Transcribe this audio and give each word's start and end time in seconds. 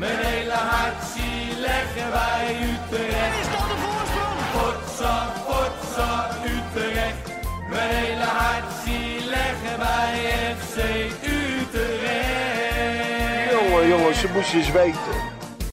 Mijn 0.00 0.18
hele 0.18 0.52
hart 0.52 1.02
zie 1.02 1.60
leggen 1.60 2.10
wij 2.10 2.56
Utrecht. 2.70 3.38
Is 3.40 3.50
dat 3.54 3.66
de 3.70 3.76
voorsprong? 3.84 4.38
Potsa, 4.54 5.14
potsa, 5.46 6.10
Utrecht. 6.44 7.24
Mijn 7.70 7.90
hele 7.94 8.28
hart 8.40 8.72
zie 8.84 9.28
leggen 9.28 9.78
wij 9.78 10.12
FC 10.56 10.76
Utrecht. 11.38 12.70
Jongen, 13.50 13.88
jongens, 13.88 14.20
ze 14.20 14.30
moesten 14.34 14.58
eens 14.58 14.72
weten. 14.72 15.14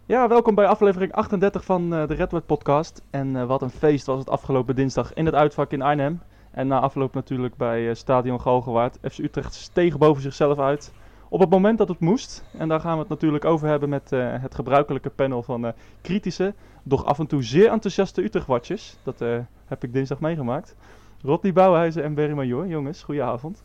Ja, 0.06 0.28
welkom 0.28 0.56
bij 0.56 0.68
aflevering 0.68 1.12
38 1.12 1.64
van 1.64 1.94
eh, 1.94 2.08
de 2.08 2.14
Redwood 2.14 2.46
podcast. 2.46 3.02
En 3.10 3.36
eh, 3.36 3.46
wat 3.46 3.62
een 3.62 3.70
feest 3.70 4.06
was 4.06 4.20
het 4.20 4.30
afgelopen 4.30 4.76
dinsdag 4.76 5.14
in 5.14 5.26
het 5.26 5.36
uitvak 5.36 5.72
in 5.72 5.82
Arnhem. 5.82 6.22
En 6.52 6.68
na 6.68 6.80
afloop 6.80 7.14
natuurlijk 7.14 7.56
bij 7.56 7.90
eh, 7.90 7.96
Stadion 7.96 8.42
Galgenwaard. 8.42 8.98
FC 9.12 9.18
Utrecht 9.18 9.54
steeg 9.54 9.98
boven 9.98 10.22
zichzelf 10.22 10.60
uit. 10.60 10.92
Op 11.30 11.40
het 11.40 11.50
moment 11.50 11.78
dat 11.78 11.88
het 11.88 12.00
moest. 12.00 12.44
En 12.58 12.68
daar 12.68 12.80
gaan 12.80 12.94
we 12.94 13.00
het 13.00 13.10
natuurlijk 13.10 13.46
over 13.46 13.68
hebben 13.68 13.90
met 13.90 14.12
eh, 14.12 14.42
het 14.42 14.56
gebruikelijke 14.56 15.10
panel 15.10 15.44
van 15.44 15.66
eh, 15.66 15.72
kritische, 16.02 16.54
doch 16.84 17.06
af 17.06 17.20
en 17.20 17.28
toe 17.28 17.44
zeer 17.44 17.70
enthousiaste 17.70 18.24
Utrecht-watchers. 18.24 18.96
Dat 19.04 19.22
eh, 19.22 19.38
heb 19.66 19.84
ik 19.84 19.94
dinsdag 19.94 20.20
meegemaakt. 20.20 20.76
Rodney 21.24 21.54
Bouwhuizen 21.54 22.04
en 22.04 22.14
Berry 22.14 22.34
Major. 22.34 22.68
Jongens, 22.68 23.04
goedenavond. 23.04 23.64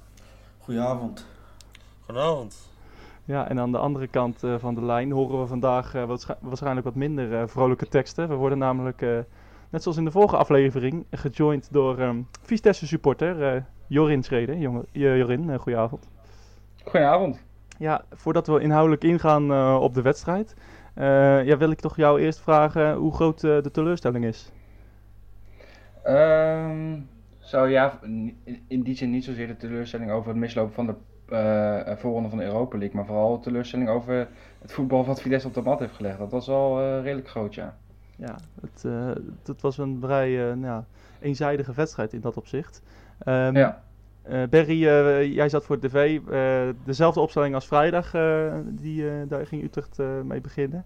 Goedenavond. 0.58 1.26
Goedenavond. 2.04 2.70
Ja, 3.24 3.48
en 3.48 3.60
aan 3.60 3.72
de 3.72 3.78
andere 3.78 4.06
kant 4.06 4.42
eh, 4.42 4.54
van 4.58 4.74
de 4.74 4.82
lijn 4.84 5.10
horen 5.12 5.40
we 5.40 5.46
vandaag 5.46 5.94
eh, 5.94 6.04
waarsch- 6.04 6.30
waarschijnlijk 6.40 6.84
wat 6.86 6.94
minder 6.94 7.34
eh, 7.40 7.42
vrolijke 7.46 7.86
teksten. 7.88 8.28
We 8.28 8.34
worden 8.34 8.58
namelijk, 8.58 9.02
eh, 9.02 9.18
net 9.70 9.82
zoals 9.82 9.98
in 9.98 10.04
de 10.04 10.10
vorige 10.10 10.36
aflevering, 10.36 11.04
gejoind 11.10 11.68
door 11.72 11.98
ehm 11.98 12.20
Vitesse 12.42 12.86
supporter 12.86 13.54
eh, 13.54 13.62
Jorin 13.86 14.22
Schreden. 14.22 14.58
Jonge, 14.58 14.84
eh, 14.92 15.16
Jorin, 15.18 15.50
eh, 15.50 15.58
goedenavond. 15.58 16.08
Goedenavond. 16.84 17.42
Ja, 17.82 18.04
voordat 18.10 18.46
we 18.46 18.60
inhoudelijk 18.60 19.04
ingaan 19.04 19.52
eh, 19.52 19.78
op 19.80 19.94
de 19.94 20.02
wedstrijd, 20.02 20.54
eh, 20.94 21.44
ja, 21.44 21.56
wil 21.56 21.70
ik 21.70 21.80
toch 21.80 21.96
jou 21.96 22.20
eerst 22.20 22.40
vragen 22.40 22.94
hoe 22.94 23.14
groot 23.14 23.44
eh, 23.44 23.62
de 23.62 23.70
teleurstelling 23.70 24.24
is. 24.24 24.52
Ehm 26.02 27.00
zo 27.38 27.66
ja, 27.66 27.98
in, 28.68 28.82
die 28.82 28.96
zin 28.96 29.10
niet 29.10 29.24
zozeer 29.24 29.46
de 29.46 29.56
teleurstelling 29.56 30.10
over 30.10 30.28
het 30.28 30.38
mislopen 30.38 30.74
van 30.74 30.86
de 30.86 30.94
eh, 31.28 31.96
voorronde 31.96 32.28
van 32.28 32.38
de 32.38 32.44
Europa 32.44 32.78
League, 32.78 32.96
maar 32.96 33.06
vooral 33.06 33.36
de 33.36 33.42
teleurstelling 33.42 33.88
over 33.88 34.28
het 34.60 34.72
voetbal 34.72 35.04
wat 35.04 35.20
Vitesse 35.20 35.48
op 35.48 35.54
de 35.54 35.62
mat 35.62 35.78
heeft 35.78 35.94
gelegd. 35.94 36.18
Dat 36.18 36.30
was 36.30 36.48
eh, 36.48 36.98
redelijk 37.02 37.28
groot, 37.28 37.54
ja. 37.54 37.76
Ja, 38.16 38.36
het, 38.60 38.82
het 39.44 39.60
was 39.60 39.78
een 39.78 39.98
vrij 40.00 40.36
nou, 40.36 40.60
ja, 40.60 40.84
eenzijdige 41.20 41.72
wedstrijd 41.72 42.12
in 42.12 42.20
dat 42.20 42.36
opzicht. 42.36 42.82
Ehm, 43.18 43.56
Ja. 43.56 43.82
Eh, 44.22 44.42
Berry, 44.50 44.86
eh, 44.86 45.34
jij 45.34 45.48
zat 45.48 45.64
voor 45.64 45.80
de 45.80 45.88
tv. 45.88 46.20
eh, 46.30 46.68
dezelfde 46.84 47.20
opstelling 47.20 47.54
als 47.54 47.66
vrijdag, 47.66 48.10
die, 48.66 49.26
daar 49.26 49.46
ging 49.46 49.62
Utrecht 49.62 49.98
mee 50.24 50.40
beginnen. 50.40 50.84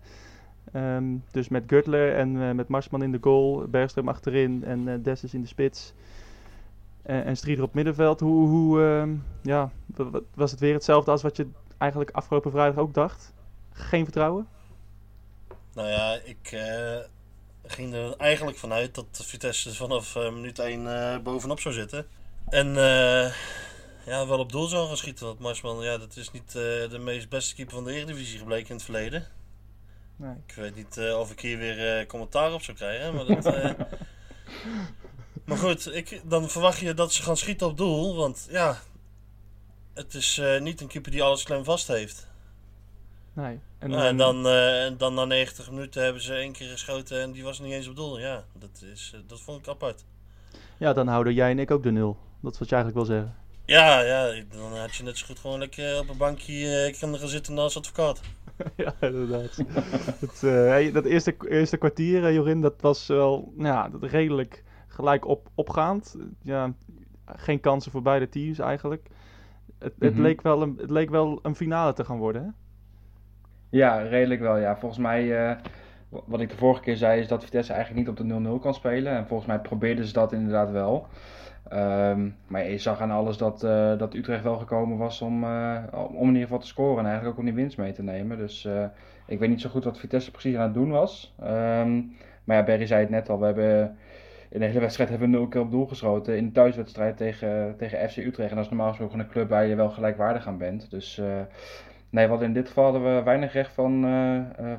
Ehm, 0.72 1.04
dus 1.30 1.48
met 1.48 1.64
Gürtler 1.66 2.14
en 2.14 2.56
met 2.56 2.68
Marsman 2.68 3.02
in 3.02 3.12
de 3.12 3.18
goal, 3.20 3.66
Bergström 3.68 4.04
achterin 4.08 4.64
en 4.64 5.02
Dessus 5.02 5.34
in 5.34 5.40
de 5.40 5.46
spits. 5.46 5.92
En 7.02 7.36
Strieder 7.36 7.64
op 7.64 7.74
middenveld. 7.74 8.20
Hoe, 8.20 8.48
hoe 8.48 8.82
ehm, 8.82 9.14
ja, 9.42 9.70
wa- 9.86 10.10
wa- 10.10 10.20
was 10.34 10.50
het 10.50 10.60
weer 10.60 10.74
hetzelfde 10.74 11.10
als 11.10 11.22
wat 11.22 11.36
je 11.36 11.46
eigenlijk 11.78 12.10
afgelopen 12.10 12.50
vrijdag 12.50 12.78
ook 12.78 12.94
dacht? 12.94 13.32
Geen 13.72 14.04
vertrouwen? 14.04 14.46
Nou 15.74 15.88
ja, 15.88 16.18
ik 16.24 16.60
ging 17.66 17.94
er 17.94 18.14
eigenlijk 18.16 18.56
vanuit 18.56 18.94
dat 18.94 19.06
Vitesse 19.24 19.74
vanaf 19.74 20.16
minuut 20.32 20.58
1 20.58 20.86
eh, 20.86 21.18
bovenop 21.22 21.60
zou 21.60 21.74
zitten. 21.74 22.06
En 22.48 22.76
eh, 22.76 23.32
ja, 24.06 24.26
wel 24.26 24.38
op 24.38 24.52
doel 24.52 24.66
zou 24.66 24.86
gaan 24.86 24.96
schieten. 24.96 25.26
Want 25.26 25.38
Marsman, 25.38 25.82
ja, 25.82 25.98
dat 25.98 26.16
is 26.16 26.30
niet 26.30 26.46
eh, 26.48 26.90
de 26.90 26.98
meest 27.00 27.28
beste 27.28 27.54
keeper 27.54 27.74
van 27.74 27.84
de 27.84 27.92
Eredivisie 27.92 28.38
gebleken 28.38 28.68
in 28.68 28.74
het 28.74 28.84
verleden. 28.84 29.26
Nee. 30.16 30.34
Ik 30.46 30.54
weet 30.54 30.74
niet 30.74 30.96
eh, 30.96 31.18
of 31.18 31.30
ik 31.30 31.40
hier 31.40 31.58
weer 31.58 31.98
eh, 31.98 32.06
commentaar 32.06 32.52
op 32.52 32.62
zou 32.62 32.76
krijgen. 32.76 33.14
Maar, 33.14 33.24
dat, 33.26 33.46
eh, 33.46 33.70
maar 35.46 35.58
goed, 35.58 35.94
ik, 35.94 36.20
dan 36.24 36.48
verwacht 36.48 36.78
je 36.78 36.94
dat 36.94 37.12
ze 37.12 37.22
gaan 37.22 37.36
schieten 37.36 37.66
op 37.66 37.76
doel. 37.76 38.16
Want 38.16 38.46
ja, 38.50 38.78
het 39.94 40.14
is 40.14 40.38
eh, 40.38 40.60
niet 40.60 40.80
een 40.80 40.86
keeper 40.86 41.10
die 41.10 41.22
alles 41.22 41.42
klem 41.42 41.64
vast 41.64 41.86
heeft. 41.86 42.26
nee. 43.32 43.60
En, 43.78 43.94
ehm, 43.94 44.16
dan, 44.16 44.46
eh, 44.46 44.84
en 44.84 44.96
dan 44.96 45.14
na 45.14 45.24
90 45.24 45.70
minuten 45.70 46.02
hebben 46.02 46.22
ze 46.22 46.34
één 46.34 46.52
keer 46.52 46.68
geschoten 46.68 47.20
en 47.20 47.32
die 47.32 47.42
was 47.44 47.58
niet 47.60 47.72
eens 47.72 47.88
op 47.88 47.96
doel. 47.96 48.18
Ja, 48.18 48.44
dat, 48.52 48.82
is, 48.92 49.14
dat 49.26 49.40
vond 49.40 49.58
ik 49.60 49.68
apart. 49.68 50.04
ja, 50.78 50.92
dan 50.92 51.08
houden 51.08 51.34
jij 51.34 51.50
en 51.50 51.58
ik 51.58 51.70
ook 51.70 51.82
de 51.82 51.90
nul. 51.90 52.16
Dat 52.40 52.52
is 52.52 52.58
wat 52.58 52.68
je 52.68 52.74
eigenlijk 52.74 53.06
wil 53.06 53.16
zeggen. 53.16 53.34
Ja, 53.64 54.00
ja, 54.00 54.42
dan 54.50 54.76
had 54.78 54.94
je 54.94 55.02
net 55.02 55.18
zo 55.18 55.26
goed 55.26 55.38
gewoon 55.38 55.58
lekker 55.58 55.98
op 55.98 56.08
een 56.08 56.16
bankje 56.16 56.84
eh, 56.84 56.98
kunnen 56.98 57.18
gaan 57.18 57.28
zitten 57.28 57.58
als 57.58 57.76
advocaat. 57.76 58.20
ja, 58.76 58.94
inderdaad. 59.00 59.56
het, 60.24 60.42
eh, 60.42 60.92
dat 60.94 61.04
eerste, 61.04 61.36
eerste 61.48 61.76
kwartier, 61.76 62.24
eh, 62.24 62.34
Jorin, 62.34 62.60
dat 62.60 62.74
was 62.80 63.06
wel 63.06 63.52
nou 63.56 63.74
ja, 63.74 63.88
dat 63.88 64.02
redelijk 64.10 64.64
gelijk 64.86 65.26
op, 65.26 65.48
opgaand. 65.54 66.16
Ja, 66.42 66.72
geen 67.26 67.60
kansen 67.60 67.92
voor 67.92 68.02
beide 68.02 68.28
teams 68.28 68.58
eigenlijk. 68.58 69.08
Het, 69.78 69.92
het, 69.98 70.12
Mhm. 70.12 70.22
leek 70.22 70.42
wel 70.42 70.62
een, 70.62 70.76
het 70.80 70.90
leek 70.90 71.10
wel 71.10 71.38
een 71.42 71.56
finale 71.56 71.92
te 71.92 72.04
gaan 72.04 72.18
worden, 72.18 72.42
hè? 72.42 72.48
Ja, 73.70 73.96
redelijk 73.98 74.40
wel, 74.40 74.56
ja. 74.56 74.76
Volgens 74.76 75.00
mij, 75.00 75.46
eh, 75.48 75.56
wat 76.08 76.40
ik 76.40 76.50
de 76.50 76.56
vorige 76.56 76.82
keer 76.82 76.96
zei, 76.96 77.20
is 77.20 77.28
dat 77.28 77.44
Vitesse 77.44 77.72
eigenlijk 77.72 78.00
niet 78.06 78.18
op 78.18 78.26
de 78.26 78.34
0-0 78.34 78.58
kan 78.58 78.74
spelen. 78.74 79.12
En 79.16 79.26
volgens 79.26 79.48
mij 79.48 79.58
probeerden 79.60 80.04
ze 80.06 80.12
dat 80.12 80.32
inderdaad 80.32 80.70
wel. 80.70 81.06
Ehm, 81.68 82.28
maar 82.46 82.70
je 82.70 82.78
zag 82.78 83.00
aan 83.00 83.10
alles 83.10 83.36
dat, 83.36 83.64
eh, 83.64 83.98
dat 83.98 84.14
Utrecht 84.14 84.42
wel 84.42 84.56
gekomen 84.56 84.98
was 84.98 85.22
om, 85.22 85.44
eh, 85.44 85.82
om 85.92 86.20
in 86.20 86.26
ieder 86.26 86.42
geval 86.42 86.58
te 86.58 86.66
scoren 86.66 86.98
en 86.98 87.04
eigenlijk 87.04 87.32
ook 87.32 87.38
om 87.38 87.44
die 87.44 87.54
winst 87.54 87.78
mee 87.78 87.92
te 87.92 88.02
nemen. 88.02 88.38
Dus 88.38 88.64
eh, 88.64 88.84
ik 89.26 89.38
weet 89.38 89.48
niet 89.48 89.60
zo 89.60 89.70
goed 89.70 89.84
wat 89.84 89.98
Vitesse 89.98 90.30
precies 90.30 90.56
aan 90.56 90.62
het 90.62 90.74
doen 90.74 90.90
was. 90.90 91.34
Ehm, 91.40 92.02
maar 92.44 92.56
ja, 92.56 92.64
Berry 92.64 92.86
zei 92.86 93.00
het 93.00 93.10
net 93.10 93.28
al, 93.28 93.38
we 93.38 93.44
hebben 93.44 93.96
in 94.50 94.60
de 94.60 94.66
hele 94.66 94.80
wedstrijd 94.80 95.10
hebben 95.10 95.30
we 95.30 95.36
nul 95.36 95.48
keer 95.48 95.60
op 95.60 95.70
doel 95.70 95.86
geschoten. 95.86 96.36
In 96.36 96.46
de 96.46 96.52
thuiswedstrijd 96.52 97.16
tegen, 97.16 97.74
tegen 97.76 98.10
FC 98.10 98.16
Utrecht. 98.16 98.50
En 98.50 98.56
dat 98.56 98.64
is 98.64 98.70
normaal 98.70 98.88
gesproken 98.88 99.18
een 99.18 99.28
club 99.28 99.48
waar 99.48 99.66
je 99.66 99.74
wel 99.74 99.90
gelijkwaardig 99.90 100.46
aan 100.46 100.58
bent. 100.58 100.90
Dus 100.90 101.20
nee, 102.10 102.28
hadden 102.28 102.46
in 102.46 102.54
dit 102.54 102.68
geval 102.68 102.84
hadden 102.84 103.16
we 103.16 103.22
weinig 103.22 103.52
recht 103.52 103.72
van, 103.72 104.06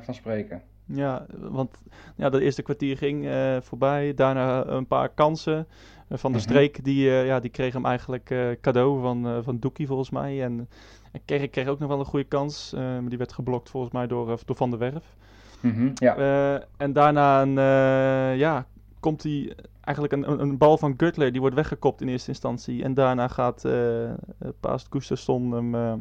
van 0.00 0.14
spreken. 0.14 0.62
Ja, 0.84 1.26
want 1.36 1.82
ja, 2.16 2.28
dat 2.28 2.40
eerste 2.40 2.62
kwartier 2.62 2.96
ging 2.96 3.28
voorbij. 3.62 4.14
Daarna 4.14 4.66
een 4.66 4.86
paar 4.86 5.08
kansen 5.08 5.66
van 6.10 6.32
de 6.32 6.38
Mhm. 6.38 6.46
streek. 6.46 6.84
Die, 6.84 7.08
eh, 7.10 7.26
ja, 7.26 7.40
die 7.40 7.50
kreeg 7.50 7.72
hem 7.72 7.84
eigenlijk 7.86 8.30
eh, 8.30 8.48
cadeau 8.60 9.00
van, 9.00 9.26
eh 9.26 9.38
van 9.42 9.58
Doekie 9.58 9.86
volgens 9.86 10.10
mij. 10.10 10.42
En, 10.42 10.68
en 11.12 11.20
Kerk 11.24 11.50
kreeg 11.50 11.66
ook 11.68 11.78
nog 11.78 11.88
wel 11.88 11.98
een 11.98 12.04
goede 12.04 12.24
kans. 12.28 12.72
eh, 12.72 12.80
maar 12.80 13.08
die 13.08 13.18
werd 13.18 13.32
geblokt 13.32 13.70
volgens 13.70 13.92
mij 13.92 14.06
door, 14.06 14.38
door 14.44 14.56
Van 14.56 14.70
der 14.70 14.78
Werf. 14.78 15.16
Mhm, 15.60 15.90
ja. 15.94 16.16
Eh, 16.16 16.62
en 16.76 16.92
daarna 16.92 17.42
een, 17.42 17.58
eh, 17.58 18.38
ja, 18.38 18.66
komt 19.00 19.22
hij 19.22 19.54
eigenlijk 19.80 20.16
een, 20.16 20.30
een, 20.30 20.40
een 20.40 20.58
bal 20.58 20.78
van 20.78 20.94
Gutler. 20.96 21.30
Die 21.32 21.40
wordt 21.40 21.56
weggekopt 21.56 22.00
in 22.00 22.08
eerste 22.08 22.28
instantie. 22.30 22.82
En 22.82 22.94
daarna 22.94 23.28
gaat 23.28 23.64
eh 23.64 24.04
eh, 24.10 24.14
Paast 24.60 24.86
Gustafsson 24.90 25.52
hem 25.52 25.74
eh, 25.74 25.92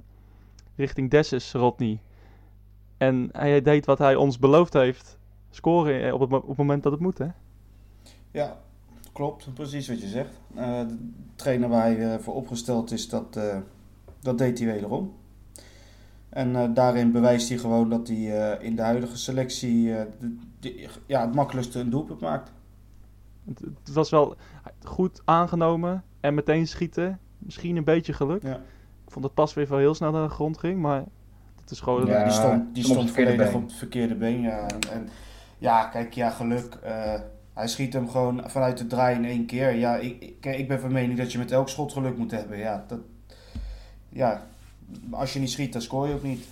richting 0.76 1.10
Dessus, 1.10 1.52
Rodney. 1.54 2.00
En 2.98 3.30
hij 3.32 3.62
deed 3.62 3.86
wat 3.86 3.98
hij 3.98 4.16
ons 4.16 4.40
beloofd 4.40 4.74
heeft. 4.74 5.18
Scoren 5.50 6.14
op 6.14 6.20
het, 6.20 6.32
op 6.34 6.48
het 6.48 6.58
moment 6.58 6.84
dat 6.84 6.92
het 6.92 7.02
moet, 7.02 7.18
hè? 7.18 7.28
Ja, 8.32 8.58
klopt. 9.18 9.54
Precies 9.54 9.88
wat 9.88 10.02
je 10.02 10.08
zegt. 10.08 10.40
Eh, 10.56 10.80
de 10.88 10.98
trainer 11.36 11.70
waar 11.70 11.82
hij 11.82 12.14
eh, 12.14 12.20
voor 12.20 12.36
opgesteld 12.36 12.92
is, 12.92 13.10
dat, 13.10 13.36
eh, 13.36 13.58
dat 14.20 14.38
deed 14.38 14.60
hij 14.60 14.68
wederom. 14.74 15.14
En 16.30 16.56
eh, 16.56 16.70
daarin 16.74 17.12
bewijst 17.12 17.50
hij 17.50 17.58
gewoon 17.58 17.90
dat 17.90 18.08
hij 18.08 18.52
eh, 18.58 18.66
in 18.66 18.76
de 18.76 18.82
huidige 18.82 19.18
selectie 19.18 19.96
eh, 19.96 20.06
de- 20.20 20.36
de- 20.60 20.90
ja, 21.06 21.22
het 21.26 21.36
makkelijkste 21.36 21.80
een 21.80 21.90
doelpunt 21.90 22.20
maakt. 22.20 22.52
Het, 23.46 23.60
het 23.60 23.94
was 23.94 24.10
wel 24.10 24.36
goed 24.84 25.22
aangenomen 25.26 26.04
en 26.20 26.34
meteen 26.34 26.68
schieten. 26.68 27.20
Misschien 27.38 27.76
een 27.76 27.84
beetje 27.84 28.14
geluk. 28.14 28.42
Ja. 28.44 28.56
Ik 29.06 29.12
vond 29.14 29.26
dat 29.26 29.34
pas 29.34 29.54
weer 29.54 29.68
wel 29.68 29.78
heel 29.80 29.96
snel 29.96 30.12
naar 30.12 30.28
de 30.28 30.34
grond 30.34 30.58
ging, 30.58 30.82
maar 30.82 31.04
het 31.62 31.72
is 31.72 31.80
gewoon... 31.80 32.06
Ja. 32.06 32.24
die 32.24 32.34
stond, 32.34 32.76
die 32.76 32.84
stond 32.84 33.12
volledig 33.12 33.46
been. 33.52 33.56
op 33.56 33.62
het 33.64 33.74
verkeerde 33.74 34.16
been. 34.16 34.42
Ja. 34.42 34.60
En, 34.68 34.80
en 34.92 35.10
ja, 35.58 35.86
kijk, 35.86 36.14
ja, 36.14 36.30
geluk. 36.30 36.76
eh, 36.84 37.14
hij 37.58 37.68
schiet 37.68 37.94
hem 37.94 38.10
gewoon 38.10 38.50
vanuit 38.50 38.78
de 38.78 38.88
draai 38.88 39.16
in 39.16 39.26
één 39.26 39.46
keer. 39.46 39.72
Ja, 39.72 39.96
ik, 39.96 40.22
ik, 40.22 40.42
kijk, 40.42 40.58
ik 40.58 40.68
ben 40.68 40.80
van 40.80 40.92
mening 40.92 41.18
dat 41.18 41.32
je 41.32 41.38
met 41.38 41.52
elk 41.52 41.70
schot 41.70 41.92
geluk 41.92 42.18
moet 42.18 42.32
hebben. 42.32 42.58
Ja, 42.58 42.84
dat, 42.88 43.00
ja, 44.10 44.48
als 45.10 45.34
je 45.34 45.40
niet 45.40 45.50
schiet, 45.50 45.74
dan 45.74 45.82
scoor 45.82 46.08
je 46.08 46.14
ook 46.14 46.24
niet. 46.24 46.46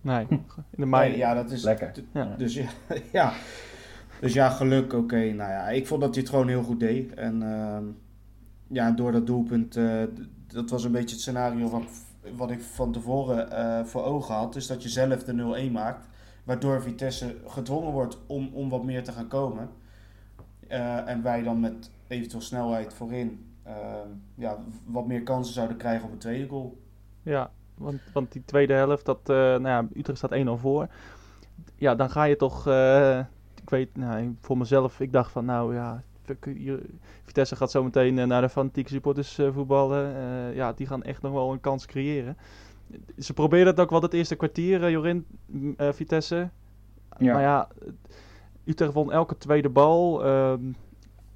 Nee, 0.00 0.26
in 0.28 0.44
de 0.70 0.86
mei... 0.86 1.08
Nee, 1.08 1.18
ja, 1.18 1.34
dat 1.34 1.50
is 1.50 1.62
Lekker. 1.62 1.92
Ja. 2.12 2.34
Dus 2.38 2.54
ja, 2.54 2.68
ja. 3.12 3.32
Dus 4.20 4.32
ja, 4.32 4.48
geluk, 4.48 4.92
oké. 4.92 5.16
Nou 5.16 5.50
ja, 5.50 5.68
ik 5.68 5.86
vond 5.86 6.00
dat 6.00 6.14
hij 6.14 6.20
het 6.20 6.30
gewoon 6.30 6.48
heel 6.48 6.62
goed 6.62 6.80
deed. 6.80 7.14
En 7.14 7.42
ehm, 7.42 7.84
ja, 8.66 8.90
door 8.90 9.12
dat 9.12 9.26
doelpunt, 9.26 9.76
eh, 9.76 10.02
dat 10.46 10.70
was 10.70 10.84
een 10.84 10.92
beetje 10.92 11.14
het 11.14 11.20
scenario 11.20 11.68
wat, 11.68 11.84
wat 12.36 12.50
ik 12.50 12.62
van 12.62 12.92
tevoren 12.92 13.50
eh, 13.50 13.84
voor 13.84 14.04
ogen 14.04 14.34
had. 14.34 14.56
Is 14.56 14.66
dat 14.66 14.82
je 14.82 14.88
zelf 14.88 15.24
de 15.24 15.68
0-1 15.68 15.72
maakt. 15.72 16.06
Waardoor 16.44 16.82
Vitesse 16.82 17.36
gedwongen 17.46 17.92
wordt 17.92 18.18
om, 18.26 18.50
om 18.52 18.68
wat 18.68 18.84
meer 18.84 19.04
te 19.04 19.12
gaan 19.12 19.28
komen. 19.28 19.68
Eh, 20.68 21.08
en 21.08 21.22
wij 21.22 21.42
dan 21.42 21.60
met 21.60 21.90
eventueel 22.08 22.42
snelheid 22.42 22.94
voorin 22.94 23.46
ehm, 23.62 24.08
ja, 24.34 24.58
wat 24.84 25.06
meer 25.06 25.22
kansen 25.22 25.54
zouden 25.54 25.76
krijgen 25.76 26.06
op 26.06 26.12
een 26.12 26.18
tweede 26.18 26.48
goal. 26.48 26.78
Ja, 27.22 27.50
want, 27.74 28.00
want 28.12 28.32
die 28.32 28.42
tweede 28.44 28.72
helft, 28.72 29.04
dat, 29.04 29.18
eh, 29.22 29.36
nou 29.36 29.66
ja, 29.66 29.86
Utrecht 29.94 30.18
staat 30.18 30.32
1-0 30.32 30.56
voor. 30.56 30.88
ja, 31.76 31.94
dan 31.94 32.10
ga 32.10 32.24
je 32.24 32.36
toch, 32.36 32.66
eh, 32.66 33.18
ik 33.62 33.70
weet, 33.70 33.96
nou, 33.96 34.36
voor 34.40 34.58
mezelf, 34.58 35.00
ik 35.00 35.12
dacht 35.12 35.32
van, 35.32 35.44
nou 35.44 35.74
ja, 35.74 36.02
Vitesse 37.24 37.56
gaat 37.56 37.70
zo 37.70 37.82
meteen 37.84 38.28
naar 38.28 38.40
de 38.40 38.48
fanatieke 38.48 38.90
supporters 38.90 39.38
uh, 39.38 39.52
voetballen. 39.52 40.14
ja, 40.54 40.72
die 40.72 40.86
gaan 40.86 41.02
echt 41.02 41.22
nog 41.22 41.32
wel 41.32 41.52
een 41.52 41.60
kans 41.60 41.86
creëren. 41.86 42.36
Ze 43.18 43.32
probeerden 43.32 43.72
het 43.72 43.80
ook 43.80 43.90
wel 43.90 44.02
het 44.02 44.12
eerste 44.12 44.36
kwartier, 44.36 44.90
Jorin, 44.90 45.26
Vitesse. 45.78 46.48
Ja. 47.18 47.32
Maar 47.32 47.42
ja, 47.42 47.68
Utrecht 48.66 48.92
won 48.92 49.12
elke 49.12 49.38
tweede 49.38 49.68
bal. 49.68 50.24
Ehm, 50.24 50.60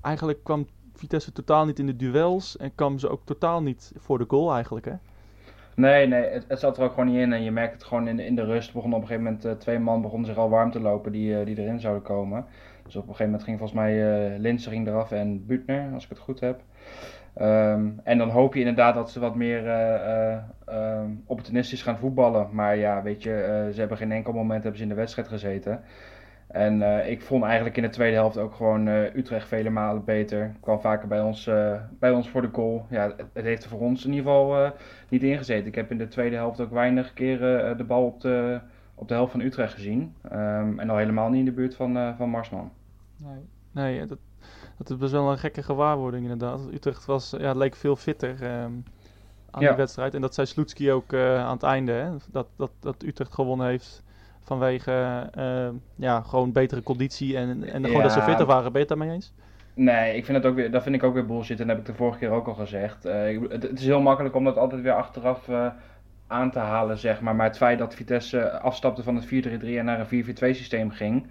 eigenlijk 0.01 0.45
kwam 0.45 0.67
Vitesse 0.95 1.33
totaal 1.33 1.65
niet 1.65 1.79
in 1.79 1.87
de 1.87 1.97
duels 1.97 2.57
en 2.57 2.75
kwam 2.75 2.99
ze 2.99 3.09
ook 3.09 3.25
totaal 3.25 3.63
niet 3.63 3.93
voor 3.97 4.19
de 4.19 4.25
goal 4.29 4.55
eigenlijk, 4.55 4.87
hè? 4.87 4.93
Nee, 5.75 6.07
nee, 6.07 6.25
het, 6.25 6.45
het, 6.49 6.59
zat 6.59 6.77
er 6.77 6.85
ook 6.85 6.91
gewoon 6.91 7.07
niet 7.07 7.21
in. 7.21 7.33
En 7.33 7.43
je 7.43 7.51
merkt 7.51 7.73
het 7.73 7.85
gewoon 7.85 8.09
in 8.09 8.17
de, 8.17 8.25
in 8.25 8.35
de 8.35 8.45
rust. 8.45 8.73
Begon 8.73 8.95
op 8.95 9.01
een 9.01 9.07
gegeven 9.07 9.25
moment, 9.25 9.47
uh, 9.47 9.53
twee 9.53 9.79
man 9.79 10.03
begonnen 10.03 10.27
zich 10.27 10.37
al 10.37 10.49
warm 10.49 10.71
te 10.71 10.81
lopen 10.81 11.13
die, 11.13 11.33
uh, 11.33 11.45
die 11.47 11.59
erin 11.59 11.81
zouden 11.81 12.03
komen. 12.03 12.45
Dus 12.85 12.97
op 12.97 13.03
een 13.03 13.09
gegeven 13.09 13.25
moment 13.25 13.43
ging 13.43 13.59
volgens 13.59 13.79
mij 13.79 13.95
uh, 14.43 14.87
eraf 14.87 15.13
en 15.13 15.47
Butner, 15.47 15.93
als 15.95 16.05
ik 16.05 16.11
het 16.11 16.19
goed 16.19 16.41
heb. 16.41 16.61
Um, 17.41 18.01
en 18.05 18.19
dan 18.19 18.29
hoop 18.29 18.55
je 18.55 18.61
inderdaad 18.61 18.95
dat 18.95 19.11
ze 19.11 19.21
wat 19.21 19.35
meer 19.35 19.67
uh, 19.67 21.03
opportunistisch 21.27 21.83
gaan 21.83 21.99
voetballen. 21.99 22.49
Maar 22.53 22.77
ja, 22.77 23.03
weet 23.03 23.23
je, 23.23 23.69
ze 23.73 23.81
hebben 23.81 23.97
geen 23.97 24.13
enkel 24.13 24.33
moment 24.33 24.63
hebben 24.63 24.77
ze 24.77 24.83
in 24.83 24.89
de 24.89 25.01
wedstrijd 25.01 25.29
gezeten. 25.29 25.81
En 26.51 26.81
uh, 26.81 27.11
ik 27.11 27.23
vond 27.23 27.45
eigenlijk 27.45 27.77
in 27.77 27.83
de 27.83 27.89
tweede 27.89 28.17
helft 28.17 28.39
ook 28.39 28.55
gewoon 28.55 28.87
uh, 28.87 29.15
Utrecht 29.15 29.49
vele 29.49 29.71
malen 29.71 30.05
beter. 30.05 30.55
Kwam 30.61 30.81
vaker 30.81 31.09
bij 31.09 31.21
ons, 31.21 31.47
uh, 31.47 31.81
bij 31.99 32.11
ons 32.11 32.29
voor 32.29 32.43
de 32.43 32.49
goal. 32.53 32.87
Ja, 32.89 33.03
het, 33.03 33.25
het 33.33 33.45
heeft 33.45 33.63
er 33.63 33.71
voor 33.71 33.81
ons 33.81 34.05
in 34.05 34.13
ieder 34.13 34.33
geval 34.33 34.73
niet 35.09 35.23
ingezeten. 35.23 35.67
Ik 35.67 35.75
heb 35.75 35.91
in 35.91 35.99
de 35.99 36.09
tweede 36.09 36.37
helft 36.37 36.61
ook 36.61 36.71
weinig 36.71 37.13
keren 37.13 37.77
de 37.77 37.85
bal 37.85 38.07
op 38.07 38.21
de, 38.21 38.61
op 38.95 39.09
de 39.09 39.15
helft 39.15 39.33
van 39.33 39.41
Utrecht 39.41 39.75
gezien. 39.75 40.15
Um, 40.33 40.79
en 40.79 40.91
al 40.91 40.97
helemaal 40.97 41.29
niet 41.29 41.39
in 41.39 41.45
de 41.45 41.53
buurt 41.53 41.75
van, 41.75 42.15
van 42.17 42.29
Marsman. 42.29 42.71
Nee, 43.17 43.49
nee 43.71 44.07
dat, 44.07 44.19
dat 44.77 45.03
is 45.03 45.11
wel 45.11 45.31
een 45.31 45.39
gekke 45.39 45.63
gewaarwording 45.63 46.23
inderdaad. 46.23 46.61
Utrecht 46.73 47.05
was, 47.05 47.35
ja, 47.39 47.53
leek 47.53 47.75
veel 47.75 47.97
fitter 47.97 48.31
um, 48.31 48.85
aan 49.51 49.63
ja. 49.63 49.69
die 49.69 49.77
wedstrijd. 49.77 50.15
En 50.15 50.21
dat 50.21 50.35
zei 50.35 50.47
Sloetski 50.47 50.93
ook 50.93 51.15
aan 51.15 51.53
het 51.53 51.63
einde. 51.63 51.93
Hè? 51.93 52.11
Dat, 52.31 52.47
dat, 52.57 52.71
dat 52.81 53.03
Utrecht 53.03 53.35
gewonnen 53.35 53.67
heeft 53.67 54.03
vanwege 54.43 55.27
uh, 55.39 55.69
ja, 55.97 56.21
gewoon 56.21 56.53
betere 56.53 56.83
conditie 56.83 57.37
en, 57.37 57.65
en 57.65 57.85
gewoon 57.85 58.03
dat 58.03 58.13
ze 58.13 58.23
fitter 58.23 58.47
waren. 58.47 58.73
Ben 58.73 58.73
je 58.73 58.79
het 58.79 58.89
daarmee 58.89 59.15
eens? 59.15 59.33
Nee, 59.75 60.17
ik 60.17 60.25
vind 60.25 60.37
het 60.37 60.47
ook 60.47 60.55
weer, 60.55 60.71
dat 60.71 60.83
vind 60.83 60.95
ik 60.95 61.03
ook 61.03 61.15
weer 61.15 61.27
bullshit 61.27 61.61
en 61.61 61.67
dat 61.67 61.77
heb 61.77 61.87
ik 61.87 61.93
de 61.93 61.99
vorige 61.99 62.19
keer 62.19 62.31
ook 62.31 62.47
al 62.47 62.55
gezegd. 62.55 63.07
Uh, 63.07 63.41
het, 63.51 63.63
het, 63.63 63.79
is 63.79 63.87
heel 63.87 64.01
makkelijk 64.01 64.35
om 64.35 64.45
dat 64.45 64.57
altijd 64.57 64.83
weer 64.83 64.93
achteraf 64.93 65.49
uh, 65.49 65.67
aan 66.27 66.51
te 66.51 66.59
halen, 66.59 66.99
zeg 66.99 67.21
maar. 67.21 67.37
Maar 67.37 67.47
het 67.47 67.57
feit 67.57 67.79
dat 67.79 67.95
Vitesse 67.95 68.51
afstapte 68.51 69.03
van 69.03 69.17
het 69.17 69.25
4-3-3 69.25 69.29
en 69.63 69.85
naar 69.85 70.07
een 70.11 70.25
4-4-2 70.25 70.31
systeem 70.35 70.91
ging... 70.91 71.27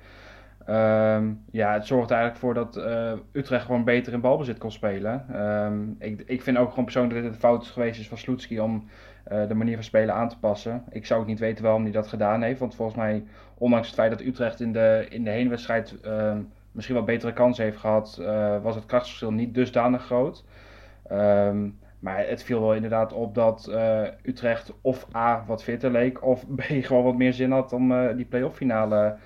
Um, 0.69 1.43
ja, 1.51 1.73
het 1.73 1.87
zorgt 1.87 2.11
eigenlijk 2.11 2.39
voor 2.41 2.53
dat 2.53 2.77
uh, 2.77 3.11
Utrecht 3.31 3.65
gewoon 3.65 3.83
beter 3.83 4.13
in 4.13 4.21
balbezit 4.21 4.57
kon 4.57 4.71
spelen. 4.71 5.41
Um, 5.65 5.95
ik, 5.99 6.23
ik 6.25 6.41
vind 6.41 6.57
ook 6.57 6.69
gewoon 6.69 6.83
persoonlijk 6.83 7.21
dat 7.21 7.31
het 7.31 7.39
fout 7.39 7.67
geweest 7.67 7.99
is 7.99 8.07
van 8.07 8.17
Sloetski 8.17 8.59
om 8.59 8.89
uh, 9.31 9.47
de 9.47 9.53
manier 9.53 9.75
van 9.75 9.83
spelen 9.83 10.15
aan 10.15 10.29
te 10.29 10.39
passen. 10.39 10.83
Ik 10.89 11.05
zou 11.05 11.21
ook 11.21 11.27
niet 11.27 11.39
weten 11.39 11.63
waarom 11.63 11.83
hij 11.83 11.91
dat 11.91 12.07
gedaan 12.07 12.41
heeft. 12.41 12.59
Want 12.59 12.75
volgens 12.75 12.97
mij, 12.97 13.23
ondanks 13.57 13.87
het 13.87 13.95
feit 13.95 14.11
dat 14.11 14.21
Utrecht 14.21 14.59
in 14.59 14.71
de, 14.71 15.05
in 15.09 15.23
de 15.23 15.29
heenwedstrijd 15.29 15.95
uh, 16.05 16.35
misschien 16.71 16.95
wat 16.95 17.05
betere 17.05 17.33
kansen 17.33 17.63
heeft 17.63 17.77
gehad, 17.77 18.17
uh, 18.21 18.61
was 18.61 18.75
het 18.75 18.85
krachtsverschil 18.85 19.31
niet 19.31 19.53
dusdanig 19.53 20.05
groot. 20.05 20.45
Um, 21.11 21.77
maar 21.99 22.27
het 22.27 22.43
viel 22.43 22.61
wel 22.61 22.73
inderdaad 22.73 23.13
op 23.13 23.35
dat 23.35 23.71
Utrecht 24.23 24.73
of 24.81 25.15
A 25.15 25.43
wat 25.47 25.63
fitter 25.63 25.91
leek, 25.91 26.25
of 26.25 26.45
B 26.55 26.61
gewoon 26.61 27.03
wat 27.03 27.15
meer 27.15 27.33
zin 27.33 27.51
had 27.51 27.73
om 27.73 28.15
die 28.15 28.25
play-off 28.25 28.55
finale 28.57 29.17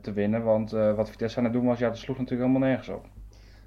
te 0.00 0.12
winnen. 0.14 0.42
Want 0.42 0.70
wat 0.70 1.10
Vitesse 1.10 1.38
aan 1.38 1.44
het 1.44 1.52
doen 1.52 1.66
was, 1.66 1.78
ja, 1.78 1.88
dat 1.88 1.98
sloeg 1.98 2.18
natuurlijk 2.18 2.48
helemaal 2.48 2.68
nergens 2.68 2.88
op. 2.88 3.06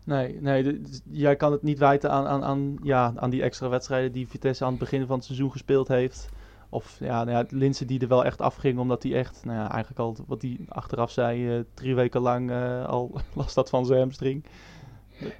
Nee, 0.05 0.41
nee 0.41 0.81
jij 1.11 1.35
kan 1.35 1.51
het 1.51 1.63
niet 1.63 1.79
wijten 1.79 2.11
aan, 2.11 2.27
aan, 2.27 2.43
aan, 2.43 2.77
ja, 2.83 3.13
aan 3.15 3.29
die 3.29 3.43
extra 3.43 3.69
wedstrijden 3.69 4.11
die 4.11 4.27
Vitesse 4.27 4.63
aan 4.63 4.69
het 4.69 4.79
begin 4.79 5.05
van 5.05 5.15
het 5.15 5.25
seizoen 5.25 5.51
gespeeld 5.51 5.87
heeft. 5.87 6.29
Of 6.69 6.97
ja, 6.99 7.23
nou 7.23 7.37
ja 7.37 7.45
Linse 7.49 7.85
die 7.85 8.01
er 8.01 8.07
wel 8.07 8.25
echt 8.25 8.41
afging, 8.41 8.79
omdat 8.79 9.03
hij 9.03 9.13
echt, 9.13 9.45
nou 9.45 9.57
ja, 9.57 9.71
eigenlijk 9.71 9.99
al 9.99 10.15
wat 10.27 10.41
hij 10.41 10.59
achteraf 10.67 11.11
zei, 11.11 11.55
uh, 11.57 11.63
drie 11.73 11.95
weken 11.95 12.21
lang 12.21 12.51
uh, 12.51 12.85
al 12.85 13.11
last 13.33 13.55
had 13.55 13.69
van 13.69 13.85
zijn 13.85 13.99
hamstring. 13.99 14.45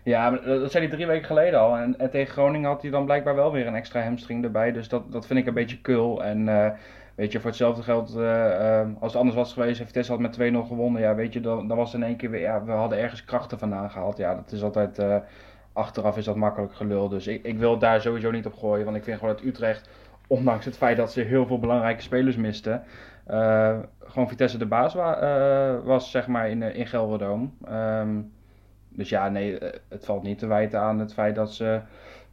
Ja, 0.03 0.29
dat 0.31 0.71
zei 0.71 0.87
hij 0.87 0.95
drie 0.95 1.07
weken 1.07 1.25
geleden 1.25 1.59
al. 1.59 1.77
En, 1.77 1.99
en, 1.99 2.09
tegen 2.09 2.33
Groningen 2.33 2.69
had 2.69 2.81
hij 2.81 2.91
dan 2.91 3.05
blijkbaar 3.05 3.35
wel 3.35 3.51
weer 3.51 3.67
een 3.67 3.75
extra 3.75 4.03
hamstring 4.03 4.43
erbij. 4.43 4.71
Dus 4.71 4.87
dat, 4.87 5.11
dat 5.11 5.25
vind 5.25 5.39
ik 5.39 5.45
een 5.45 5.53
beetje 5.53 5.81
kul. 5.81 6.23
En 6.23 6.47
uh, 6.47 6.69
Weet 7.15 7.31
je, 7.31 7.39
voor 7.39 7.49
hetzelfde 7.49 7.83
geld, 7.83 8.15
uh, 8.17 8.81
als 8.99 9.11
het 9.11 9.21
anders 9.21 9.35
was 9.35 9.53
geweest, 9.53 9.81
Vitesse 9.85 10.11
had 10.11 10.21
met 10.21 10.39
2-0 10.39 10.67
gewonnen. 10.67 11.01
Ja, 11.01 11.15
weet 11.15 11.33
je, 11.33 11.41
dan, 11.41 11.67
was 11.67 11.93
in 11.93 12.03
één 12.03 12.15
keer 12.15 12.29
weer, 12.29 12.41
ja, 12.41 12.63
we 12.63 12.71
hadden 12.71 12.99
ergens 12.99 13.25
krachten 13.25 13.59
vandaan 13.59 13.91
gehaald. 13.91 14.17
Ja, 14.17 14.35
dat 14.35 14.51
is 14.51 14.63
altijd, 14.63 14.99
uh, 14.99 15.15
achteraf 15.73 16.17
is 16.17 16.25
dat 16.25 16.35
makkelijk 16.35 16.73
gelul. 16.73 17.09
Dus 17.09 17.27
ik, 17.27 17.43
ik 17.43 17.57
wil 17.57 17.77
daar 17.77 18.01
sowieso 18.01 18.31
niet 18.31 18.45
op 18.45 18.53
gooien. 18.53 18.85
Want 18.85 18.97
ik 18.97 19.03
vind 19.03 19.19
gewoon 19.19 19.35
dat 19.35 19.45
Utrecht, 19.45 19.89
ondanks 20.27 20.65
het 20.65 20.77
feit 20.77 20.97
dat 20.97 21.11
ze 21.11 21.21
heel 21.21 21.45
veel 21.45 21.59
belangrijke 21.59 22.01
spelers 22.01 22.35
misten, 22.35 22.83
uh, 23.31 23.77
gewoon 23.99 24.29
Vitesse 24.29 24.57
de 24.57 24.65
baas 24.65 24.93
wa 24.93 25.81
was, 25.83 26.11
zeg 26.11 26.27
maar, 26.27 26.49
in, 26.49 26.61
in 26.61 26.87
Gelderdoom. 26.87 27.57
Um, 27.69 28.31
dus 28.89 29.09
ja, 29.09 29.29
nee, 29.29 29.57
het 29.89 30.05
valt 30.05 30.23
niet 30.23 30.39
te 30.39 30.47
wijten 30.47 30.79
aan 30.79 30.99
het 30.99 31.13
feit 31.13 31.35
dat 31.35 31.53
ze 31.53 31.81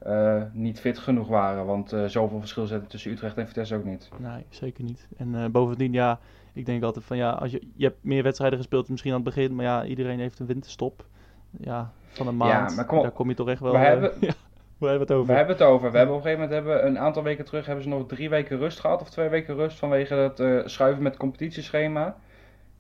uh, 0.07 0.43
niet 0.53 0.81
fit 0.81 0.99
genoeg 0.99 1.29
waren. 1.29 1.67
Want 1.67 1.93
uh, 1.93 2.05
zoveel 2.05 2.39
verschil 2.39 2.67
zetten 2.67 2.89
tussen 2.89 3.11
Utrecht 3.11 3.37
en 3.37 3.47
Vitesse 3.47 3.77
ook 3.77 3.85
niet. 3.85 4.09
Nee, 4.17 4.45
zeker 4.49 4.85
niet. 4.85 5.09
En 5.17 5.35
uh, 5.35 5.47
bovendien, 5.47 5.93
ja, 5.93 6.19
ik 6.53 6.67
denk 6.67 6.83
altijd 6.83 7.05
van 7.05 7.17
ja, 7.17 7.31
als 7.31 7.51
je, 7.51 7.63
je 7.75 7.85
hebt 7.85 8.05
meer 8.05 8.23
wedstrijden 8.23 8.59
gespeeld 8.59 8.89
misschien 8.89 9.11
aan 9.13 9.21
het 9.25 9.35
begin, 9.35 9.55
maar 9.55 9.65
ja, 9.65 9.85
iedereen 9.85 10.19
heeft 10.19 10.39
een 10.39 10.47
winterstop. 10.47 11.05
Ja, 11.51 11.93
van 12.09 12.27
een 12.27 12.37
maand. 12.37 12.71
Ja, 12.71 12.77
maar 12.77 12.87
kom, 12.87 13.03
daar 13.03 13.11
kom 13.11 13.29
je 13.29 13.35
toch 13.35 13.49
echt 13.49 13.61
wel. 13.61 13.73
We 13.73 13.79
hebben, 13.79 14.13
ja, 14.21 14.33
we 14.79 14.87
hebben 14.87 15.07
het 15.07 15.17
over. 15.17 15.27
We 15.27 15.37
hebben 15.37 15.57
het 15.57 15.65
over. 15.65 15.91
We 15.91 15.97
hebben 15.97 16.17
op 16.17 16.25
een 16.25 16.31
gegeven 16.31 16.49
moment 16.49 16.67
hebben 16.67 16.87
een 16.87 16.99
aantal 16.99 17.23
weken 17.23 17.45
terug 17.45 17.67
hebben 17.67 17.85
ze 17.85 17.91
nog 17.91 18.07
drie 18.07 18.29
weken 18.29 18.59
rust 18.59 18.81
gehad 18.81 19.01
of 19.01 19.11
twee 19.11 19.29
weken 19.29 19.55
rust 19.55 19.79
vanwege 19.79 20.15
het 20.15 20.71
schuiven 20.71 21.03
met 21.03 21.13
het 21.13 21.21
competitieschema. 21.21 22.17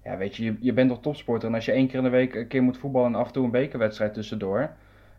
Ja, 0.05 0.17
weet 0.17 0.37
je, 0.37 0.45
je, 0.45 0.57
je 0.61 0.73
bent 0.73 0.89
toch 0.89 1.01
topsporter 1.01 1.49
en 1.49 1.55
als 1.55 1.65
je 1.65 1.73
één 1.73 1.87
keer 1.87 1.99
in 1.99 2.05
de 2.05 2.11
week 2.11 2.35
een 2.35 2.47
keer 2.47 2.63
moet 2.63 2.79
voetballen 2.79 3.13
en 3.13 3.21
af 3.21 3.27
en 3.27 3.33
toe 3.33 3.45
een 3.45 3.51
bekerwedstrijd 3.51 4.15
tussendoor 4.15 4.71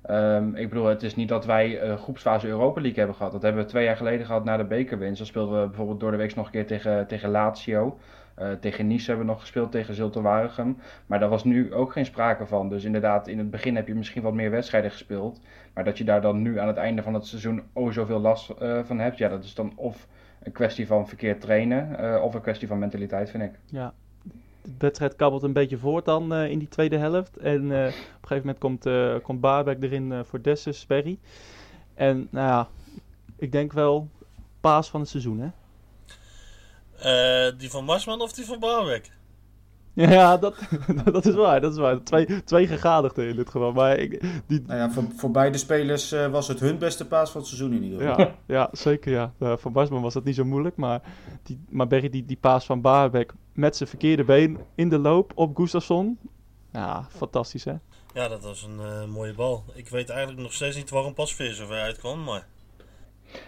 Um, 0.09 0.55
ik 0.55 0.69
bedoel, 0.69 0.85
het 0.85 1.03
is 1.03 1.15
niet 1.15 1.29
dat 1.29 1.45
wij 1.45 1.83
uh, 1.83 1.97
groepsfase 1.97 2.47
Europa 2.47 2.81
League 2.81 2.97
hebben 2.97 3.15
gehad. 3.15 3.31
Dat 3.31 3.41
hebben 3.41 3.63
we 3.63 3.69
twee 3.69 3.83
jaar 3.83 3.97
geleden 3.97 4.25
gehad 4.25 4.43
na 4.43 4.57
de 4.57 4.63
bekerwinst. 4.63 5.17
Dan 5.17 5.27
speelden 5.27 5.61
we 5.61 5.67
bijvoorbeeld 5.67 5.99
door 5.99 6.11
de 6.11 6.17
week 6.17 6.35
nog 6.35 6.45
een 6.45 6.51
keer 6.51 6.67
tegen, 6.67 7.07
tegen 7.07 7.29
Lazio. 7.29 7.97
Uh, 8.39 8.51
tegen 8.51 8.87
Nice 8.87 9.07
hebben 9.07 9.25
we 9.25 9.31
nog 9.31 9.41
gespeeld, 9.41 9.71
tegen 9.71 9.93
Zulte 9.93 10.21
Waregem. 10.21 10.77
Maar 11.05 11.19
daar 11.19 11.29
was 11.29 11.43
nu 11.43 11.73
ook 11.73 11.91
geen 11.91 12.05
sprake 12.05 12.45
van. 12.45 12.69
Dus 12.69 12.83
inderdaad, 12.83 13.27
in 13.27 13.37
het 13.37 13.51
begin 13.51 13.75
heb 13.75 13.87
je 13.87 13.95
misschien 13.95 14.21
wat 14.21 14.33
meer 14.33 14.51
wedstrijden 14.51 14.91
gespeeld. 14.91 15.41
Maar 15.73 15.83
dat 15.83 15.97
je 15.97 16.03
daar 16.03 16.21
dan 16.21 16.41
nu 16.41 16.59
aan 16.59 16.67
het 16.67 16.77
einde 16.77 17.03
van 17.03 17.13
het 17.13 17.25
seizoen 17.25 17.63
oh 17.73 17.91
zoveel 17.91 18.19
last 18.19 18.53
uh, 18.61 18.79
van 18.83 18.99
hebt. 18.99 19.17
Ja, 19.17 19.29
dat 19.29 19.43
is 19.43 19.53
dan 19.53 19.73
of 19.75 20.07
een 20.43 20.51
kwestie 20.51 20.87
van 20.87 21.07
verkeerd 21.07 21.41
trainen 21.41 22.23
of 22.23 22.33
een 22.33 22.41
kwestie 22.41 22.67
van 22.67 22.79
mentaliteit, 22.79 23.29
vind 23.29 23.43
ik. 23.43 23.51
Ja, 23.65 23.93
de 24.63 24.71
wedstrijd 24.77 25.15
kabbelt 25.15 25.43
een 25.43 25.53
beetje 25.53 25.77
voort 25.77 26.05
dan 26.05 26.33
uh, 26.33 26.49
in 26.49 26.59
die 26.59 26.67
tweede 26.67 26.97
helft. 26.97 27.37
En 27.37 27.63
uh, 27.63 27.77
op 27.79 27.85
een 27.85 27.93
gegeven 28.21 28.37
moment 28.37 28.57
komt, 28.57 28.85
uh, 28.85 29.15
komt 29.23 29.41
Baarbek 29.41 29.83
erin 29.83 30.25
voor 30.25 30.41
Dessus, 30.41 30.85
Berry. 30.85 31.19
En 31.93 32.27
nou 32.29 32.47
ja, 32.47 32.67
ik 33.35 33.51
denk 33.51 33.73
wel 33.73 34.07
paas 34.61 34.89
van 34.89 34.99
het 34.99 35.09
seizoen, 35.09 35.39
hè? 35.39 35.49
die 37.57 37.69
van 37.69 37.85
Marsman 37.85 38.21
of 38.21 38.33
die 38.33 38.45
van 38.45 38.59
Baarbek? 38.59 39.11
Ja, 40.09 40.37
dat, 40.37 40.55
dat 41.11 41.25
is 41.25 41.35
waar. 41.35 41.61
Dat 41.61 41.71
is 41.71 41.77
waar. 41.77 42.03
Twee, 42.03 42.43
twee 42.43 42.67
gegadigden 42.67 43.27
in 43.27 43.35
dit 43.35 43.49
geval. 43.49 43.71
Maar 43.71 43.97
ik, 43.97 44.21
die... 44.47 44.63
nou 44.67 44.79
ja, 44.79 44.91
voor, 44.91 45.03
voor 45.15 45.31
beide 45.31 45.57
spelers 45.57 46.13
uh, 46.13 46.27
was 46.27 46.47
het 46.47 46.59
hun 46.59 46.77
beste 46.77 47.07
paas 47.07 47.31
van 47.31 47.41
het 47.41 47.49
seizoen 47.49 47.73
in 47.73 47.83
ieder 47.83 47.99
geval. 47.99 48.19
Ja, 48.19 48.35
ja 48.45 48.69
zeker. 48.71 49.11
Ja. 49.11 49.33
Uh, 49.39 49.53
voor 49.57 49.71
Basman 49.71 50.01
was 50.01 50.13
dat 50.13 50.23
niet 50.23 50.35
zo 50.35 50.45
moeilijk. 50.45 50.75
Maar, 50.75 51.01
die, 51.43 51.59
maar 51.69 51.87
Berry, 51.87 52.09
die, 52.09 52.25
die 52.25 52.37
paas 52.41 52.65
van 52.65 52.81
Baarbek 52.81 53.33
met 53.53 53.75
zijn 53.75 53.89
verkeerde 53.89 54.23
been 54.23 54.57
in 54.75 54.89
de 54.89 54.99
loop 54.99 55.31
op 55.35 55.55
Gustafsson. 55.55 56.19
Ja, 56.71 57.07
fantastisch 57.09 57.63
hè. 57.63 57.73
Ja, 58.13 58.27
dat 58.27 58.43
was 58.43 58.63
een 58.63 58.79
uh, 58.79 59.05
mooie 59.05 59.33
bal. 59.33 59.63
Ik 59.73 59.87
weet 59.89 60.09
eigenlijk 60.09 60.41
nog 60.41 60.53
steeds 60.53 60.75
niet 60.75 60.89
waarom 60.89 61.13
Pasveer 61.13 61.53
zo 61.53 61.65
ver 61.65 61.81
uitkwam, 61.81 62.23
maar... 62.23 62.47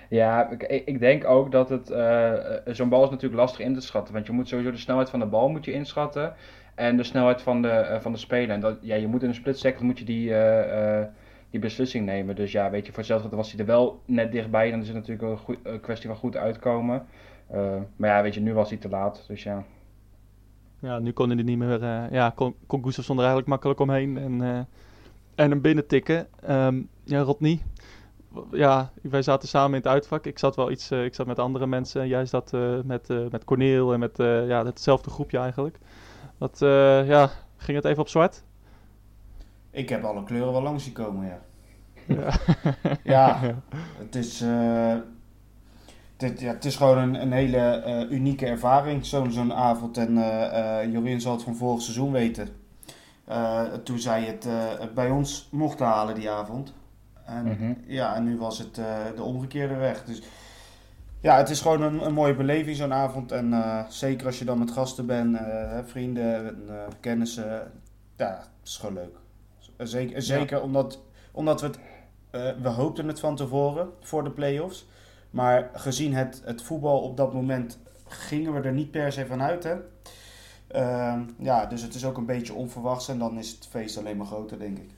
Ja, 0.10 0.50
ik, 0.50 0.84
ik 0.86 1.00
denk 1.00 1.26
ook 1.26 1.52
dat 1.52 1.70
het. 1.70 1.90
Uh, 1.90 2.34
Zo'n 2.66 2.90
bal 2.90 3.04
is 3.04 3.10
natuurlijk 3.10 3.42
lastig 3.42 3.66
in 3.66 3.74
te 3.74 3.82
schatten. 3.82 4.14
Want 4.14 4.26
je 4.26 4.32
moet 4.32 4.48
sowieso 4.48 4.72
de 4.72 4.78
snelheid 4.78 5.10
van 5.10 5.20
de 5.20 5.26
bal 5.26 5.50
moet 5.50 5.66
je 5.66 5.72
inschatten. 5.72 6.36
En 6.76 6.98
de 6.98 7.04
snelheid 7.04 7.42
van 7.42 7.62
de, 7.62 7.68
uh, 7.68 8.00
van 8.00 8.12
de 8.12 8.18
speler. 8.18 8.50
En 8.50 8.60
dat, 8.60 8.78
ja, 8.82 8.96
je 8.96 9.08
moet 9.08 9.24
in 9.24 9.28
een 9.28 9.36
split 9.36 9.60
second 9.60 9.82
moet 9.82 10.00
je 10.00 10.06
die, 10.06 10.30
uh, 10.30 11.02
die 11.50 11.60
beslissing 11.60 12.06
nemen. 12.06 12.36
Dus 12.36 12.52
ja, 12.52 12.70
weet 12.70 12.86
je, 12.86 12.92
voor 12.92 13.00
hetzelfde 13.00 13.36
was 13.36 13.52
hij 13.52 13.60
er 13.60 13.66
wel 13.66 14.02
net 14.06 14.32
dichtbij. 14.32 14.72
Dan 14.72 14.82
is 14.82 14.88
het 14.88 14.96
natuurlijk 14.96 15.30
een, 15.30 15.38
goed, 15.38 15.58
een 15.64 15.80
kwestie 15.80 16.10
van 16.10 16.18
goed 16.18 16.38
uitkomen. 16.38 17.06
maar 17.96 18.10
ja, 18.10 18.22
weet 18.22 18.34
je, 18.34 18.42
nu 18.42 18.54
was 18.54 18.70
hij 18.70 18.78
te 18.78 18.90
laat. 18.90 19.24
Dus 19.28 19.44
ja. 19.44 19.64
Ja, 20.84 21.00
nu 21.00 21.12
kon 21.12 21.30
hij 21.30 21.38
er 21.38 21.44
niet 21.44 21.58
meer. 21.58 21.84
ja, 22.14 22.30
kon, 22.30 22.56
kon 22.68 22.84
Gustafsson 22.84 23.16
er 23.16 23.22
eigenlijk 23.22 23.50
makkelijk 23.52 23.80
omheen. 23.80 24.18
En, 24.18 24.42
en 25.36 25.50
hem 25.50 25.62
binnen 25.62 25.88
tikken. 25.88 26.28
Um, 26.50 26.90
ja, 27.04 27.22
Rodney 27.22 27.62
ja, 28.52 28.92
wij 29.02 29.22
zaten 29.22 29.48
samen 29.48 29.70
in 29.70 29.76
het 29.76 29.88
uitvak. 29.88 30.26
Ik 30.26 30.40
zat 30.40 30.56
wel 30.56 30.72
iets, 30.72 30.92
eh, 30.92 31.04
ik 31.04 31.16
zat 31.16 31.28
met 31.28 31.40
andere 31.40 31.68
mensen. 31.68 32.02
En 32.02 32.08
jij 32.08 32.26
zat 32.26 32.54
eh, 32.54 32.80
met, 32.84 33.10
eh, 33.10 33.26
met 33.32 33.44
Corneel 33.44 33.94
en 33.94 34.00
met 34.00 34.20
eh, 34.20 34.48
ja, 34.48 34.66
hetzelfde 34.66 35.10
groepje 35.10 35.38
eigenlijk. 35.38 35.80
Wat, 36.38 36.62
eh, 36.62 37.08
ja, 37.08 37.30
ging 37.58 37.78
het 37.78 37.86
even 37.86 38.02
op 38.02 38.08
zwart? 38.08 38.44
Ik 39.72 39.90
heb 39.90 40.04
alle 40.04 40.24
kleuren 40.24 40.52
wel 40.52 40.62
langs 40.62 40.84
zien 40.84 40.94
komen, 40.94 41.28
ja. 41.28 41.42
Ja. 42.08 42.34
Ja, 43.04 43.40
het 44.04 44.16
is, 44.16 44.42
eh, 44.42 44.96
dit, 46.18 46.40
ja, 46.40 46.54
het 46.54 46.66
is 46.66 46.76
gewoon 46.76 46.98
een, 46.98 47.22
een 47.22 47.32
hele 47.32 47.58
eh, 47.58 48.12
unieke 48.12 48.46
ervaring, 48.46 49.06
zo'n 49.06 49.32
zo'n 49.32 49.54
avond. 49.54 49.98
En 49.98 50.18
eh 50.18 50.82
eh, 50.82 50.92
Jorien 50.92 51.22
zal 51.22 51.32
het 51.34 51.44
van 51.44 51.56
vorig 51.56 51.82
seizoen 51.82 52.12
weten. 52.12 52.48
Toen 53.84 54.00
zij 54.00 54.24
het 54.24 54.48
bij 54.94 55.10
ons 55.10 55.48
mochten 55.52 55.86
halen 55.86 56.16
die 56.16 56.30
avond. 56.30 56.74
En, 57.26 57.46
Mhm. 57.46 57.74
ja, 57.86 58.16
en 58.16 58.24
nu 58.24 58.38
was 58.38 58.58
het 58.58 58.76
de 59.16 59.24
omgekeerde 59.24 59.76
weg. 59.76 60.04
Dus 60.04 60.22
ja, 61.20 61.38
het 61.38 61.50
is 61.50 61.62
gewoon 61.62 61.82
een, 61.82 62.06
een 62.06 62.14
mooie 62.14 62.36
beleving 62.36 62.78
zo'n 62.78 62.94
avond. 62.94 63.32
En 63.32 63.54
zeker 63.90 64.26
als 64.26 64.40
je 64.40 64.46
dan 64.46 64.60
met 64.60 64.72
gasten 64.72 65.06
bent, 65.06 65.38
vrienden, 65.86 66.46
en, 66.48 66.70
kennissen. 67.00 67.72
Ja, 68.18 68.38
het 68.38 68.68
is 68.70 68.78
gewoon 68.78 68.96
leuk. 68.96 69.16
Zeker, 69.78 70.22
zeker 70.22 70.62
omdat, 70.62 71.00
omdat 71.32 71.62
we 71.62 71.68
het 71.68 71.80
we 72.62 72.70
hoopten 72.70 73.08
het 73.08 73.20
van 73.20 73.36
tevoren 73.36 73.90
voor 74.02 74.24
de 74.24 74.32
play-offs. 74.32 74.88
Maar 75.34 75.70
gezien 75.74 76.14
het, 76.14 76.42
het 76.46 76.62
voetbal 76.62 77.00
op 77.00 77.18
dat 77.18 77.34
moment 77.34 77.80
gingen 78.08 78.54
we 78.54 78.60
er 78.60 78.74
niet 78.74 78.92
per 78.92 79.12
se 79.12 79.26
van 79.26 79.42
uit. 79.42 79.64
Hè? 79.64 79.76
Ehm, 80.68 81.22
ja, 81.38 81.66
dus 81.66 81.82
het 81.82 81.96
is 81.96 82.06
ook 82.06 82.18
een 82.18 82.26
beetje 82.26 82.54
onverwachts 82.54 83.08
en 83.08 83.20
dan 83.20 83.38
is 83.38 83.52
het 83.52 83.68
feest 83.68 83.98
alleen 83.98 84.18
maar 84.18 84.26
groter, 84.26 84.60
denk 84.60 84.78
ik. 84.78 84.90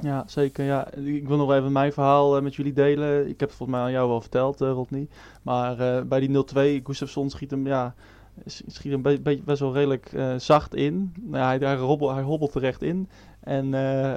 Ja, 0.00 0.24
zeker. 0.26 0.64
Ja. 0.64 0.90
Ik 0.92 1.28
wil 1.28 1.36
nog 1.36 1.52
even 1.52 1.72
mijn 1.72 1.92
verhaal 1.92 2.36
eh, 2.36 2.42
met 2.42 2.54
jullie 2.54 2.72
delen. 2.72 3.20
Ik 3.28 3.40
heb 3.40 3.48
het 3.48 3.58
volgens 3.58 3.78
mij 3.78 3.86
aan 3.86 3.92
jou 3.92 4.08
wel 4.08 4.20
verteld, 4.20 4.60
eh, 4.60 4.70
Rodney. 4.70 5.08
Maar 5.42 5.78
eh, 5.80 6.02
bij 6.02 6.20
die 6.20 6.28
0-2, 6.80 6.84
Gustafsson 6.84 7.30
schiet 7.30 7.50
hem, 7.50 7.66
ja, 7.66 7.94
schiet 8.46 8.92
hem 8.92 9.02
be- 9.02 9.20
be- 9.20 9.42
best 9.44 9.60
wel 9.60 9.72
redelijk 9.74 10.12
eh, 10.12 10.34
zacht 10.36 10.74
in. 10.74 11.14
Nou, 11.20 11.36
ja, 11.36 11.46
hij, 11.46 11.58
hij, 11.58 11.76
hobbelt, 11.76 12.10
hij 12.12 12.22
hobbelt 12.22 12.52
terecht 12.52 12.82
in. 12.82 13.08
En 13.40 13.74
eh, 13.74 14.12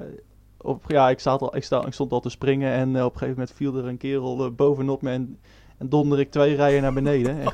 op, 0.61 0.83
ja, 0.87 1.09
ik, 1.09 1.19
zat 1.19 1.41
al, 1.41 1.55
ik, 1.55 1.63
sta, 1.63 1.85
ik 1.85 1.93
stond 1.93 2.11
al 2.11 2.19
te 2.19 2.29
springen 2.29 2.71
en 2.71 2.95
eh, 2.95 3.03
op 3.05 3.11
een 3.13 3.17
gegeven 3.19 3.39
moment 3.39 3.55
viel 3.55 3.75
er 3.77 3.85
een 3.85 3.97
kerel 3.97 4.45
eh, 4.45 4.51
bovenop 4.51 5.01
me 5.01 5.11
en, 5.11 5.39
en 5.77 5.89
donder 5.89 6.19
ik 6.19 6.31
twee 6.31 6.55
rijen 6.55 6.81
naar 6.81 6.93
beneden. 6.93 7.37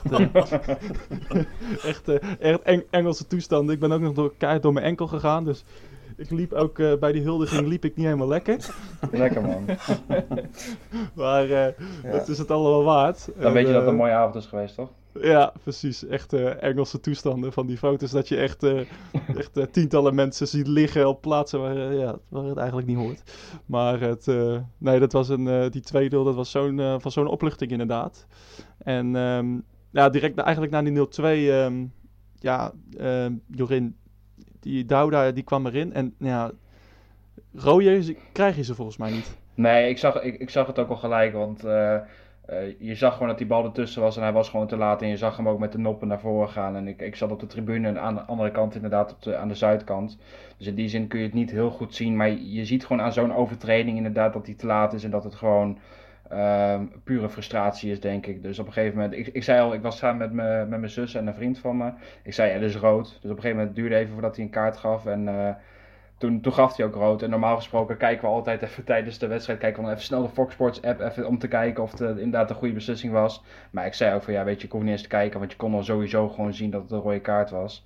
Echt, 1.83 2.07
eh, 2.07 2.15
echt, 2.15 2.39
echt 2.39 2.61
Eng- 2.61 2.85
Engelse 2.89 3.27
toestanden. 3.27 3.73
Ik 3.73 3.79
ben 3.79 3.91
ook 3.91 4.01
nog 4.01 4.13
door, 4.13 4.33
keihard 4.37 4.63
door 4.63 4.73
mijn 4.73 4.85
enkel 4.85 5.07
gegaan, 5.07 5.43
dus... 5.43 5.63
Ik 6.17 6.29
liep 6.29 6.53
ook 6.53 6.79
eh, 6.79 6.93
bij 6.99 7.11
die 7.11 7.21
huldiging 7.21 7.67
liep 7.67 7.85
ik 7.85 7.95
niet 7.95 8.05
helemaal 8.05 8.27
lekker. 8.27 8.57
Lekker 9.11 9.41
man. 9.41 9.65
Maar 11.13 11.49
eh 11.49 11.73
het 12.03 12.27
is 12.27 12.37
het 12.37 12.51
allemaal 12.51 12.83
waard. 12.83 13.25
Dan 13.35 13.45
En, 13.45 13.53
weet 13.53 13.67
je 13.67 13.73
dat 13.73 13.81
het 13.81 13.89
een 13.91 13.95
mooie 13.97 14.11
avond 14.11 14.35
is 14.35 14.45
geweest, 14.45 14.75
toch? 14.75 14.89
Ja, 15.21 15.53
precies. 15.63 16.05
Echt 16.05 16.33
eh, 16.33 16.63
Engelse 16.63 16.99
toestanden 16.99 17.53
van 17.53 17.67
die 17.67 17.77
foto's. 17.77 18.11
Dat 18.11 18.27
je 18.27 18.37
echt, 18.37 18.63
eh, 18.63 18.79
echt 19.37 19.57
eh, 19.57 19.63
tientallen 19.65 20.15
mensen 20.15 20.47
ziet 20.47 20.67
liggen 20.67 21.07
op 21.07 21.21
plaatsen 21.21 21.59
waar, 21.61 21.93
ja, 21.93 22.17
waar 22.29 22.43
het 22.43 22.57
eigenlijk 22.57 22.87
niet 22.87 22.97
hoort. 22.97 23.23
Maar 23.65 23.99
het, 23.99 24.25
nee, 24.77 24.99
dat 24.99 25.11
was 25.11 25.29
een, 25.29 25.69
die 25.71 25.81
tweede, 25.81 26.23
dat 26.23 26.35
was 26.35 26.51
zo'n, 26.51 27.01
van 27.01 27.11
zo'n 27.11 27.27
opluchting 27.27 27.71
inderdaad. 27.71 28.27
En 28.77 29.15
ehm, 29.15 29.59
ja, 29.91 30.09
direct 30.09 30.37
eigenlijk 30.37 30.73
na 30.73 30.81
die 30.81 30.91
0-2, 30.91 31.49
ehm, 31.49 31.85
ja, 32.39 32.71
ehm, 32.97 33.33
Jorin, 33.47 33.95
die 34.59 34.85
Douda, 34.85 35.31
die 35.31 35.43
kwam 35.43 35.65
erin. 35.65 35.93
En 35.93 36.15
ja, 36.17 36.51
rode 37.53 38.15
krijg 38.31 38.55
je 38.55 38.63
ze 38.63 38.75
volgens 38.75 38.97
mij 38.97 39.11
niet. 39.11 39.37
Nee, 39.55 39.89
ik 39.89 39.97
zag, 39.97 40.21
ik, 40.21 40.39
ik 40.39 40.49
zag 40.49 40.67
het 40.67 40.79
ook 40.79 40.89
al 40.89 40.95
gelijk, 40.95 41.33
want 41.33 41.63
eh, 42.53 42.75
je 42.79 42.95
zag 42.95 43.13
gewoon 43.13 43.27
dat 43.27 43.37
die 43.37 43.47
bal 43.47 43.63
ertussen 43.65 44.01
was 44.01 44.17
en 44.17 44.23
hij 44.23 44.31
was 44.31 44.49
gewoon 44.49 44.67
te 44.67 44.77
laat. 44.77 45.01
En 45.01 45.07
je 45.07 45.17
zag 45.17 45.37
hem 45.37 45.49
ook 45.49 45.59
met 45.59 45.71
de 45.71 45.77
noppen 45.77 46.07
naar 46.07 46.19
voren 46.19 46.49
gaan. 46.49 46.75
En 46.75 46.87
ik, 46.87 47.01
ik 47.01 47.15
zat 47.15 47.31
op 47.31 47.39
de 47.39 47.47
tribune 47.47 47.87
en 47.87 47.99
aan 47.99 48.15
de 48.15 48.21
andere 48.21 48.51
kant 48.51 48.75
inderdaad 48.75 49.11
op 49.11 49.21
de, 49.21 49.37
aan 49.37 49.47
de 49.47 49.55
zuidkant. 49.55 50.17
Dus 50.57 50.67
in 50.67 50.75
die 50.75 50.87
zin 50.87 51.07
kun 51.07 51.19
je 51.19 51.25
het 51.25 51.33
niet 51.33 51.51
heel 51.51 51.69
goed 51.69 51.95
zien. 51.95 52.15
Maar 52.15 52.29
je 52.29 52.65
ziet 52.65 52.85
gewoon 52.85 53.01
aan 53.01 53.13
zo'n 53.13 53.35
overtreding 53.35 53.97
inderdaad 53.97 54.33
dat 54.33 54.45
hij 54.45 54.55
te 54.55 54.65
laat 54.65 54.93
is 54.93 55.03
en 55.03 55.11
dat 55.11 55.23
het 55.23 55.35
gewoon 55.35 55.79
ehm, 56.29 56.85
pure 57.03 57.29
frustratie 57.29 57.91
is, 57.91 57.99
denk 57.99 58.25
ik. 58.25 58.43
Dus 58.43 58.59
op 58.59 58.67
een 58.67 58.73
gegeven 58.73 58.97
moment, 58.97 59.13
ik, 59.13 59.27
ik 59.27 59.43
zei 59.43 59.61
al, 59.61 59.73
ik 59.73 59.81
was 59.81 59.97
samen 59.97 60.17
met, 60.17 60.31
me, 60.31 60.65
met 60.69 60.79
mijn 60.79 60.91
zus 60.91 61.15
en 61.15 61.27
een 61.27 61.33
vriend 61.33 61.59
van 61.59 61.77
me. 61.77 61.91
Ik 62.23 62.33
zei, 62.33 62.53
dat 62.53 62.69
is 62.69 62.75
rood. 62.75 63.05
Dus 63.05 63.31
op 63.31 63.37
een 63.37 63.43
gegeven 63.43 63.57
moment 63.57 63.75
duurde 63.75 63.95
even 63.95 64.13
voordat 64.13 64.35
hij 64.35 64.45
een 64.45 64.51
kaart 64.51 64.77
gaf. 64.77 65.05
En 65.05 65.27
eh, 65.27 65.55
toen, 66.23 66.41
toen 66.41 66.53
gaf 66.53 66.75
hij 66.75 66.85
ook 66.85 66.95
rood. 66.95 67.21
En 67.21 67.29
normaal 67.29 67.55
gesproken 67.55 67.97
kijken 67.97 68.27
we 68.27 68.33
altijd 68.33 68.61
even 68.61 68.83
tijdens 68.83 69.17
de 69.17 69.27
wedstrijd, 69.27 69.59
kijken 69.59 69.77
we 69.79 69.85
dan 69.85 69.93
even 69.95 70.05
snel 70.07 70.21
de 70.21 70.29
Fox 70.29 70.53
Sports 70.53 70.81
app 70.81 70.99
even 70.99 71.27
om 71.27 71.39
te 71.39 71.47
kijken 71.47 71.83
of 71.83 71.91
het 71.91 72.01
eh, 72.01 72.07
inderdaad 72.09 72.49
een 72.49 72.55
goede 72.55 72.73
beslissing 72.73 73.13
was. 73.13 73.43
Maar 73.71 73.85
ik 73.85 73.93
zei 73.93 74.15
ook 74.15 74.23
van, 74.23 74.33
ja, 74.33 74.43
weet 74.43 74.59
je, 74.59 74.65
ik 74.65 74.71
hoef 74.73 74.81
niet 74.81 74.91
eens 74.91 75.01
te 75.01 75.07
kijken, 75.07 75.39
want 75.39 75.51
je 75.51 75.57
kon 75.57 75.73
al 75.73 75.83
sowieso 75.83 76.29
gewoon 76.29 76.53
zien 76.53 76.69
dat 76.71 76.81
het 76.81 76.91
een 76.91 76.99
rode 76.99 77.19
kaart 77.19 77.49
was. 77.49 77.85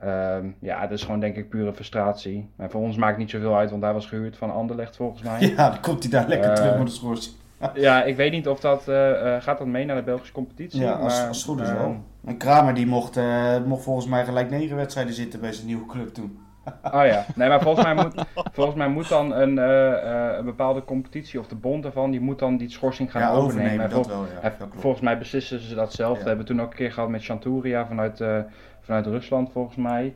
Ehm, 0.00 0.46
ja, 0.58 0.80
het 0.80 0.90
is 0.90 1.02
gewoon 1.04 1.20
denk 1.20 1.36
ik 1.36 1.48
pure 1.48 1.72
frustratie. 1.72 2.50
En 2.56 2.70
voor 2.70 2.80
ons 2.80 2.96
maakt 2.96 3.10
het 3.10 3.20
niet 3.20 3.30
zoveel 3.30 3.56
uit, 3.56 3.70
want 3.70 3.82
hij 3.82 3.92
was 3.92 4.06
gehuurd 4.06 4.36
van 4.36 4.52
Anderlecht 4.52 4.96
volgens 4.96 5.22
mij. 5.22 5.40
Ja, 5.56 5.70
dan 5.70 5.80
komt 5.80 6.02
hij 6.02 6.12
daar 6.12 6.28
lekker 6.28 6.50
Eh, 6.50 6.56
terug 6.56 6.78
met 6.78 6.86
de 6.86 6.92
schorsing. 6.92 7.34
Ja, 7.74 8.02
ik 8.02 8.16
weet 8.16 8.32
niet 8.32 8.48
of 8.48 8.60
dat... 8.60 8.88
eh, 8.88 9.34
eh, 9.36 9.42
gaat 9.42 9.58
dat 9.58 9.66
mee 9.66 9.84
naar 9.84 9.96
de 9.96 10.02
Belgische 10.02 10.32
competitie? 10.32 10.80
Ja, 10.80 10.92
als, 10.92 11.18
Maar, 11.18 11.28
als 11.28 11.36
het 11.36 11.46
goed 11.46 11.60
is 11.60 11.68
ehm, 11.68 11.76
wel. 11.78 11.96
En 12.24 12.36
Kramer 12.36 12.74
die 12.74 12.86
mocht, 12.86 13.16
eh, 13.16 13.64
mocht 13.64 13.82
volgens 13.82 14.06
mij 14.06 14.24
gelijk 14.24 14.50
negen 14.50 14.76
wedstrijden 14.76 15.14
zitten 15.14 15.40
bij 15.40 15.52
zijn 15.52 15.66
nieuwe 15.66 15.86
club 15.86 16.14
toen. 16.14 16.38
Oh 16.82 17.06
ja, 17.06 17.24
nee, 17.34 17.48
maar 17.48 17.60
volgens 17.62 17.84
mij 17.84 17.94
moet, 17.94 18.24
volgens 18.52 18.76
mij 18.76 18.88
moet 18.88 19.08
dan 19.08 19.34
een, 19.34 19.58
eh, 19.58 19.92
eh, 19.92 20.36
een 20.38 20.44
bepaalde 20.44 20.84
competitie 20.84 21.40
of 21.40 21.46
de 21.46 21.54
bond 21.54 21.84
ervan, 21.84 22.10
die 22.10 22.20
moet 22.20 22.38
dan 22.38 22.56
die 22.56 22.70
schorsing 22.70 23.10
gaan 23.10 23.22
ja, 23.22 23.30
overnemen. 23.30 23.72
overnemen, 23.72 23.90
vol- 23.90 24.08
wel, 24.08 24.26
ja. 24.42 24.52
volgens 24.70 25.02
mij 25.02 25.18
beslissen 25.18 25.60
ze 25.60 25.74
dat 25.74 25.92
zelf. 25.92 26.10
Ja. 26.12 26.18
Dat 26.18 26.26
hebben 26.26 26.46
we 26.46 26.52
toen 26.52 26.62
ook 26.62 26.70
een 26.70 26.76
keer 26.76 26.92
gehad 26.92 27.08
met 27.08 27.24
Chanturia 27.24 27.86
vanuit, 27.86 28.20
eh, 28.20 28.38
vanuit 28.80 29.06
Rusland, 29.06 29.52
volgens 29.52 29.76
mij. 29.76 30.14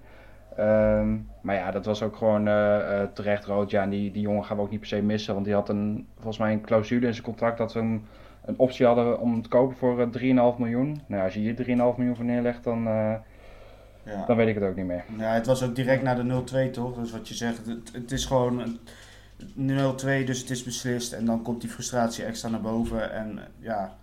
Ehm, 0.56 1.16
maar 1.40 1.54
ja, 1.54 1.70
dat 1.70 1.84
was 1.84 2.02
ook 2.02 2.16
gewoon 2.16 2.44
terecht 3.12 3.44
rood. 3.44 3.70
Ja, 3.70 3.82
en 3.82 3.90
die, 3.90 4.10
die 4.10 4.22
jongen 4.22 4.44
gaan 4.44 4.56
we 4.56 4.62
ook 4.62 4.70
niet 4.70 4.80
per 4.80 4.88
se 4.88 5.02
missen, 5.02 5.34
want 5.34 5.46
die 5.46 5.54
had 5.54 5.68
een, 5.68 6.06
volgens 6.14 6.38
mij 6.38 6.52
een 6.52 6.60
clausule 6.60 7.06
in 7.06 7.12
zijn 7.12 7.24
contract 7.24 7.58
dat 7.58 7.72
we 7.72 7.78
hem 7.78 8.06
een 8.44 8.58
optie 8.58 8.86
hadden 8.86 9.20
om 9.20 9.42
te 9.42 9.48
kopen 9.48 9.76
voor 9.76 10.00
eh, 10.00 10.06
3,5 10.52 10.58
miljoen. 10.58 11.00
Nou, 11.06 11.22
als 11.22 11.34
je 11.34 11.40
hier 11.40 11.54
3,5 11.54 11.96
miljoen 11.96 12.16
voor 12.16 12.24
neerlegt, 12.24 12.64
dan, 12.64 12.88
Ja. 14.04 14.24
dan 14.26 14.36
weet 14.36 14.48
ik 14.48 14.54
het 14.54 14.64
ook 14.64 14.76
niet 14.76 14.86
meer. 14.86 15.04
Ja, 15.18 15.32
het 15.32 15.46
was 15.46 15.62
ook 15.62 15.74
direct 15.74 16.02
na 16.02 16.14
de 16.14 16.42
0-2 16.68 16.70
toch? 16.70 16.94
Dus 16.94 17.10
wat 17.10 17.28
je 17.28 17.34
zegt, 17.34 17.66
het, 17.66 17.90
het 17.92 18.12
is 18.12 18.24
gewoon 18.24 18.58
een 18.58 18.78
0-2, 20.22 20.26
dus 20.26 20.40
het 20.40 20.50
is 20.50 20.62
beslist. 20.62 21.12
En 21.12 21.24
dan 21.24 21.42
komt 21.42 21.60
die 21.60 21.70
frustratie 21.70 22.24
extra 22.24 22.48
naar 22.48 22.60
boven. 22.60 23.12
En 23.12 23.38
ja, 23.58 23.96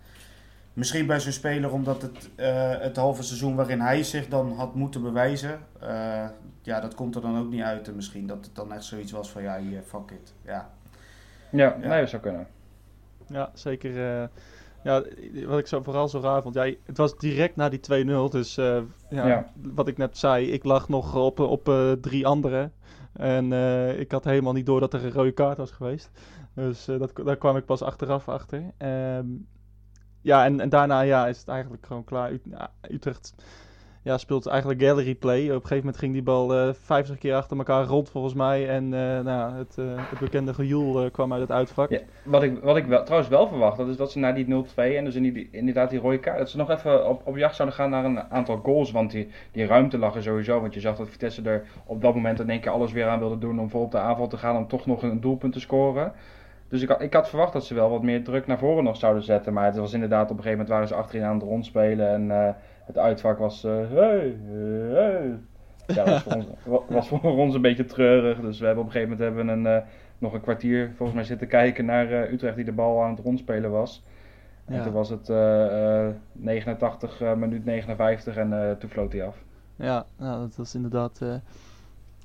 misschien 0.74 1.06
bij 1.06 1.20
zo'n 1.20 1.32
speler, 1.32 1.72
omdat 1.72 2.02
het, 2.02 2.30
eh, 2.36 2.80
het 2.80 2.96
halve 2.96 3.24
seizoen 3.24 3.56
waarin 3.56 3.80
hij 3.82 4.04
zich 4.04 4.28
dan 4.28 4.54
had 4.54 4.76
moeten 4.76 5.02
bewijzen. 5.02 5.60
eh, 5.80 6.26
ja, 6.64 6.80
dat 6.80 6.96
komt 6.96 7.16
er 7.16 7.22
dan 7.22 7.38
ook 7.40 7.50
niet 7.50 7.62
uit. 7.64 7.88
En 7.88 7.96
misschien 7.96 8.28
dat 8.28 8.46
het 8.46 8.56
dan 8.56 8.74
echt 8.74 8.84
zoiets 8.84 9.12
was 9.12 9.32
van, 9.32 9.42
ja, 9.42 9.60
hier, 9.60 9.82
fuck 9.82 10.12
it. 10.12 10.34
Ja, 10.46 10.70
Ja, 11.50 11.78
Ja. 11.82 11.88
nee, 11.88 12.00
dat 12.00 12.10
zou 12.10 12.22
kunnen. 12.22 12.48
Ja, 13.28 13.50
zeker. 13.54 14.22
eh, 14.22 14.28
ja, 14.84 15.04
wat 15.46 15.60
ik 15.60 15.68
zo, 15.68 15.82
vooral 15.82 16.08
zo 16.08 16.20
raar 16.20 16.42
vond. 16.42 16.56
Ja, 16.56 16.74
het 16.86 16.98
was 16.98 17.18
direct 17.18 17.56
na 17.56 17.70
die 17.70 17.80
2-0. 17.80 18.32
Dus 18.32 18.58
eh, 18.58 18.82
ja, 19.10 19.28
Ja. 19.28 19.52
wat 19.74 19.88
ik 19.88 19.98
net 19.98 20.18
zei, 20.18 20.52
ik 20.52 20.64
lag 20.64 20.90
nog 20.90 21.16
op, 21.16 21.40
op 21.40 21.70
eh, 21.70 21.92
drie 21.92 22.28
anderen. 22.28 22.74
En 23.14 23.54
eh, 23.54 24.00
ik 24.00 24.12
had 24.12 24.24
helemaal 24.24 24.54
niet 24.54 24.66
door 24.66 24.80
dat 24.80 24.94
er 24.94 25.06
een 25.06 25.12
rode 25.12 25.32
kaart 25.32 25.58
was 25.58 25.72
geweest. 25.72 26.10
Dus 26.54 26.88
eh, 26.88 27.00
dat, 27.00 27.12
daar 27.26 27.38
kwam 27.38 27.58
ik 27.58 27.66
pas 27.66 27.82
achteraf 27.82 28.30
achter. 28.30 28.64
Ehm, 28.78 29.26
ja, 30.22 30.46
en, 30.46 30.60
en 30.60 30.70
daarna 30.70 31.02
ja, 31.02 31.28
is 31.28 31.38
het 31.40 31.48
eigenlijk 31.48 31.86
gewoon 31.86 32.04
klaar. 32.04 32.32
Ja, 32.44 32.72
Utrecht 32.90 33.34
ja, 34.04 34.18
speelt 34.18 34.48
eigenlijk 34.48 34.82
gallery 34.82 35.16
play. 35.16 35.44
Op 35.44 35.50
een 35.50 35.54
gegeven 35.54 35.78
moment 35.78 35.98
ging 35.98 36.14
die 36.14 36.24
bal 36.24 36.56
eh 36.56 36.74
50 36.74 37.18
keer 37.18 37.36
achter 37.36 37.58
elkaar 37.58 37.86
rond 37.86 38.10
volgens 38.10 38.34
mij. 38.34 38.70
En 38.70 38.84
eh, 38.84 39.20
nou, 39.20 39.54
het, 39.58 39.78
eh, 39.78 39.86
het 39.86 40.20
bekende 40.20 40.54
gejoel 40.54 41.12
kwam 41.12 41.32
uit 41.34 41.42
het 41.42 41.52
uitvak. 41.52 42.02
Wat 42.24 42.44
ik, 42.44 42.60
wat 42.60 42.78
ik 42.78 42.86
wel, 42.86 43.04
trouwens 43.04 43.30
wel 43.30 43.48
verwacht, 43.48 43.78
dat 43.78 43.88
is 43.88 43.96
dat 43.96 44.12
ze 44.12 44.20
na 44.20 44.32
die 44.32 44.46
0-2 44.46 44.76
en 44.76 45.06
dus 45.06 45.16
in 45.16 45.24
die, 45.24 45.50
inderdaad 45.52 45.90
die 45.90 46.00
rode 46.00 46.20
kaart, 46.20 46.38
dat 46.38 46.50
ze 46.50 46.58
nog 46.58 46.70
even 46.70 47.10
op, 47.10 47.22
op 47.28 47.38
jacht 47.38 47.56
zouden 47.56 47.78
gaan 47.78 47.90
naar 47.90 48.06
een 48.06 48.22
aantal 48.32 48.58
goals. 48.58 48.92
Want 48.92 49.12
die, 49.12 49.28
die 49.52 49.66
ruimte 49.66 49.98
lag 49.98 50.16
er 50.16 50.24
sowieso. 50.24 50.62
Want 50.62 50.74
je 50.74 50.80
zag 50.80 50.96
dat 50.96 51.10
Vitesse 51.10 51.42
er 51.42 51.64
op 51.86 52.02
dat 52.02 52.16
moment 52.16 52.40
in 52.40 52.50
één 52.50 52.60
keer 52.60 52.72
alles 52.72 52.92
weer 52.92 53.08
aan 53.08 53.20
wilde 53.20 53.38
doen 53.38 53.60
om 53.60 53.70
vol 53.70 53.82
op 53.82 53.92
de 53.92 54.00
aanval 54.00 54.28
te 54.28 54.38
gaan 54.38 54.58
om 54.58 54.68
toch 54.68 54.86
nog 54.86 55.04
een 55.04 55.22
doelpunt 55.22 55.54
te 55.54 55.60
scoren. 55.60 56.14
Dus 56.68 56.82
ik 56.82 56.90
ik 56.90 57.14
had 57.14 57.30
verwacht 57.30 57.54
dat 57.54 57.66
ze 57.66 57.74
wel 57.74 57.90
wat 57.90 58.04
meer 58.04 58.24
druk 58.24 58.48
naar 58.48 58.58
voren 58.58 58.84
nog 58.84 58.98
zouden 58.98 59.24
zetten. 59.24 59.54
Maar 59.54 59.66
het 59.66 59.78
was 59.78 59.94
inderdaad, 59.94 60.32
op 60.32 60.38
een 60.38 60.44
gegeven 60.44 60.52
moment 60.52 60.70
waren 60.70 60.88
ze 60.88 60.96
achterin 60.96 61.26
aan 61.26 61.34
het 61.34 61.44
rondspelen. 61.44 62.10
En 62.10 62.56
het 62.86 62.98
uitvak 62.98 63.38
was, 63.38 63.64
eh, 63.64 63.72
hey, 63.90 64.36
hey. 64.92 65.38
Ja, 65.88 66.04
dat 66.04 66.06
was 66.06 66.22
voor, 66.24 66.34
ons, 66.36 66.46
wa- 66.66 66.96
was 66.96 67.08
voor 67.08 67.38
ons 67.38 67.56
een 67.56 67.62
beetje 67.62 67.86
treurig. 67.86 68.40
Dus 68.40 68.60
we 68.60 68.66
hebben 68.66 68.84
op 68.84 68.90
een 68.90 68.96
gegeven 68.96 69.18
moment 69.18 69.36
hebben 69.38 69.64
we 69.64 69.70
een, 69.70 69.82
eh, 69.82 69.88
nog 70.18 70.34
een 70.34 70.42
kwartier 70.42 70.92
volgens 70.96 71.18
mij 71.18 71.24
zitten 71.28 71.48
kijken 71.48 71.86
naar 71.86 72.12
eh, 72.12 72.32
Utrecht 72.32 72.56
die 72.56 72.66
de 72.66 72.72
bal 72.72 73.04
aan 73.04 73.10
het 73.16 73.20
rondspelen 73.20 73.72
was. 73.72 74.04
En 74.66 74.76
Ja. 74.76 74.84
toen 74.84 74.94
was 74.94 75.10
het 75.10 75.30
eh, 75.30 76.06
eh, 76.08 76.14
89, 76.32 77.22
eh, 77.22 77.34
minuut 77.34 77.66
59 77.66 78.36
en 78.36 78.76
toen 78.80 78.90
floot 78.90 79.12
hij 79.14 79.26
af. 79.26 79.36
Ja, 79.76 80.06
nou, 80.18 80.42
dat 80.42 80.56
was 80.56 80.76
inderdaad 80.76 81.22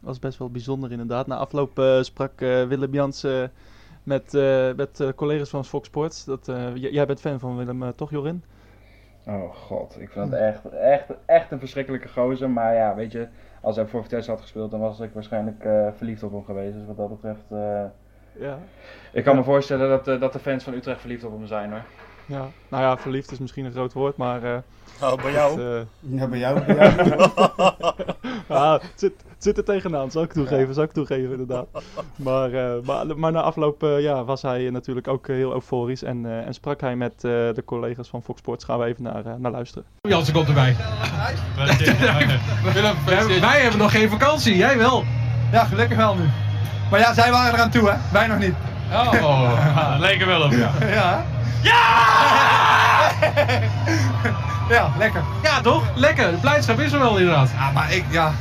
was 0.01 0.19
best 0.19 0.39
wel 0.39 0.51
bijzonder 0.51 0.91
inderdaad. 0.91 1.27
Na 1.27 1.37
afloop 1.37 1.83
sprak 2.01 2.41
Willem 2.41 2.93
Jansen 2.93 3.51
met, 4.03 4.33
met 4.77 5.13
collega's 5.17 5.49
van 5.51 5.65
Fox 5.65 5.87
Sports. 5.89 6.25
Dat, 6.25 6.51
jij 6.75 7.07
bent 7.07 7.21
fan 7.21 7.39
van 7.41 7.57
Willem, 7.57 7.95
toch 7.95 8.11
Jorin? 8.11 8.43
Oh 9.27 9.55
god, 9.55 9.97
ik 10.01 10.11
vind 10.11 10.31
het 10.31 10.41
echt, 10.41 10.65
echt, 10.71 11.05
echt 11.27 11.51
een 11.51 11.59
verschrikkelijke 11.59 12.09
gozer. 12.09 12.51
Maar 12.51 12.75
ja, 12.75 12.95
weet 12.95 13.13
je, 13.13 13.27
als 13.61 13.77
hij 13.77 13.87
voor 13.87 14.03
Vitesse 14.03 14.31
had 14.31 14.41
gespeeld, 14.41 14.71
dan 14.71 14.81
was 14.81 15.01
ik 15.01 15.11
waarschijnlijk 15.15 15.65
eh, 15.65 15.87
verliefd 15.97 16.23
op 16.23 16.33
hem 16.33 16.45
geweest. 16.45 16.75
Dus 16.75 16.87
wat 16.87 16.97
dat 16.97 17.09
betreft, 17.09 17.45
eh, 17.51 17.85
Ja. 18.33 18.59
ik 19.13 19.25
kan 19.25 19.37
me 19.37 19.45
voorstellen 19.45 19.89
dat, 19.89 20.09
eh, 20.09 20.21
dat 20.21 20.33
de 20.33 20.39
fans 20.39 20.65
van 20.65 20.75
Utrecht 20.75 21.01
verliefd 21.01 21.25
op 21.25 21.33
hem 21.33 21.47
zijn 21.47 21.71
hoor. 21.71 21.83
ja. 22.27 22.47
Nou 22.69 22.83
ja, 22.83 22.97
verliefd 22.97 23.31
is 23.31 23.39
misschien 23.39 23.65
een 23.65 23.73
groot 23.73 23.93
woord, 23.93 24.17
maar... 24.17 24.43
eh, 24.45 24.59
Nou, 25.01 25.23
bij 25.23 25.33
jou. 25.33 25.61
het, 25.61 25.89
Ja, 26.01 26.27
bij 26.29 26.39
jou. 26.39 26.61
Bij 26.65 26.75
jou. 26.77 27.31
ah, 28.49 28.73
het, 28.73 28.93
zit, 28.95 29.13
zit 29.39 29.57
er 29.59 29.65
tegenaan, 29.65 30.11
zal 30.11 30.23
ik 30.23 30.33
toegeven, 30.33 30.75
zal 30.75 30.83
ik 30.83 30.93
toegeven 30.93 31.31
inderdaad. 31.31 31.67
Maar, 32.17 32.53
eh, 32.53 32.73
maar, 32.85 33.19
maar 33.19 33.33
na 33.33 33.41
afloop 33.41 33.83
eh, 33.83 34.01
ja, 34.01 34.25
was 34.25 34.43
hij 34.43 34.71
natuurlijk 34.71 35.09
ook 35.09 35.27
heel 35.27 35.53
euforisch 35.53 36.03
en, 36.03 36.27
eh, 36.27 36.47
en 36.47 36.55
sprak 36.55 36.81
hij 36.81 36.97
met 36.97 37.13
eh, 37.17 37.21
de 37.31 37.63
collega's 37.65 38.09
van 38.09 38.23
Fox 38.23 38.39
Sports. 38.39 38.65
Gaan 38.65 38.79
we 38.79 38.85
even 38.85 39.03
naar, 39.03 39.25
eh, 39.27 39.33
naar 39.39 39.51
luisteren. 39.53 39.85
Jansen 40.01 40.35
komt 40.35 40.49
erbij. 40.49 40.77
Willem, 42.73 42.95
wij, 43.07 43.41
wij 43.41 43.61
hebben 43.61 43.79
nog 43.81 43.91
geen 43.91 44.11
vakantie, 44.11 44.57
jij 44.57 44.79
wel. 44.79 45.05
Ja, 45.53 45.65
gelukkig 45.65 45.97
wel 45.97 46.15
nu. 46.15 46.25
Maar 46.91 47.01
ja, 47.01 47.15
zij 47.15 47.31
waren 47.31 47.55
eraan 47.55 47.71
toe, 47.71 47.91
hè? 47.91 47.97
Wij 48.13 48.27
nog 48.27 48.39
niet. 48.39 48.55
Oh, 48.93 49.97
leek 50.07 50.21
er 50.21 50.27
wel 50.27 50.43
op, 50.43 50.53
ja. 50.53 50.71
Ja. 50.81 51.25
Ja! 51.63 51.85
ja, 54.75 54.91
lekker. 54.99 55.23
Ja, 55.43 55.61
toch? 55.61 55.83
Lekker. 55.95 56.31
De 56.31 56.37
blijdschap 56.37 56.79
is 56.79 56.93
er 56.93 56.99
wel 56.99 57.17
inderdaad. 57.19 57.51
Ja, 57.59 57.71
maar 57.71 57.93
ik, 57.93 58.05
ja. 58.11 58.33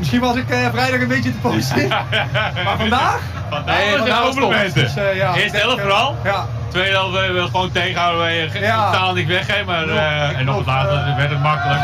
Misschien 0.00 0.20
was 0.20 0.36
ik 0.36 0.50
eh, 0.50 0.58
vrijdag 0.72 1.00
een 1.00 1.08
beetje 1.08 1.30
te 1.32 1.38
positief. 1.38 1.88
maar 2.64 2.76
vandaag? 2.78 3.18
Nee, 3.66 3.96
vandaag 3.96 4.22
was 4.22 4.34
het 4.34 4.74
Dus, 4.74 4.96
eh, 4.96 5.16
ja, 5.16 5.32
denk, 5.32 5.52
helft 5.52 5.76
eh, 5.76 5.82
vooral. 5.82 6.16
Ja. 6.24 6.46
Tweede 6.68 6.90
helft 6.90 7.12
willen 7.12 7.34
we 7.34 7.40
gewoon 7.50 7.72
tegenhouden. 7.72 8.20
Wij 8.20 8.48
ge- 8.50 8.58
Ja. 8.58 8.90
totaal 8.90 9.12
niks 9.14 9.28
weggeven. 9.28 9.66
Maar, 9.66 9.88
eh, 9.88 10.38
en 10.38 10.44
nog 10.44 10.56
wat 10.56 10.66
later 10.66 11.14
werd 11.16 11.30
het 11.30 11.42
makkelijk. 11.42 11.80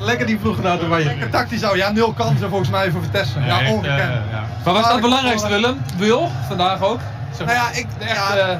Lekker 0.00 0.26
die 0.26 0.36
ploeg 0.36 0.62
naar 0.62 0.78
de 0.78 0.88
Lekker 0.88 1.30
tactisch 1.30 1.60
zo. 1.60 1.76
Ja, 1.76 1.90
nul 1.90 2.12
kansen 2.12 2.48
volgens 2.48 2.70
mij 2.70 2.90
voor 2.90 3.02
Vitesse. 3.02 3.40
Ja, 3.40 3.58
ongekend. 3.70 3.98
ja. 4.30 4.44
Maar 4.64 4.74
wat 4.74 4.84
is 4.86 4.92
het 4.92 5.00
belangrijkste, 5.00 5.48
Willem? 5.48 5.82
Wil, 5.96 6.30
vandaag 6.48 6.82
ook. 6.82 7.00
Zeg 7.36 7.46
Nou 7.46 7.58
ja, 7.58 7.68
ik, 7.78 7.86
echt, 7.98 8.16
ja, 8.16 8.36
eh, 8.36 8.56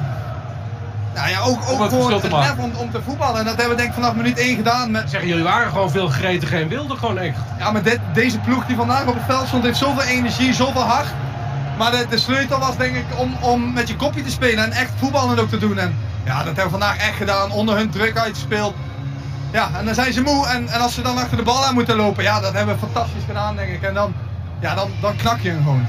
nou 1.17 1.29
ja, 1.29 1.39
ook, 1.39 1.71
om 1.71 1.81
ook 1.81 1.89
voor 1.89 2.11
het 2.11 2.31
lef 2.31 2.57
om, 2.57 2.71
om 2.75 2.91
te 2.91 3.01
voetballen. 3.01 3.39
En 3.39 3.45
dat 3.45 3.55
hebben 3.55 3.75
we 3.75 3.81
denk 3.81 3.89
ik 3.89 3.95
vanaf 3.95 4.13
minuut 4.13 4.37
1 4.37 4.55
gedaan. 4.55 4.91
Met, 4.91 5.09
zeggen 5.09 5.29
jullie 5.29 5.43
waren 5.43 5.71
gewoon 5.71 5.91
veel 5.91 6.07
gretig 6.07 6.51
en 6.51 6.67
wilden 6.67 6.97
gewoon 6.97 7.17
echt. 7.17 7.37
Ja, 7.59 7.71
maar 7.71 7.83
dit, 7.83 7.99
deze 8.13 8.39
ploeg 8.39 8.65
die 8.65 8.75
vandaag 8.75 9.05
op 9.05 9.13
het 9.13 9.23
veld 9.25 9.47
stond, 9.47 9.63
heeft 9.63 9.77
zoveel 9.77 10.03
energie, 10.03 10.53
zoveel 10.53 10.81
hart. 10.81 11.07
Maar 11.77 11.91
de, 11.91 12.05
de 12.09 12.17
sleutel 12.17 12.59
was 12.59 12.77
denk 12.77 12.95
ik 12.95 13.05
om, 13.15 13.35
om 13.41 13.73
met 13.73 13.87
je 13.87 13.95
kopje 13.95 14.23
te 14.23 14.31
spelen 14.31 14.63
en 14.63 14.71
echt 14.71 14.91
voetballen 14.95 15.39
ook 15.39 15.49
te 15.49 15.57
doen. 15.57 15.77
En 15.77 15.95
ja, 16.25 16.37
dat 16.37 16.45
hebben 16.45 16.63
we 16.63 16.69
vandaag 16.69 16.97
echt 16.97 17.17
gedaan, 17.17 17.51
onder 17.51 17.75
hun 17.75 17.89
druk 17.89 18.17
uitgespeeld. 18.17 18.75
Ja, 19.51 19.69
en 19.77 19.85
dan 19.85 19.93
zijn 19.93 20.13
ze 20.13 20.21
moe 20.21 20.47
en, 20.47 20.67
en 20.67 20.81
als 20.81 20.93
ze 20.93 21.01
dan 21.01 21.17
achter 21.17 21.37
de 21.37 21.43
bal 21.43 21.65
aan 21.65 21.73
moeten 21.73 21.95
lopen, 21.95 22.23
ja, 22.23 22.39
dat 22.39 22.53
hebben 22.53 22.75
we 22.75 22.81
fantastisch 22.81 23.23
gedaan 23.27 23.55
denk 23.55 23.69
ik. 23.69 23.81
En 23.81 23.93
dan, 23.93 24.13
ja, 24.59 24.75
dan, 24.75 24.89
dan 25.01 25.15
knak 25.15 25.39
je 25.39 25.49
hem 25.49 25.63
gewoon. 25.63 25.87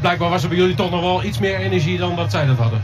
Blijkbaar 0.00 0.30
was 0.30 0.42
er 0.42 0.48
bij 0.48 0.58
jullie 0.58 0.74
toch 0.74 0.90
nog 0.90 1.00
wel 1.00 1.24
iets 1.24 1.38
meer 1.38 1.56
energie 1.56 1.98
dan 1.98 2.16
dat 2.16 2.30
zij 2.30 2.46
dat 2.46 2.56
hadden. 2.56 2.82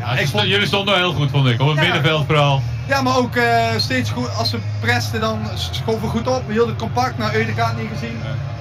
Ja, 0.00 0.12
ik 0.18 0.28
vond- 0.28 0.46
Jullie 0.46 0.66
stonden 0.66 0.94
heel 0.96 1.12
goed, 1.12 1.30
vond 1.30 1.46
ik. 1.48 1.60
Op 1.60 1.66
het 1.68 1.76
Ja. 1.76 1.82
middenveld 1.82 2.26
vooral. 2.26 2.62
Ja, 2.86 3.02
maar 3.02 3.16
ook 3.16 3.36
eh, 3.36 3.66
steeds 3.76 4.10
goed, 4.10 4.36
als 4.36 4.50
we 4.50 4.58
presten 4.80 5.20
dan 5.20 5.38
schoven 5.54 6.00
we 6.00 6.08
goed 6.08 6.26
op. 6.26 6.42
We 6.46 6.52
hielden 6.52 6.70
het 6.74 6.82
compact, 6.82 7.18
nou 7.18 7.34
Eudegaard 7.34 7.76
niet 7.78 7.88
gezien. 7.92 8.18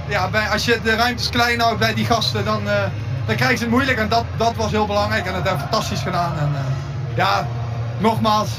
Ja, 0.07 0.29
bij, 0.29 0.47
als 0.49 0.65
je 0.65 0.79
de 0.83 0.95
ruimtes 0.95 1.29
klein 1.29 1.59
houdt 1.59 1.79
bij 1.79 1.93
die 1.93 2.05
gasten, 2.05 2.45
dan, 2.45 2.69
eh, 2.69 2.75
dan 3.25 3.35
krijgen 3.35 3.57
ze 3.57 3.63
het 3.63 3.71
moeilijk. 3.73 3.97
En 3.97 4.09
dat, 4.09 4.23
dat 4.37 4.55
was 4.55 4.71
heel 4.71 4.85
belangrijk 4.85 5.25
en 5.25 5.33
dat 5.33 5.43
hebben 5.43 5.53
we 5.63 5.67
fantastisch 5.69 6.01
gedaan. 6.01 6.37
En, 6.39 6.49
eh, 6.55 7.17
ja, 7.17 7.47
nogmaals, 7.97 8.49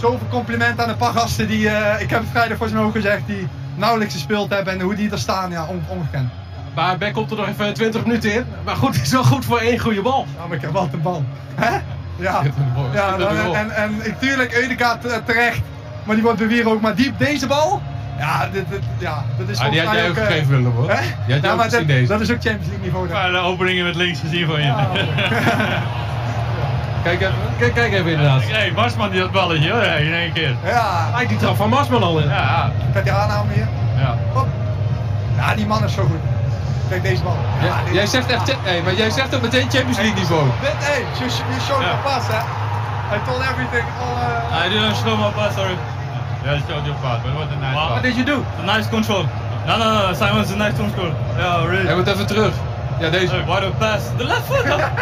zoveel 0.00 0.26
compliment 0.30 0.80
aan 0.80 0.88
een 0.88 0.96
paar 0.96 1.12
gasten 1.12 1.48
die, 1.48 1.68
eh, 1.68 2.00
ik 2.00 2.10
heb 2.10 2.20
het 2.20 2.28
vrijdag 2.30 2.56
voor 2.58 2.68
zijn 2.68 2.80
ogen 2.80 3.00
gezegd, 3.00 3.26
die 3.26 3.48
nauwelijks 3.74 4.14
gespeeld 4.14 4.50
hebben. 4.50 4.72
En 4.72 4.80
hoe 4.80 4.94
die 4.94 5.10
er 5.10 5.18
staan, 5.18 5.50
ja, 5.50 5.64
on, 5.64 5.84
ongekend. 5.88 6.28
Maar 6.74 6.98
Beck 6.98 7.12
komt 7.12 7.30
er 7.30 7.36
nog 7.36 7.48
even 7.48 7.74
20 7.74 8.04
minuten 8.04 8.34
in. 8.34 8.44
Maar 8.64 8.76
goed, 8.76 8.94
het 8.94 9.04
is 9.06 9.12
wel 9.12 9.24
goed 9.24 9.44
voor 9.44 9.58
één 9.58 9.78
goede 9.78 10.02
bal. 10.02 10.26
Ja, 10.38 10.46
maar 10.46 10.56
ik 10.56 10.62
heb 10.62 10.72
wat 10.72 10.88
een 10.92 11.02
bal. 11.02 11.24
Hè? 11.54 11.78
Ja, 12.16 12.42
ja 12.92 13.16
dan- 13.16 13.36
en, 13.54 13.70
en, 13.70 13.92
en 14.04 14.16
tuurlijk 14.20 14.52
eh, 14.52 15.16
terecht, 15.24 15.60
maar 16.04 16.14
die 16.14 16.24
wordt 16.24 16.38
beweer 16.38 16.68
ook. 16.68 16.80
Maar 16.80 16.94
diep 16.94 17.18
deze 17.18 17.46
bal, 17.46 17.80
ja, 18.18 18.48
dit, 18.52 18.64
dit, 18.68 18.80
ja, 18.98 19.24
dat 19.38 19.48
is 19.48 19.58
Ah, 19.58 19.70
die 19.70 19.80
volgens 19.80 19.82
had 19.82 19.92
mij 19.92 19.96
jij 20.02 20.08
ook 20.10 20.16
eh, 20.16 20.26
gegeven, 20.26 20.48
Willem 20.48 20.72
hoor. 20.76 20.90
Hè? 20.90 21.00
Die 21.26 21.34
had 21.34 21.42
Ja, 21.44 21.50
ook 21.50 21.56
maar 21.56 21.64
gezien 21.64 21.78
dat, 21.78 21.88
deze. 21.96 22.06
dat 22.12 22.20
is 22.20 22.30
ook 22.30 22.40
Champions 22.40 22.66
League 22.66 22.84
niveau. 22.84 23.08
dan. 23.08 23.16
Maar 23.16 23.30
de 23.30 23.38
openingen 23.38 23.84
met 23.84 23.94
links 23.94 24.20
gezien 24.20 24.46
van 24.46 24.62
je. 24.62 24.72
Kijk, 27.02 27.20
even, 27.20 27.34
kijk, 27.58 27.74
kijk 27.74 27.92
even 27.92 28.10
inderdaad. 28.10 28.42
Nee, 28.50 28.72
Marsman 28.72 29.10
die 29.10 29.20
dat 29.20 29.32
balletje 29.32 29.70
hoor, 29.70 29.82
in 29.82 30.12
één 30.12 30.32
keer. 30.32 30.54
Ja, 30.64 31.08
Lijkt 31.14 31.28
die 31.28 31.38
trap 31.38 31.56
van 31.56 31.68
Marsman 31.68 32.02
al 32.02 32.18
in. 32.18 32.28
Ja, 32.28 32.70
kijk 32.92 33.04
die 33.04 33.12
aanname 33.12 33.52
hier. 33.52 33.66
ja. 33.98 34.16
Hop. 34.32 34.46
Ja, 35.36 35.54
die 35.54 35.66
man 35.66 35.84
is 35.84 35.92
zo 35.94 36.02
goed. 36.02 36.18
Kijk 36.88 37.02
deze 37.02 37.22
bal. 37.22 37.36
Ja, 37.60 37.66
Jij, 37.66 37.84
dit- 37.84 37.94
jij 37.94 38.06
zegt 38.06 38.30
echt, 38.32 38.52
hey, 38.62 38.82
maar 38.82 38.94
jij 38.94 39.10
zegt 39.10 39.34
ook 39.34 39.42
meteen 39.42 39.66
Champions 39.70 39.96
League 39.96 40.14
niveau. 40.14 40.44
Dit, 40.60 40.70
hey, 40.78 41.00
you, 41.18 41.30
you 41.50 41.60
showed 41.66 41.82
Ja. 41.82 41.94
pass, 42.04 42.26
hè. 42.28 42.40
I 43.16 43.18
told 43.26 43.40
everything. 43.50 43.84
All, 44.02 44.16
uh, 44.58 44.64
I 44.66 44.68
didn't 44.68 44.96
show 44.96 45.18
my 45.18 45.30
pass, 45.38 45.54
sorry. 45.54 45.76
Yeah, 46.44 46.54
I 46.56 46.60
showed 46.68 46.84
your 46.86 46.98
pass, 47.02 47.18
but 47.22 47.30
it 47.32 47.38
was 47.38 47.48
a 47.56 47.58
nice 47.60 47.74
What 47.74 47.88
pass. 47.88 48.02
did 48.02 48.14
you 48.16 48.24
do? 48.24 48.36
Nice 48.74 48.88
control. 48.88 49.24
No, 49.66 49.76
no, 49.76 49.86
no, 49.94 50.12
Simon's 50.14 50.50
a 50.52 50.56
nice 50.56 50.76
control. 50.76 51.10
Yeah, 51.38 51.64
really. 51.70 51.86
Hij 51.86 51.94
moet 51.94 52.06
even 52.06 52.26
terug. 52.26 52.52
Ja, 53.00 53.08
deze. 53.10 53.44
What 53.44 53.62
a 53.62 53.70
pass. 53.78 54.02
The 54.16 54.24
left 54.24 54.46
foot. 54.46 54.64
yeah. 54.64 54.78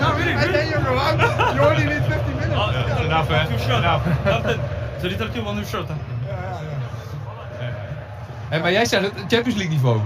No, 0.00 0.12
really, 0.16 0.32
and 0.34 0.52
then 0.52 0.66
you 0.68 0.78
go 0.84 0.98
out. 0.98 1.20
You 1.54 1.66
only 1.70 1.84
need 1.84 2.02
50 2.08 2.32
minutes. 2.38 2.58
Oh, 2.58 2.70
yeah, 2.72 3.04
enough, 3.04 3.30
eh? 3.30 3.44
Two 3.46 3.58
shot. 3.58 3.78
Enough. 3.82 4.48
It. 4.50 4.58
So 5.00 5.06
literally 5.08 5.40
one 5.40 5.54
new 5.54 5.66
shot, 5.66 5.86
huh? 5.88 5.96
Ja, 6.28 6.34
ja, 6.42 6.58
ja. 7.60 7.66
Hey, 8.48 8.60
maar 8.60 8.72
jij 8.72 8.84
zegt 8.84 9.02
het 9.02 9.12
Champions 9.18 9.54
League 9.58 9.68
niveau. 9.74 10.00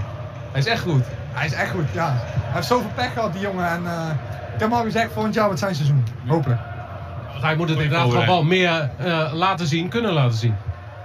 Hij 0.51 0.59
is 0.59 0.65
echt 0.65 0.81
goed. 0.81 1.03
Hij 1.31 1.45
is 1.45 1.53
echt 1.53 1.71
goed, 1.71 1.85
ja. 1.93 2.13
Hij 2.15 2.53
heeft 2.53 2.67
zoveel 2.67 2.91
pech 2.95 3.13
gehad, 3.13 3.33
die 3.33 3.41
jongen. 3.41 3.69
En, 3.69 3.85
eh, 3.85 4.09
ik 4.53 4.59
heb 4.59 4.69
hem 4.69 4.73
al 4.73 4.83
gezegd, 4.83 5.11
volgend 5.13 5.33
jaar 5.33 5.45
wordt 5.45 5.59
zijn 5.59 5.75
seizoen. 5.75 6.05
Hopelijk. 6.27 6.59
Dus 7.33 7.41
hij 7.41 7.55
moet 7.55 7.69
het 7.69 7.79
inderdaad 7.79 8.25
wel 8.25 8.43
meer 8.43 8.89
eh, 8.97 9.33
laten 9.33 9.67
zien, 9.67 9.89
kunnen 9.89 10.13
laten 10.13 10.37
zien. 10.37 10.55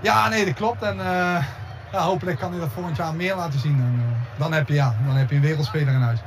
Ja, 0.02 0.28
nee, 0.28 0.44
dat 0.44 0.54
klopt. 0.54 0.82
En 0.82 1.00
eh, 1.00 1.44
ja, 1.92 1.98
hopelijk 1.98 2.38
kan 2.38 2.50
hij 2.50 2.60
dat 2.60 2.68
volgend 2.74 2.96
jaar 2.96 3.14
meer 3.14 3.36
laten 3.36 3.60
zien. 3.60 3.80
En, 3.80 4.16
dan, 4.36 4.52
heb 4.52 4.68
je, 4.68 4.74
ja, 4.74 4.94
dan 5.06 5.16
heb 5.16 5.30
je 5.30 5.36
een 5.36 5.42
wereldspeler 5.42 5.94
in 5.94 6.00
huis. 6.00 6.18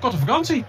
Korte 0.00 0.18
vakantie. 0.18 0.64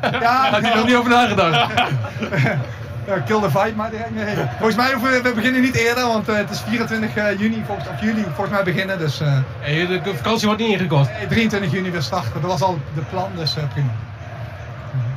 Ja, 0.00 0.50
Had 0.50 0.62
hij 0.62 0.74
nog 0.74 0.86
niet 0.86 0.96
over 0.96 1.10
nagedacht. 1.10 1.72
Ja, 3.06 3.18
kill 3.18 3.40
the 3.40 3.50
vibe 3.50 3.72
maar 3.76 3.90
direct. 3.90 4.14
Nee. 4.14 4.34
Volgens 4.56 4.76
mij 4.76 4.92
hoeven 4.92 5.10
we, 5.10 5.22
we 5.22 5.32
beginnen 5.34 5.60
niet 5.60 5.74
eerder, 5.74 6.06
want 6.06 6.28
eh, 6.28 6.36
het 6.36 6.50
is 6.50 6.60
24 6.60 7.38
juni, 7.38 7.62
volgens, 7.66 7.88
of 7.88 8.00
juli 8.00 8.22
volgens 8.22 8.50
mij 8.50 8.62
beginnen. 8.64 8.98
Dus 8.98 9.20
eh, 9.20 9.38
Hey, 9.60 9.86
de 9.86 10.00
vakantie 10.16 10.46
wordt 10.46 10.62
niet 10.62 10.70
ingekort. 10.70 11.08
nee, 11.18 11.26
23 11.26 11.72
juni 11.72 11.90
weer 11.90 12.02
starten. 12.02 12.32
Dat 12.40 12.50
was 12.50 12.62
al 12.62 12.78
de 12.94 13.00
plan, 13.10 13.30
dus 13.36 13.56
eh, 13.56 13.62
prima. 13.72 13.90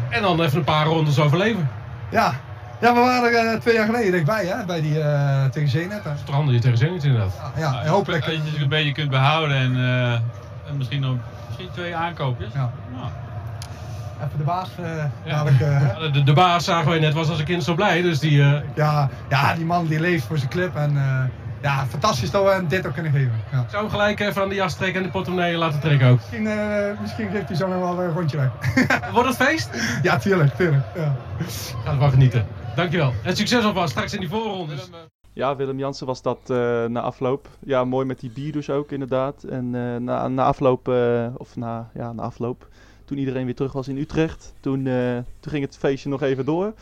En 0.10 0.22
dan 0.22 0.42
even 0.42 0.58
een 0.58 0.64
paar 0.64 0.86
rondes 0.86 1.20
overleven. 1.20 1.70
Ja. 2.12 2.34
ja, 2.82 2.94
we 2.94 3.00
waren 3.00 3.34
er 3.34 3.54
eh, 3.54 3.60
twee 3.60 3.74
jaar 3.76 3.86
geleden 3.86 4.12
dichtbij, 4.12 4.46
hè, 4.46 4.66
bij 4.66 4.82
die 4.82 5.00
eh, 5.02 5.46
tegen 5.46 5.70
Zenit. 5.70 6.04
hè. 6.04 6.10
Stranden 6.24 6.54
je 6.54 6.60
tegen 6.60 6.78
Zenit 6.78 7.04
inderdaad. 7.04 7.34
Ja, 7.58 7.82
ja, 7.84 7.90
hopelijk. 7.90 8.24
Als 8.26 8.34
je 8.34 8.42
het 8.52 8.62
een 8.62 8.70
beetje 8.70 8.92
kunt 8.92 9.10
behouden 9.10 9.58
en, 9.58 9.76
eh, 9.76 10.14
en 10.14 10.78
misschien 10.78 11.02
nog 11.02 11.16
misschien 11.48 11.70
twee 11.74 11.96
aankoopjes. 11.96 12.50
Ja. 12.54 12.72
Nou, 12.96 13.08
Even 14.26 14.38
de 14.38 14.44
baas 14.44 14.70
eh 14.82 14.96
Ja. 15.24 15.44
dadelijk, 15.44 15.62
eh. 15.62 16.14
De, 16.14 16.24
de 16.24 16.34
baas 16.34 16.64
zagen 16.66 16.90
wij 16.90 17.00
net 17.00 17.14
was 17.14 17.30
als 17.30 17.40
een 17.40 17.46
kind 17.46 17.64
zo 17.64 17.76
blij, 17.76 18.02
dus 18.02 18.20
die... 18.20 18.42
eh, 18.42 18.62
ja, 18.76 19.10
ja, 19.30 19.54
die 19.56 19.66
man 19.66 19.88
die 19.88 20.00
leeft 20.00 20.26
voor 20.26 20.38
zijn 20.38 20.50
club. 20.50 20.76
En 20.76 20.98
eh, 20.98 21.24
ja, 21.62 21.86
fantastisch 21.86 22.32
dat 22.32 22.44
we 22.44 22.50
hem 22.50 22.68
dit 22.68 22.88
ook 22.88 22.94
kunnen 22.94 23.12
geven. 23.12 23.32
Ja. 23.52 23.66
zou 23.70 23.82
hem 23.82 23.92
gelijk 23.92 24.20
even 24.20 24.42
aan 24.42 24.50
de 24.50 24.56
jas 24.56 24.76
trekken 24.76 24.98
en 25.02 25.04
de 25.06 25.12
portemonnee 25.12 25.56
laten 25.58 25.80
trekken 25.80 26.08
ook. 26.10 26.18
Misschien, 26.18 26.48
eh, 26.48 27.00
misschien 27.02 27.30
geeft 27.30 27.48
hij 27.48 27.58
zo 27.58 27.68
nog 27.68 27.80
wel 27.80 28.04
een 28.04 28.14
rondje 28.14 28.38
weg. 28.38 28.52
Wordt 29.14 29.28
het 29.28 29.38
feest? 29.48 29.70
ja, 30.02 30.18
tuurlijk, 30.18 30.56
tuurlijk. 30.56 30.84
Ja. 30.96 31.16
Gaat 31.84 31.94
ervan 31.94 32.10
genieten. 32.12 32.46
Dankjewel. 32.76 33.14
En 33.24 33.36
succes 33.36 33.64
alvast 33.64 33.90
straks 33.92 34.14
in 34.14 34.20
die 34.20 34.30
voorrondes. 34.30 34.90
Ja, 35.34 35.56
Willem 35.56 35.78
Jansen 35.80 36.06
was 36.08 36.22
dat 36.22 36.40
eh, 36.48 36.86
na 36.86 37.02
afloop. 37.02 37.48
Ja, 37.66 37.84
mooi 37.84 38.06
met 38.06 38.20
die 38.20 38.32
bier 38.32 38.52
dus 38.52 38.70
ook 38.70 38.92
inderdaad. 38.92 39.44
En 39.44 39.76
eh, 39.76 39.96
na, 40.02 40.28
na 40.28 40.44
afloop, 40.44 40.88
of 41.38 41.56
na, 41.56 41.90
ja, 41.94 42.12
na 42.14 42.24
afloop, 42.24 42.68
toen 43.10 43.18
iedereen 43.18 43.46
weer 43.46 43.56
terug 43.56 43.72
was 43.72 43.88
in 43.88 43.98
Utrecht, 43.98 44.54
toen, 44.60 44.88
eh, 44.88 45.14
toen 45.40 45.52
ging 45.52 45.66
het 45.66 45.78
feestje 45.78 46.10
nog 46.10 46.22
even 46.22 46.46
door. 46.46 46.74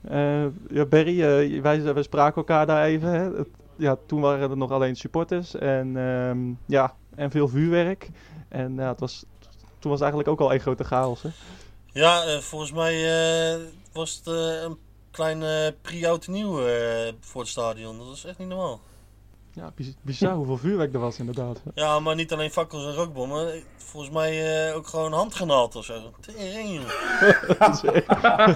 Eh, 0.00 0.44
ja, 0.70 0.84
Barry, 0.84 1.22
eh, 1.22 1.60
wij, 1.62 1.82
wij 1.82 2.02
spraken 2.02 2.36
elkaar 2.36 2.66
daar 2.66 2.84
even. 2.84 3.08
Hè. 3.08 3.36
Het- 3.36 3.48
ja, 3.76 3.96
toen 4.06 4.20
waren 4.20 4.50
er 4.50 4.56
nog 4.56 4.70
alleen 4.70 4.96
supporters 4.96 5.54
en, 5.54 5.96
ehm, 5.96 6.38
ja, 6.66 6.94
en 7.14 7.30
veel 7.30 7.48
vuurwerk. 7.48 8.10
En 8.48 8.74
ja, 8.74 8.88
het 8.88 9.00
was, 9.00 9.24
toen 9.78 9.90
was 9.90 10.00
eigenlijk 10.00 10.30
ook 10.30 10.40
al 10.40 10.50
één 10.50 10.60
grote 10.60 10.84
chaos. 10.84 11.22
Hè. 11.22 11.28
Ja, 11.92 12.40
volgens 12.40 12.72
mij 12.72 12.96
was 13.92 14.16
het 14.24 14.26
een 14.64 14.78
klein 15.10 15.42
eh 15.42 15.72
pre-oud 15.82 16.26
nieuw 16.26 16.60
voor 17.20 17.40
het 17.40 17.50
stadion. 17.50 17.98
Dat 17.98 18.16
is 18.16 18.24
echt 18.24 18.38
niet 18.38 18.48
normaal. 18.48 18.80
Ja, 19.52 19.72
biz- 19.76 19.94
bizar 20.02 20.34
hoeveel 20.34 20.56
vuurwerk 20.56 20.94
er 20.94 21.00
was 21.00 21.18
inderdaad. 21.18 21.60
Ja, 21.74 22.00
maar 22.00 22.14
niet 22.14 22.32
alleen 22.32 22.50
fakkels 22.50 22.84
en 22.84 22.94
rookbommen. 22.94 23.62
Volgens 23.76 24.12
mij 24.12 24.66
eh, 24.68 24.76
ook 24.76 24.86
gewoon 24.86 25.12
handgranaten 25.12 25.78
of 25.80 25.84
zo. 25.84 25.94
Tering, 26.20 26.74
joh. 26.74 26.88
Het 27.58 27.74
is 27.74 27.82
echt- 27.90 28.06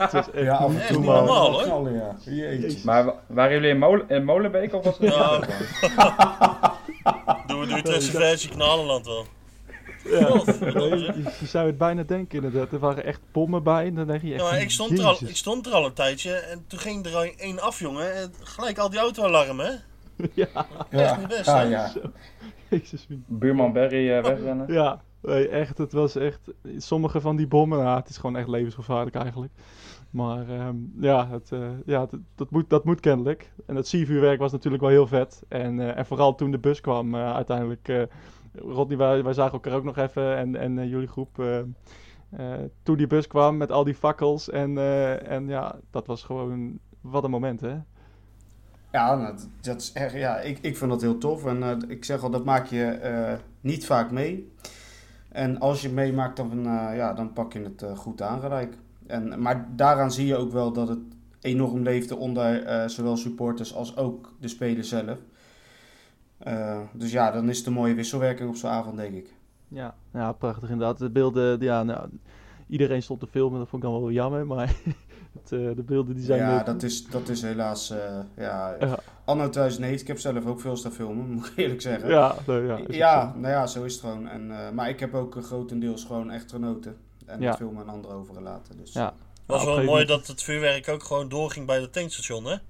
het 0.01 0.13
is 0.13 0.27
echt 0.35 0.45
Ja, 0.45 0.55
af 0.57 0.71
en 0.71 0.79
Echt 0.81 0.89
toe 0.89 0.97
niet 0.97 1.07
maar 1.07 1.17
normaal, 1.17 1.53
hoor. 1.53 1.63
knallen, 1.63 1.93
ja. 1.95 2.17
Jeetje. 2.25 2.79
Maar 2.85 3.05
wa- 3.05 3.15
waren 3.27 3.53
jullie 3.53 3.71
in, 3.71 3.79
Molen, 3.79 4.09
in 4.09 4.25
Molenbeek 4.25 4.75
of 4.75 4.85
was 4.85 4.99
het 4.99 5.03
in 5.03 5.11
Ja. 5.19 5.41
Doen 7.47 7.61
we 7.61 7.67
de 7.67 7.77
Utrechtse 7.77 8.11
versie 8.11 8.51
Knalenland 8.51 9.07
wel. 9.07 9.25
Ja. 10.05 10.25
Godverdomme, 10.27 10.97
Je, 11.41 11.47
zou 11.47 11.67
het 11.67 11.79
bijna 11.79 12.03
denken 12.03 12.43
inderdaad. 12.45 12.73
Er 12.73 12.79
waren 12.79 13.05
echt 13.05 13.21
bommen 13.33 13.63
bij. 13.63 13.87
En 13.87 13.95
dan 13.95 14.07
denk 14.07 14.23
je 14.23 14.33
echt 14.35 14.43
Ja, 14.43 14.51
maar 14.51 14.61
ik 14.61 14.71
stond, 14.71 14.99
er 14.99 15.05
al, 15.05 15.17
ik 15.27 15.37
stond 15.37 15.67
er 15.67 15.73
al 15.73 15.85
een 15.85 15.93
tijdje 15.93 16.35
en 16.35 16.65
toen 16.69 16.79
ging 16.79 17.07
er 17.07 17.15
al 17.17 17.23
één 17.37 17.61
af, 17.61 17.79
jongen. 17.79 18.15
En 18.15 18.35
gelijk 18.43 18.79
al 18.79 18.91
die 18.91 18.99
autoalarmen, 18.99 19.67
hè? 19.67 19.73
Ja, 20.35 20.67
ja, 20.91 21.61
ja. 21.63 21.91
jezus. 22.71 23.07
wie- 23.09 23.23
Buurman 23.27 23.73
Barry 23.73 24.11
eh, 24.13 24.23
wegrennen. 24.25 24.73
Ja, 24.73 25.03
nee, 25.21 25.49
echt. 25.49 25.79
Het 25.79 25.93
was 25.93 26.17
echt. 26.17 26.41
Sommige 26.77 27.21
van 27.21 27.37
die 27.37 27.47
bommen, 27.47 27.79
nou, 27.79 27.99
het 27.99 28.09
is 28.09 28.17
gewoon 28.17 28.37
echt 28.37 28.49
levensgevaarlijk 28.49 29.17
eigenlijk. 29.17 29.53
Maar 30.11 30.49
ehm, 30.49 30.77
ja, 31.01 31.29
het, 31.29 31.53
eh, 31.53 31.69
ja 31.87 31.99
dat, 32.07 32.21
dat, 32.35 32.51
moet, 32.51 32.71
dat 32.71 32.85
moet 32.85 33.01
kennelijk. 33.01 33.53
En 33.67 33.75
dat 33.75 33.87
siervuurwerk 33.87 34.39
was 34.39 34.53
natuurlijk 34.53 34.83
wel 34.83 34.91
heel 34.93 35.07
vet. 35.07 35.43
En, 35.49 35.81
eh, 35.81 35.99
en 35.99 36.07
vooral 36.07 36.35
toen 36.35 36.51
de 36.51 36.59
bus 36.59 36.81
kwam, 36.81 37.15
eh, 37.15 37.35
uiteindelijk. 37.35 37.89
eh 37.89 38.03
Rodney, 38.55 38.97
wij, 38.97 39.25
wij 39.25 39.33
zagen 39.33 39.53
elkaar 39.53 39.75
ook 39.75 39.85
nog 39.85 39.97
even. 39.97 40.37
En, 40.37 40.57
en 40.57 40.89
jullie 40.89 41.09
groep. 41.09 41.39
eh, 41.39 41.59
eh, 42.31 42.61
toen 42.83 42.97
die 42.97 43.07
bus 43.07 43.27
kwam 43.27 43.57
met 43.57 43.73
al 43.73 43.85
die 43.85 43.95
fakkels. 43.95 44.51
En, 44.51 44.79
eh, 44.79 45.31
en 45.31 45.49
ja, 45.49 45.79
dat 45.91 46.07
was 46.07 46.23
gewoon. 46.23 46.79
Wat 47.01 47.25
een 47.25 47.31
moment, 47.31 47.61
hè? 47.61 47.75
Ja, 48.93 49.17
nou, 49.17 49.35
dat- 49.61 49.81
is 49.81 49.93
echt, 49.93 50.15
ja 50.15 50.39
ik, 50.39 50.59
ik 50.61 50.77
vind 50.77 50.91
dat 50.91 51.01
heel 51.01 51.19
tof. 51.19 51.45
En 51.47 51.63
eh, 51.63 51.77
ik 51.89 52.05
zeg 52.05 52.23
al, 52.23 52.31
dat 52.31 52.45
maak 52.45 52.67
je 52.67 52.85
eh, 52.85 53.39
niet 53.61 53.87
vaak 53.87 54.11
mee. 54.11 54.53
En 55.29 55.61
als 55.61 55.83
je 55.83 55.89
meemaakt, 55.89 56.37
dan, 56.37 56.51
eh, 56.67 56.97
ja, 56.97 57.13
dan 57.13 57.33
pak 57.33 57.53
je 57.53 57.63
het 57.63 57.85
goed 57.99 58.23
aan 58.23 58.41
gelijk. 58.41 58.77
En, 59.07 59.43
maar 59.43 59.69
daaraan 59.77 60.13
zie 60.13 60.27
je 60.27 60.37
ook 60.37 60.53
wel 60.53 60.73
dat 60.73 60.89
het 60.89 60.99
enorm 61.41 61.83
leefde 61.83 62.17
onder 62.17 62.91
zowel 62.91 63.17
supporters 63.17 63.75
als 63.75 63.97
ook 63.97 64.33
de 64.41 64.49
spelers 64.49 64.89
zelf. 64.89 65.19
Dus 66.93 67.13
ja, 67.13 67.31
dan 67.31 67.49
is 67.49 67.59
het 67.59 67.67
een 67.67 67.73
mooie 67.73 67.95
wisselwerking 67.95 68.49
op 68.49 68.57
zo'n 68.57 68.71
avond, 68.71 68.97
denk 68.97 69.15
ik. 69.15 69.35
Ja, 69.69 69.95
ja, 70.13 70.33
prachtig 70.33 70.71
inderdaad. 70.71 70.99
De 70.99 71.11
beelden, 71.11 71.61
ja, 71.61 71.83
nou, 71.83 72.09
iedereen 72.67 73.03
stond 73.03 73.21
te 73.21 73.27
filmen, 73.27 73.59
dat 73.59 73.69
vond 73.69 73.83
ik 73.83 73.89
dan 73.91 74.01
wel 74.01 74.11
jammer. 74.11 74.47
Maar 74.47 74.75
het, 75.41 75.53
eh, 75.53 75.59
de 75.77 75.83
beelden 75.83 76.15
die 76.15 76.25
zijn... 76.25 76.39
ja, 76.41 76.63
dat 76.63 76.83
is, 76.83 77.07
dat 77.07 77.29
is 77.29 77.43
helaas... 77.43 77.91
eh 77.91 78.19
ja, 78.37 78.77
Ja. 78.81 78.99
Anno 79.25 79.49
2009, 79.49 80.01
ik 80.01 80.07
heb 80.07 80.19
zelf 80.19 80.47
ook 80.47 80.61
veel 80.61 80.77
staan 80.77 80.93
filmen, 80.93 81.31
moet 81.35 81.47
ik 81.47 81.53
eerlijk 81.57 81.81
zeggen. 81.81 82.09
Ja, 82.09 82.35
nee, 82.47 82.63
ja, 82.67 82.79
ja, 82.89 83.21
zo. 83.33 83.39
nou 83.39 83.53
ja, 83.53 83.67
zo 83.67 83.85
is 83.85 83.93
het 83.93 84.01
gewoon. 84.01 84.29
En, 84.29 84.51
eh, 84.51 84.71
maar 84.71 84.89
ik 84.89 85.01
heb 85.01 85.15
ook 85.15 85.37
grotendeels 85.43 86.05
gewoon 86.05 86.31
echt 86.31 86.51
genoten. 86.51 86.97
En 87.27 87.41
Ja. 87.41 87.49
het 87.49 87.57
filmen 87.57 87.83
aan 87.83 87.89
anderen 87.95 88.17
overgelaten. 88.17 88.77
Dus 88.77 88.93
Ja. 88.93 89.05
Het 89.07 89.61
was 89.61 89.65
wel 89.65 89.85
mooi 89.85 90.05
dat 90.05 90.27
het 90.27 90.43
vuurwerk 90.43 90.89
ook 90.89 91.03
gewoon 91.03 91.29
doorging 91.29 91.67
bij 91.67 91.81
het 91.81 91.93
tankstation, 91.93 92.45
hè? 92.45 92.51
ja, 92.53 92.61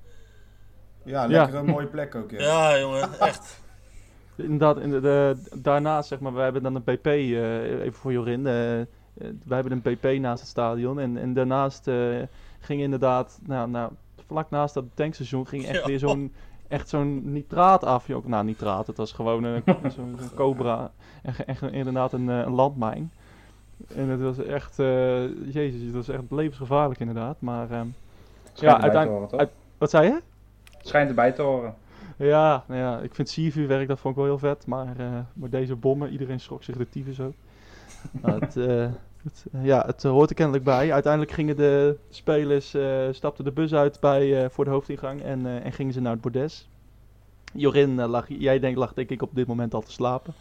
Ja. 1.05 1.27
lekker 1.27 1.55
een 1.55 1.64
mooie 1.66 1.87
plek 1.87 2.14
ook. 2.14 2.31
Ja. 2.31 2.38
Ja, 2.40 2.79
jongen, 2.79 3.09
echt. 3.20 3.61
Inderdaad, 4.37 4.79
in 4.79 4.90
de, 4.90 5.01
de- 5.01 5.37
daarnaast 5.62 6.09
zeg 6.09 6.20
maar, 6.20 6.35
we 6.35 6.40
hebben 6.40 6.62
dan 6.62 6.75
een 6.75 6.83
PP, 6.83 7.07
eh, 7.07 7.62
even 7.81 7.92
voor 7.92 8.12
Jorin. 8.12 8.42
wij 8.42 8.87
hebben 9.48 9.72
een 9.85 9.96
PP 9.96 10.18
naast 10.20 10.40
het 10.40 10.48
stadion. 10.51 10.98
En, 11.01 11.16
en 11.16 11.33
daarnaast 11.33 11.88
eh, 11.88 11.94
ging 12.64 12.81
inderdaad, 12.81 13.38
nou, 13.46 13.68
nou, 13.70 13.92
vlak 14.27 14.51
naast 14.51 14.75
dat 14.75 14.85
tankstation 14.94 15.46
ging 15.46 15.64
echt 15.66 15.81
Ja. 15.81 15.87
weer 15.87 15.98
zo'n 15.98 16.33
echt 16.68 16.88
zo'n 16.88 17.33
nitraat 17.33 17.85
af. 17.85 18.07
joh. 18.07 18.25
Nou, 18.27 18.44
nitraat, 18.44 18.87
het 18.87 18.96
was 18.96 19.12
gewoon 19.12 19.44
een, 19.44 19.62
zo'n 19.96 20.18
cobra. 20.35 20.90
En, 21.22 21.35
ge- 21.35 21.44
echt 21.44 21.62
een- 21.62 21.72
inderdaad 21.72 22.12
een, 22.12 22.31
eh, 22.31 22.38
een 22.38 22.53
landmijn. 22.55 23.12
En 23.94 24.09
het 24.09 24.20
was 24.20 24.38
echt, 24.38 24.79
eh, 24.79 25.53
jezus, 25.53 25.83
het 25.83 25.92
was 25.92 26.09
echt 26.09 26.22
levensgevaarlijk 26.31 27.01
inderdaad. 27.01 27.37
Maar 27.40 27.70
ehm, 27.70 27.87
Ja, 28.55 28.81
uiteindelijk- 28.81 29.33
uit- 29.33 29.51
wat 29.79 29.90
zei 29.90 30.07
je? 30.07 30.20
Schijnt 30.83 31.09
erbij 31.09 31.33
te 31.33 31.42
horen. 31.42 31.75
Ja, 32.16 32.64
nou 32.66 32.81
ja, 32.81 32.98
ik 32.98 33.14
vind 33.14 33.29
siervuurwerk, 33.29 33.88
dat 33.88 33.98
vond 34.01 34.14
ik 34.16 34.20
wel 34.20 34.31
heel 34.31 34.38
vet. 34.48 34.66
Maar, 34.66 34.98
eh, 34.98 35.07
maar 35.33 35.48
deze 35.51 35.77
bommen, 35.77 36.11
iedereen 36.11 36.40
schrok 36.40 36.62
zich 36.62 36.77
de 36.77 36.88
tyfus 36.88 37.20
ook. 37.20 37.33
Maar 38.22 38.40
het, 38.40 38.57
eh, 38.57 38.87
eh, 39.52 39.64
ja, 39.64 39.82
het 39.87 40.02
hoort 40.02 40.28
er 40.28 40.37
kennelijk 40.37 40.64
bij. 40.64 40.92
Uiteindelijk 40.92 41.32
gingen 41.32 41.56
de 41.56 41.96
spelers, 42.11 42.74
eh, 42.74 43.08
stapten 43.11 43.44
de 43.44 43.52
bus 43.52 43.74
uit 43.74 44.00
bij, 44.00 44.44
eh, 44.44 44.50
voor 44.50 44.64
de 44.64 44.70
hoofdingang 44.70 45.22
en, 45.22 45.46
eh, 45.46 45.64
en 45.64 45.72
gingen 45.72 45.92
ze 45.92 46.00
naar 46.00 46.12
het 46.12 46.20
bordes. 46.20 46.68
Jorin, 47.54 48.00
eh, 48.00 48.08
lag, 48.08 48.26
jij 48.28 48.58
denkt, 48.58 48.78
lag 48.78 48.94
denk 48.94 49.11
ik 49.11 49.22
op 49.22 49.35
dit 49.35 49.46
moment 49.46 49.74
al 49.74 49.80
te 49.82 49.92
slapen. 49.92 50.35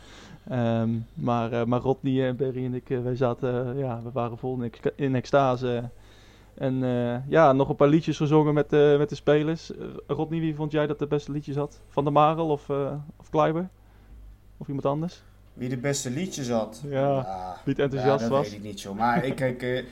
Ehm, 0.50 0.90
maar, 1.14 1.52
eh, 1.52 1.66
maar 1.66 1.80
Rodney 1.80 2.28
en 2.28 2.36
Berry 2.36 2.66
en 2.66 2.74
ik, 2.74 2.90
eh, 2.90 3.02
wij 3.02 3.16
zaten, 3.16 3.74
eh, 3.74 3.80
ja, 3.80 4.02
we 4.04 4.12
waren 4.12 4.38
vol 4.38 4.62
in, 4.62 4.72
in 4.96 5.16
extase. 5.16 5.90
En 6.54 6.84
eh, 6.84 7.30
ja, 7.30 7.52
nog 7.54 7.70
een 7.70 7.76
paar 7.76 7.88
liedjes 7.88 8.18
gezongen 8.18 8.54
met, 8.54 8.72
met 8.72 9.10
de 9.10 9.16
spelers. 9.16 9.76
Eh, 9.76 9.88
Rodney, 10.08 10.40
wie 10.40 10.56
vond 10.56 10.72
jij 10.72 10.88
dat 10.88 11.00
de 11.00 11.08
beste 11.08 11.32
liedjes 11.32 11.56
had? 11.56 11.82
Van 11.88 12.04
der 12.04 12.14
Marel 12.14 12.50
of, 12.50 12.70
eh 12.70 12.94
of 13.18 13.30
Kleiber? 13.30 13.70
Of 14.58 14.68
iemand 14.68 14.86
anders? 14.86 15.24
Wie 15.54 15.70
de 15.70 15.78
beste 15.78 16.10
liedjes 16.10 16.50
had. 16.50 16.82
Ja, 16.90 17.58
niet 17.66 17.80
enthousiast 17.80 18.22
ja, 18.22 18.30
dat 18.30 18.38
was. 18.38 18.50
weet 18.50 18.58
ik 18.58 18.64
niet 18.64 18.80
zo. 18.80 18.94
Maar 18.94 19.26
ik, 19.26 19.36
kijk, 19.36 19.62
eh, 19.64 19.84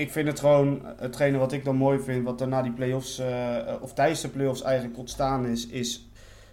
ik 0.00 0.10
vind 0.10 0.28
het 0.28 0.40
gewoon, 0.40 0.82
hetgene 0.96 1.38
wat 1.38 1.52
ik 1.52 1.64
dan 1.64 1.76
mooi 1.76 2.00
vind, 2.00 2.24
wat 2.24 2.40
er 2.40 2.48
na 2.48 2.62
die 2.62 2.72
play-offs, 2.72 3.18
eh, 3.18 3.74
of 3.80 3.92
tijdens 3.92 4.20
de 4.20 4.28
play-offs 4.28 4.62
eigenlijk 4.62 4.98
ontstaan 4.98 5.46
is, 5.46 5.66
is 5.66 6.08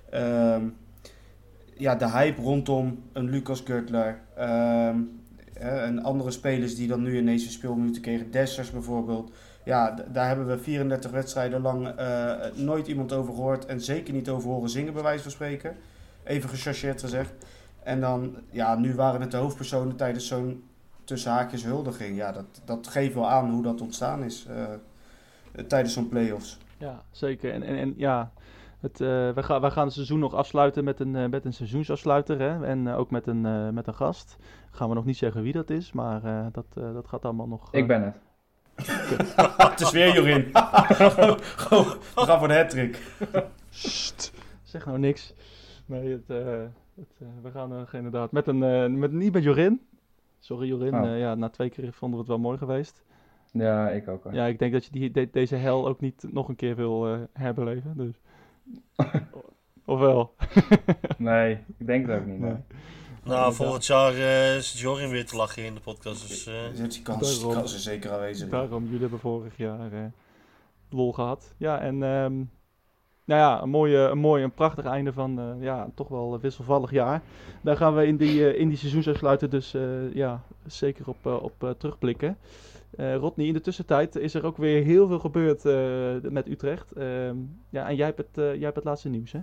ehm, 0.10 0.64
ja, 1.78 1.96
de 1.96 2.10
hype 2.10 2.42
rondom 2.42 3.04
een 3.14 3.30
Lucas 3.30 3.64
Kurtler. 3.64 4.20
ehm, 4.36 4.98
eh, 5.54 5.84
en 5.84 6.04
andere 6.04 6.32
spelers 6.32 6.76
die 6.76 6.88
dan 6.88 7.02
nu 7.02 7.18
ineens 7.18 7.44
weer 7.44 7.52
speelminuten 7.52 8.02
kregen. 8.02 8.32
Dessers 8.32 8.72
bijvoorbeeld. 8.72 9.32
Ja, 9.64 9.96
daar 10.12 10.28
hebben 10.28 10.48
we 10.48 10.58
34 10.58 11.12
wedstrijden 11.12 11.62
lang 11.62 11.88
eh, 11.88 12.32
nooit 12.56 12.88
iemand 12.88 13.14
over 13.14 13.34
gehoord. 13.34 13.66
En 13.66 13.82
zeker 13.82 14.14
niet 14.14 14.30
over 14.30 14.50
horen 14.50 14.70
zingen, 14.70 14.94
bij 14.94 15.04
wijze 15.04 15.24
van 15.24 15.32
spreken. 15.32 15.76
Even 16.24 16.50
gechargeerd 16.50 17.02
gezegd. 17.02 17.32
En 17.86 18.02
dan, 18.02 18.36
ja, 18.50 18.76
nu 18.76 18.96
waren 18.96 19.22
het 19.22 19.32
de 19.32 19.38
hoofdpersonen 19.38 19.96
tijdens 19.96 20.28
zo'n 20.28 20.64
tussen 21.04 21.32
haakjes 21.32 21.64
huldiging. 21.64 22.18
Ja, 22.18 22.32
dat, 22.32 22.62
dat 22.66 22.88
geeft 22.88 23.14
wel 23.14 23.30
aan 23.30 23.50
hoe 23.52 23.64
dat 23.64 23.82
ontstaan 23.82 24.24
is 24.24 24.46
eh, 24.46 25.64
tijdens 25.68 25.94
zo'n 25.94 26.10
play-offs. 26.10 26.58
Ja, 26.78 27.04
zeker. 27.12 27.54
En, 27.54 27.64
en, 27.64 27.78
en 27.78 27.94
ja, 27.98 28.32
het, 28.80 29.02
eh, 29.02 29.08
we, 29.08 29.44
gaan, 29.44 29.62
we 29.62 29.72
gaan 29.72 29.86
het 29.86 29.94
seizoen 29.94 30.20
nog 30.20 30.34
afsluiten 30.34 30.84
met 30.84 31.00
een, 31.00 31.16
eh, 31.16 31.30
met 31.30 31.46
een 31.46 31.54
seizoensafsluiter. 31.54 32.40
Hè? 32.40 32.66
En 32.66 32.88
ook 32.88 33.12
met 33.12 33.28
een, 33.28 33.46
eh, 33.46 33.70
met 33.70 33.88
een 33.88 33.94
gast. 33.94 34.36
Gaan 34.72 34.90
we 34.90 34.96
nog 34.96 35.06
niet 35.06 35.18
zeggen 35.18 35.42
wie 35.42 35.54
dat 35.54 35.70
is, 35.70 35.92
maar 35.92 36.24
eh, 36.24 36.46
dat, 36.52 36.66
eh, 36.74 36.94
dat 36.94 37.08
gaat 37.08 37.26
allemaal 37.26 37.48
nog... 37.48 37.74
Ik 37.74 37.88
ben 37.88 38.04
het. 38.04 38.16
het 39.72 39.82
is 39.82 39.92
weer 39.92 40.14
Jorin. 40.14 40.50
Gewoon- 40.54 41.88
we 42.16 42.22
gaan 42.22 42.40
voor 42.40 42.48
de 42.48 42.54
hat-trick. 42.54 43.02
Sst, 43.70 44.32
zeg 44.64 44.86
nou 44.86 45.00
niks. 45.00 45.34
Nee, 45.86 46.12
het, 46.12 46.44
eh, 46.96 47.04
het, 47.04 47.18
eh, 47.20 47.28
we 47.44 47.52
gaan 47.52 47.70
nog 47.70 47.94
inderdaad 47.94 48.32
met 48.32 48.48
een, 48.48 48.64
eh, 48.64 48.86
met, 48.88 49.12
niet 49.12 49.34
met 49.34 49.44
Jorin. 49.44 49.82
Sorry 50.40 50.68
Jorin, 50.68 50.94
Oh. 50.96 51.06
eh, 51.06 51.20
ja, 51.20 51.36
na 51.36 51.50
twee 51.50 51.70
keer 51.70 51.94
vonden 51.94 52.12
we 52.20 52.26
het 52.26 52.28
wel 52.28 52.44
mooi 52.46 52.58
geweest. 52.58 53.04
Ja, 53.52 53.90
ik 53.90 54.08
ook. 54.08 54.24
hoor. 54.24 54.34
Ja, 54.34 54.46
ik 54.46 54.60
denk 54.60 54.74
dat 54.74 54.86
je 54.86 54.92
die, 54.92 55.12
de- 55.12 55.30
deze 55.32 55.56
hel 55.56 55.88
ook 55.88 56.00
niet 56.00 56.26
nog 56.32 56.48
een 56.48 56.56
keer 56.56 56.76
wil 56.76 57.08
eh, 57.14 57.20
herbeleven. 57.34 57.94
Dus. 57.98 58.16
of 59.86 60.00
wel? 60.00 60.36
Nee, 61.18 61.58
ik 61.78 61.88
denk 61.88 62.08
het 62.08 62.20
ook 62.20 62.26
niet. 62.26 62.40
nee. 62.40 62.50
Nee. 62.52 62.60
Nou, 63.24 63.54
volgend 63.54 63.86
jaar 63.86 64.14
eh, 64.14 64.56
is 64.56 64.82
Jorin 64.82 65.10
weer 65.10 65.26
te 65.26 65.36
lachen 65.36 65.66
in 65.66 65.74
de 65.74 65.80
podcast. 65.82 66.28
Dus, 66.28 66.46
eh, 66.48 66.54
Dus 66.76 66.94
die 66.94 67.02
kans, 67.04 67.30
die 67.30 67.38
Daarom. 67.40 67.54
kans 67.54 67.76
is 67.76 67.84
zeker 67.84 68.12
aanwezig. 68.12 68.50
Daarom, 68.50 68.84
jullie 68.84 69.00
hebben 69.00 69.20
vorig 69.20 69.58
jaar 69.58 69.94
eh, 69.94 70.06
lol 70.90 71.14
gehad. 71.14 71.54
Ja, 71.58 71.80
en 71.80 72.04
ehm, 72.04 72.34
nou 73.26 73.40
ja, 73.42 73.62
een 73.62 73.70
mooie, 73.70 73.98
een 73.98 74.18
mooi, 74.18 74.44
een 74.44 74.54
prachtig 74.54 74.86
einde 74.86 75.14
van 75.14 75.40
eh, 75.40 75.46
ja, 75.60 75.90
toch 75.96 76.08
wel 76.08 76.40
wisselvallig 76.40 76.92
jaar. 76.92 77.22
Daar 77.62 77.78
gaan 77.78 77.96
we 77.96 78.08
in 78.08 78.18
die, 78.18 78.50
eh, 78.50 78.60
in 78.60 78.68
die 78.68 78.78
seizoensafsluiter 78.78 79.50
dus 79.50 79.74
eh, 79.74 80.14
ja, 80.14 80.42
zeker 80.66 81.08
op, 81.08 81.26
op 81.26 81.76
terugblikken. 81.78 82.38
Rodney, 82.98 83.48
in 83.48 83.54
de 83.54 83.62
tussentijd 83.62 84.16
is 84.16 84.34
er 84.34 84.46
ook 84.46 84.58
weer 84.58 84.84
heel 84.84 85.08
veel 85.08 85.20
gebeurd 85.20 85.64
met 86.32 86.48
Utrecht. 86.48 86.92
Ehm, 86.92 87.36
ja, 87.70 87.88
en 87.88 87.96
jij 87.96 88.06
hebt, 88.06 88.18
het, 88.18 88.30
jij 88.34 88.60
hebt 88.60 88.76
het 88.76 88.84
laatste 88.84 89.10
nieuws, 89.10 89.32
hè? 89.32 89.40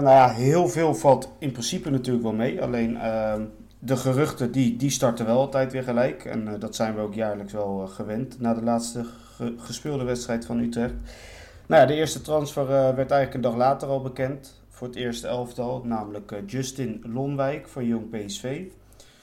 Nou 0.00 0.08
ja, 0.08 0.30
heel 0.30 0.68
veel 0.68 0.94
valt 0.94 1.28
in 1.38 1.52
principe 1.52 1.90
natuurlijk 1.90 2.24
wel 2.24 2.32
mee. 2.32 2.62
Alleen 2.62 2.96
ehm, 2.96 3.42
de 3.78 3.96
geruchten 3.96 4.52
die, 4.52 4.76
die 4.76 4.90
starten 4.90 5.26
wel 5.26 5.38
altijd 5.38 5.72
weer 5.72 5.82
gelijk. 5.82 6.24
En 6.24 6.58
dat 6.58 6.74
zijn 6.74 6.94
we 6.94 7.00
ook 7.00 7.14
jaarlijks 7.14 7.52
wel 7.52 7.86
gewend 7.86 8.40
na 8.40 8.54
de 8.54 8.62
laatste 8.62 9.04
ge- 9.36 9.54
gespeelde 9.58 10.04
wedstrijd 10.04 10.46
van 10.46 10.58
Utrecht. 10.58 10.94
Nou 11.66 11.80
ja, 11.80 11.86
de 11.86 11.94
eerste 11.94 12.20
transfer 12.20 12.62
eh, 12.62 12.68
werd 12.68 13.10
eigenlijk 13.10 13.34
een 13.34 13.40
dag 13.40 13.56
later 13.56 13.88
al 13.88 14.02
bekend. 14.02 14.62
Voor 14.68 14.86
het 14.86 14.96
eerste 14.96 15.26
elftal, 15.26 15.82
namelijk 15.84 16.32
eh, 16.32 16.38
Justin 16.46 17.04
Lonwijk 17.06 17.68
van 17.68 17.86
Jong 17.86 18.10
PSV. 18.10 18.62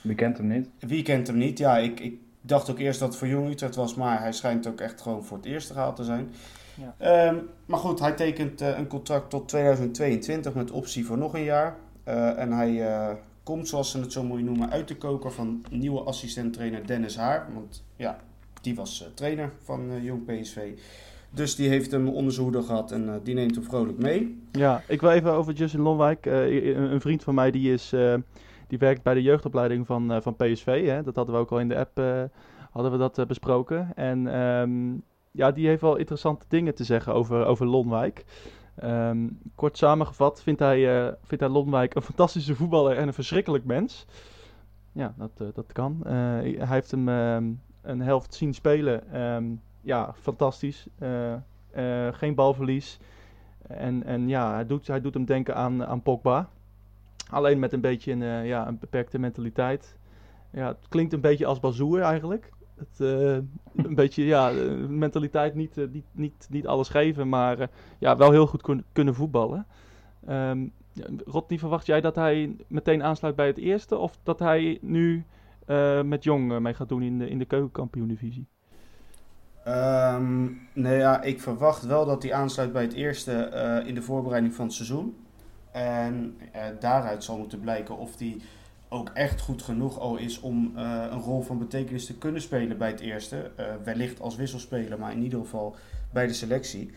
Wie 0.02 0.16
kent 0.16 0.38
hem 0.38 0.48
niet? 0.48 0.70
Wie 0.80 1.04
kent 1.04 1.28
hem 1.28 1.38
niet? 1.38 1.58
Ja, 1.58 1.78
ik, 1.78 2.00
ik 2.00 2.20
dacht 2.42 2.70
ook 2.70 2.80
eerst 2.80 3.00
dat 3.00 3.10
het 3.10 3.18
voor 3.18 3.28
Jong 3.28 3.50
Utrecht 3.50 3.76
was, 3.76 3.96
maar 3.96 4.22
hij 4.22 4.32
schijnt 4.32 4.68
ook 4.68 4.82
echt 4.82 5.02
gewoon 5.02 5.24
voor 5.24 5.38
het 5.38 5.46
eerste 5.46 5.74
gehaald 5.74 5.96
te 5.96 6.04
zijn. 6.04 6.32
Ja. 6.76 6.96
Ehm, 6.98 7.36
maar 7.66 7.80
goed, 7.80 8.00
hij 8.00 8.12
tekent 8.12 8.62
eh, 8.62 8.78
een 8.78 8.88
contract 8.88 9.30
tot 9.30 9.48
2022 9.48 10.54
met 10.54 10.72
optie 10.72 11.06
voor 11.06 11.18
nog 11.18 11.34
een 11.34 11.44
jaar. 11.44 11.76
Eh, 12.04 12.40
en 12.40 12.52
hij 12.52 12.88
eh, 12.88 13.16
komt, 13.44 13.68
zoals 13.68 13.92
ze 13.92 14.00
het 14.00 14.12
zo 14.12 14.24
mooi 14.24 14.44
noemen, 14.44 14.70
uit 14.70 14.88
de 14.88 14.98
koker 14.98 15.32
van 15.32 15.66
nieuwe 15.70 16.02
assistent-trainer 16.02 16.88
Dennis 16.88 17.16
Haar. 17.16 17.48
Want 17.54 17.84
ja, 17.96 18.20
die 18.62 18.76
was 18.76 19.04
eh, 19.04 19.08
trainer 19.14 19.52
van 19.64 19.92
eh, 19.92 20.04
Jong 20.04 20.26
PSV. 20.26 20.72
Dus 21.34 21.56
die 21.56 21.70
heeft 21.70 21.92
hem 21.92 22.08
onder 22.08 22.64
gehad 22.64 22.92
en 22.92 23.10
eh, 23.10 23.16
die 23.24 23.34
neemt 23.34 23.56
hem 23.56 23.64
vrolijk 23.64 23.98
mee. 23.98 24.42
Ja, 24.52 24.82
ik 24.88 25.02
wil 25.02 25.10
even 25.10 25.32
over 25.32 25.54
Justin 25.54 25.82
Lonwijk. 25.82 26.26
Eh, 26.26 26.76
een, 26.76 27.02
vriend 27.02 27.24
van 27.24 27.36
mij 27.36 27.52
die, 27.52 27.74
is, 27.74 27.94
eh, 27.94 28.16
die 28.68 28.78
werkt 28.78 29.04
bij 29.04 29.14
de 29.14 29.22
jeugdopleiding 29.22 29.86
van, 29.86 30.22
van 30.22 30.36
PSV. 30.36 30.86
Hè? 30.86 31.04
Dat 31.04 31.16
hadden 31.16 31.36
we 31.36 31.42
ook 31.42 31.52
al 31.52 31.60
in 31.60 31.68
de 31.68 31.78
app 31.78 32.30
hadden 32.72 32.92
we 32.92 32.98
dat, 32.98 33.28
besproken. 33.28 33.96
En 33.96 34.28
ehm, 34.28 34.94
ja, 35.32 35.52
die 35.52 35.68
heeft 35.68 35.82
wel 35.82 35.96
interessante 35.96 36.46
dingen 36.48 36.76
te 36.76 36.84
zeggen 36.84 37.14
over, 37.14 37.46
over 37.46 37.66
Lonwijk. 37.66 38.26
Ehm, 38.76 39.28
kort 39.56 39.78
samengevat 39.78 40.44
vindt 40.44 40.60
hij, 40.60 41.14
vindt 41.24 41.44
hij 41.44 41.54
Lonwijk 41.54 41.96
een 41.96 42.02
fantastische 42.02 42.56
voetballer 42.56 42.98
en 42.98 43.08
een 43.08 43.14
verschrikkelijk 43.14 43.66
mens. 43.66 44.06
Ja, 44.92 45.14
dat, 45.18 45.56
dat 45.56 45.74
kan. 45.74 46.02
Hij 46.08 46.58
heeft 46.60 46.92
hem 46.92 47.10
ehm, 47.10 47.52
een 47.82 48.02
helft 48.02 48.34
zien 48.34 48.54
spelen. 48.54 49.04
Ja, 49.82 50.14
fantastisch. 50.14 50.88
Eh, 50.98 51.34
eh, 51.34 52.14
geen 52.14 52.36
balverlies. 52.36 53.00
En, 53.68 54.04
en 54.04 54.28
ja, 54.28 54.54
hij 54.54 54.66
doet, 54.66 54.88
hij 54.88 55.02
doet 55.02 55.14
hem 55.14 55.26
denken 55.26 55.56
aan, 55.56 55.86
aan 55.86 56.02
Pogba. 56.02 56.50
Alleen 57.30 57.60
met 57.60 57.74
een 57.74 57.82
beetje 57.82 58.12
een, 58.12 58.22
eh, 58.22 58.48
ja, 58.48 58.68
een 58.68 58.80
beperkte 58.80 59.20
mentaliteit. 59.20 59.98
Ja, 60.52 60.68
het 60.68 60.88
klinkt 60.90 61.14
een 61.14 61.22
beetje 61.22 61.46
als 61.46 61.60
Bazoer 61.60 62.02
eigenlijk. 62.02 62.50
Het, 62.78 63.00
een 63.76 63.96
beetje, 64.02 64.26
ja, 64.26 64.52
mentaliteit 64.88 65.56
niet, 65.56 65.88
niet, 66.12 66.48
niet, 66.50 66.68
alles 66.68 66.90
geven, 66.90 67.30
maar 67.30 67.70
ja, 68.00 68.18
wel 68.18 68.32
heel 68.32 68.48
goed 68.48 68.62
kun- 68.62 68.86
kunnen 68.92 69.16
voetballen. 69.16 69.66
Ehm 70.28 70.68
ja, 70.94 71.06
Rodney, 71.26 71.60
verwacht 71.60 71.86
jij 71.86 72.02
dat 72.02 72.16
hij 72.16 72.56
meteen 72.68 73.04
aansluit 73.04 73.36
bij 73.36 73.48
het 73.48 73.58
eerste? 73.58 73.98
Of 73.98 74.20
dat 74.24 74.40
hij 74.40 74.78
nu 74.82 75.26
met 76.04 76.24
Jong 76.24 76.60
mee 76.60 76.74
gaat 76.74 76.90
doen 76.90 77.02
in 77.02 77.18
de, 77.18 77.30
in 77.30 77.40
de 77.40 77.46
keukenkampioen-divisie? 77.46 78.48
Nee, 80.74 80.98
ja, 80.98 81.22
ik 81.22 81.42
verwacht 81.42 81.86
wel 81.86 82.06
dat 82.06 82.24
hij 82.24 82.34
aansluit 82.34 82.72
bij 82.74 82.82
het 82.82 82.94
eerste 82.94 83.32
eh, 83.34 83.88
in 83.88 83.96
de 83.96 84.02
voorbereiding 84.02 84.54
van 84.54 84.66
het 84.66 84.74
seizoen. 84.74 85.16
En 85.72 86.38
eh, 86.52 86.62
daaruit 86.80 87.24
zal 87.24 87.38
moeten 87.38 87.60
blijken 87.60 87.98
of 87.98 88.18
hij 88.20 88.38
ook 88.90 89.10
echt 89.14 89.42
goed 89.42 89.62
genoeg 89.62 90.00
al 90.00 90.18
is 90.18 90.40
om 90.40 90.72
eh, 90.76 91.06
een 91.12 91.20
rol 91.20 91.42
van 91.42 91.58
betekenis 91.58 92.06
te 92.06 92.18
kunnen 92.18 92.42
spelen 92.42 92.78
bij 92.78 92.90
het 92.90 93.00
eerste. 93.00 93.52
Wellicht 93.84 94.22
als 94.22 94.36
wisselspeler, 94.36 95.00
maar 95.00 95.12
in 95.12 95.24
ieder 95.24 95.40
geval 95.40 95.76
bij 96.14 96.28
de 96.28 96.34
selectie. 96.34 96.92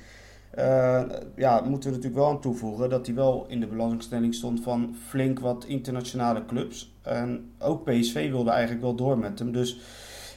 Ja, 1.37 1.61
moeten 1.61 1.91
we 1.91 1.97
natuurlijk 1.97 2.15
wel 2.15 2.29
aan 2.29 2.41
toevoegen 2.41 2.89
dat 2.91 3.07
hij 3.07 3.15
wel 3.15 3.45
in 3.49 3.61
de 3.61 3.67
belangstelling 3.67 4.35
stond 4.35 4.61
van 4.61 4.97
flink 5.07 5.39
wat 5.41 5.65
internationale 5.65 6.45
clubs. 6.47 6.95
En 7.03 7.53
ook 7.59 7.85
PSV 7.85 8.31
wilde 8.31 8.51
eigenlijk 8.51 8.83
wel 8.83 8.95
door 8.95 9.19
met 9.19 9.39
hem. 9.39 9.53
Dus 9.53 9.81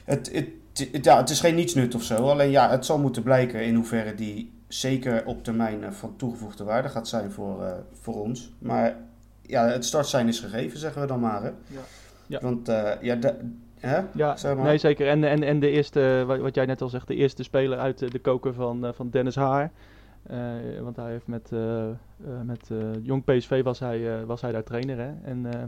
het, 0.04 0.32
het- 0.32 0.48
ja, 1.02 1.16
het 1.16 1.30
is 1.30 1.40
geen 1.40 1.54
nietsnut 1.54 1.94
of 1.94 2.02
zo. 2.02 2.14
Alleen 2.14 2.50
ja, 2.50 2.70
het 2.70 2.86
zal 2.86 2.98
moeten 2.98 3.22
blijken 3.22 3.64
in 3.64 3.74
hoeverre 3.74 4.14
die 4.14 4.52
zeker 4.68 5.26
op 5.26 5.44
termijn 5.44 5.84
eh, 5.84 5.90
van 5.90 6.16
toegevoegde 6.16 6.64
waarde 6.64 6.88
gaat 6.88 7.08
zijn 7.08 7.32
voor, 7.32 7.64
eh, 7.64 7.72
voor 7.92 8.20
ons. 8.22 8.52
Maar 8.58 8.96
ja, 9.42 9.66
het 9.66 9.84
startsein 9.84 10.28
is 10.28 10.40
gegeven, 10.40 10.78
zeggen 10.78 11.00
we 11.00 11.06
dan 11.06 11.20
maar. 11.20 11.42
Hè? 11.42 11.48
Ja. 11.48 11.80
Ja. 12.26 12.38
Want 12.42 12.68
eh, 12.68 12.90
ja, 13.00 13.14
de, 13.14 13.34
hè? 13.78 14.00
Ja, 14.14 14.36
Zeg 14.36 14.54
maar. 14.54 14.64
nee 14.64 14.78
zeker. 14.78 15.08
En, 15.08 15.24
en, 15.24 15.42
en 15.42 15.60
de 15.60 15.70
eerste, 15.70 16.24
wat, 16.26 16.38
wat 16.38 16.54
jij 16.54 16.66
net 16.66 16.82
al 16.82 16.88
zegt, 16.88 17.06
de 17.06 17.14
eerste 17.14 17.42
speler 17.42 17.78
uit 17.78 18.12
de, 18.12 18.18
koker 18.18 18.54
van, 18.54 18.94
van 18.94 19.10
Dennis 19.10 19.34
Haar. 19.34 19.70
Eh, 20.22 20.38
want 20.80 20.96
hij 20.96 21.10
heeft 21.10 21.26
met, 21.26 21.50
met 22.44 22.70
eh, 22.70 23.04
Jong 23.04 23.24
PSV 23.24 23.62
was 23.62 23.78
hij, 23.78 24.18
eh, 24.18 24.24
was 24.24 24.40
hij 24.40 24.52
daar 24.52 24.64
trainer. 24.64 24.98
Hè? 24.98 25.12
En 25.22 25.46
eh, 25.52 25.62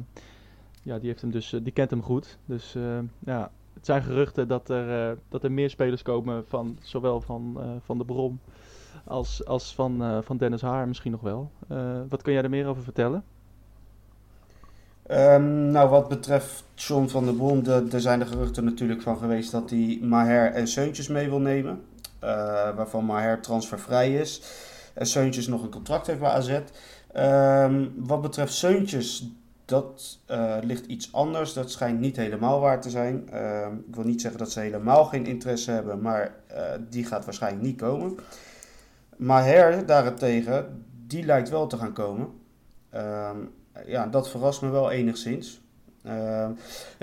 ja, 0.83 0.99
die, 0.99 1.09
heeft 1.09 1.21
hem 1.21 1.31
dus, 1.31 1.57
die 1.63 1.73
kent 1.73 1.91
hem 1.91 2.03
goed. 2.03 2.39
Dus 2.45 2.75
eh, 2.75 2.99
ja, 3.19 3.51
het 3.75 3.87
zijn 3.87 4.03
geruchten 4.03 4.49
dat 4.49 4.69
er, 4.69 5.11
eh, 5.11 5.17
dat 5.29 5.45
er 5.45 5.53
meer 5.53 5.71
spelers 5.71 6.03
komen 6.03 6.45
van 6.47 6.79
zowel 6.83 7.21
van, 7.21 7.57
eh, 7.61 7.69
van 7.85 7.99
de 7.99 8.05
Brom 8.05 8.41
als, 9.05 9.45
als 9.47 9.75
van, 9.75 10.03
eh, 10.03 10.19
van 10.23 10.37
Dennis 10.37 10.61
Haar 10.63 10.89
misschien 10.89 11.13
nog 11.13 11.21
wel. 11.21 11.51
Wat 12.09 12.23
kun 12.23 12.33
jij 12.33 12.43
er 12.43 12.51
meer 12.51 12.67
over 12.67 12.83
vertellen? 12.83 13.25
Ehm, 15.07 15.71
nou, 15.71 15.89
wat 15.89 16.09
betreft 16.09 16.65
John 16.75 17.07
van 17.07 17.25
der 17.25 17.35
Brom, 17.35 17.63
de- 17.63 17.87
er 17.93 18.01
zijn 18.01 18.21
er 18.21 18.27
geruchten 18.27 18.65
natuurlijk 18.65 19.03
van 19.03 19.19
geweest 19.19 19.51
dat 19.53 19.71
hij 19.71 19.99
Maher 20.03 20.53
en 20.53 20.69
Seuntjes 20.69 21.09
mee 21.09 21.29
wil 21.29 21.41
nemen. 21.41 21.81
Eh, 22.19 22.31
waarvan 22.77 23.05
Maher 23.05 23.41
transfervrij 23.41 24.15
is. 24.15 24.43
En 24.95 25.07
Seuntjes 25.07 25.47
nog 25.47 25.63
een 25.63 25.71
contract 25.71 26.07
heeft 26.07 26.21
bij 26.21 26.31
AZ. 26.31 26.61
Ehm, 27.13 27.87
wat 27.97 28.23
betreft 28.23 28.53
Seuntjes, 28.55 29.31
dat 29.71 30.19
eh, 30.27 30.57
ligt 30.63 30.87
iets 30.87 31.13
anders. 31.13 31.53
Dat 31.53 31.71
schijnt 31.71 32.01
niet 32.01 32.17
helemaal 32.17 32.61
waar 32.61 32.81
te 32.81 32.91
zijn. 32.91 33.29
Ehm, 33.31 33.75
ik 33.89 33.95
wil 33.95 34.05
niet 34.05 34.21
zeggen 34.21 34.39
dat 34.41 34.51
ze 34.53 34.61
helemaal 34.61 35.05
geen 35.05 35.27
interesse 35.27 35.71
hebben, 35.71 36.01
maar 36.01 36.35
eh, 36.47 36.63
die 36.91 37.05
gaat 37.05 37.25
waarschijnlijk 37.25 37.63
niet 37.65 37.77
komen. 37.81 38.19
Maher 39.17 39.87
daarentegen, 39.87 40.85
die 41.07 41.25
lijkt 41.25 41.49
wel 41.49 41.67
te 41.67 41.77
gaan 41.77 41.93
komen. 41.93 42.29
Ehm, 42.91 43.37
ja, 43.87 44.07
dat 44.07 44.31
verrast 44.31 44.63
me 44.63 44.69
wel 44.71 44.91
enigszins. 44.91 45.61
Ehm, 46.05 46.51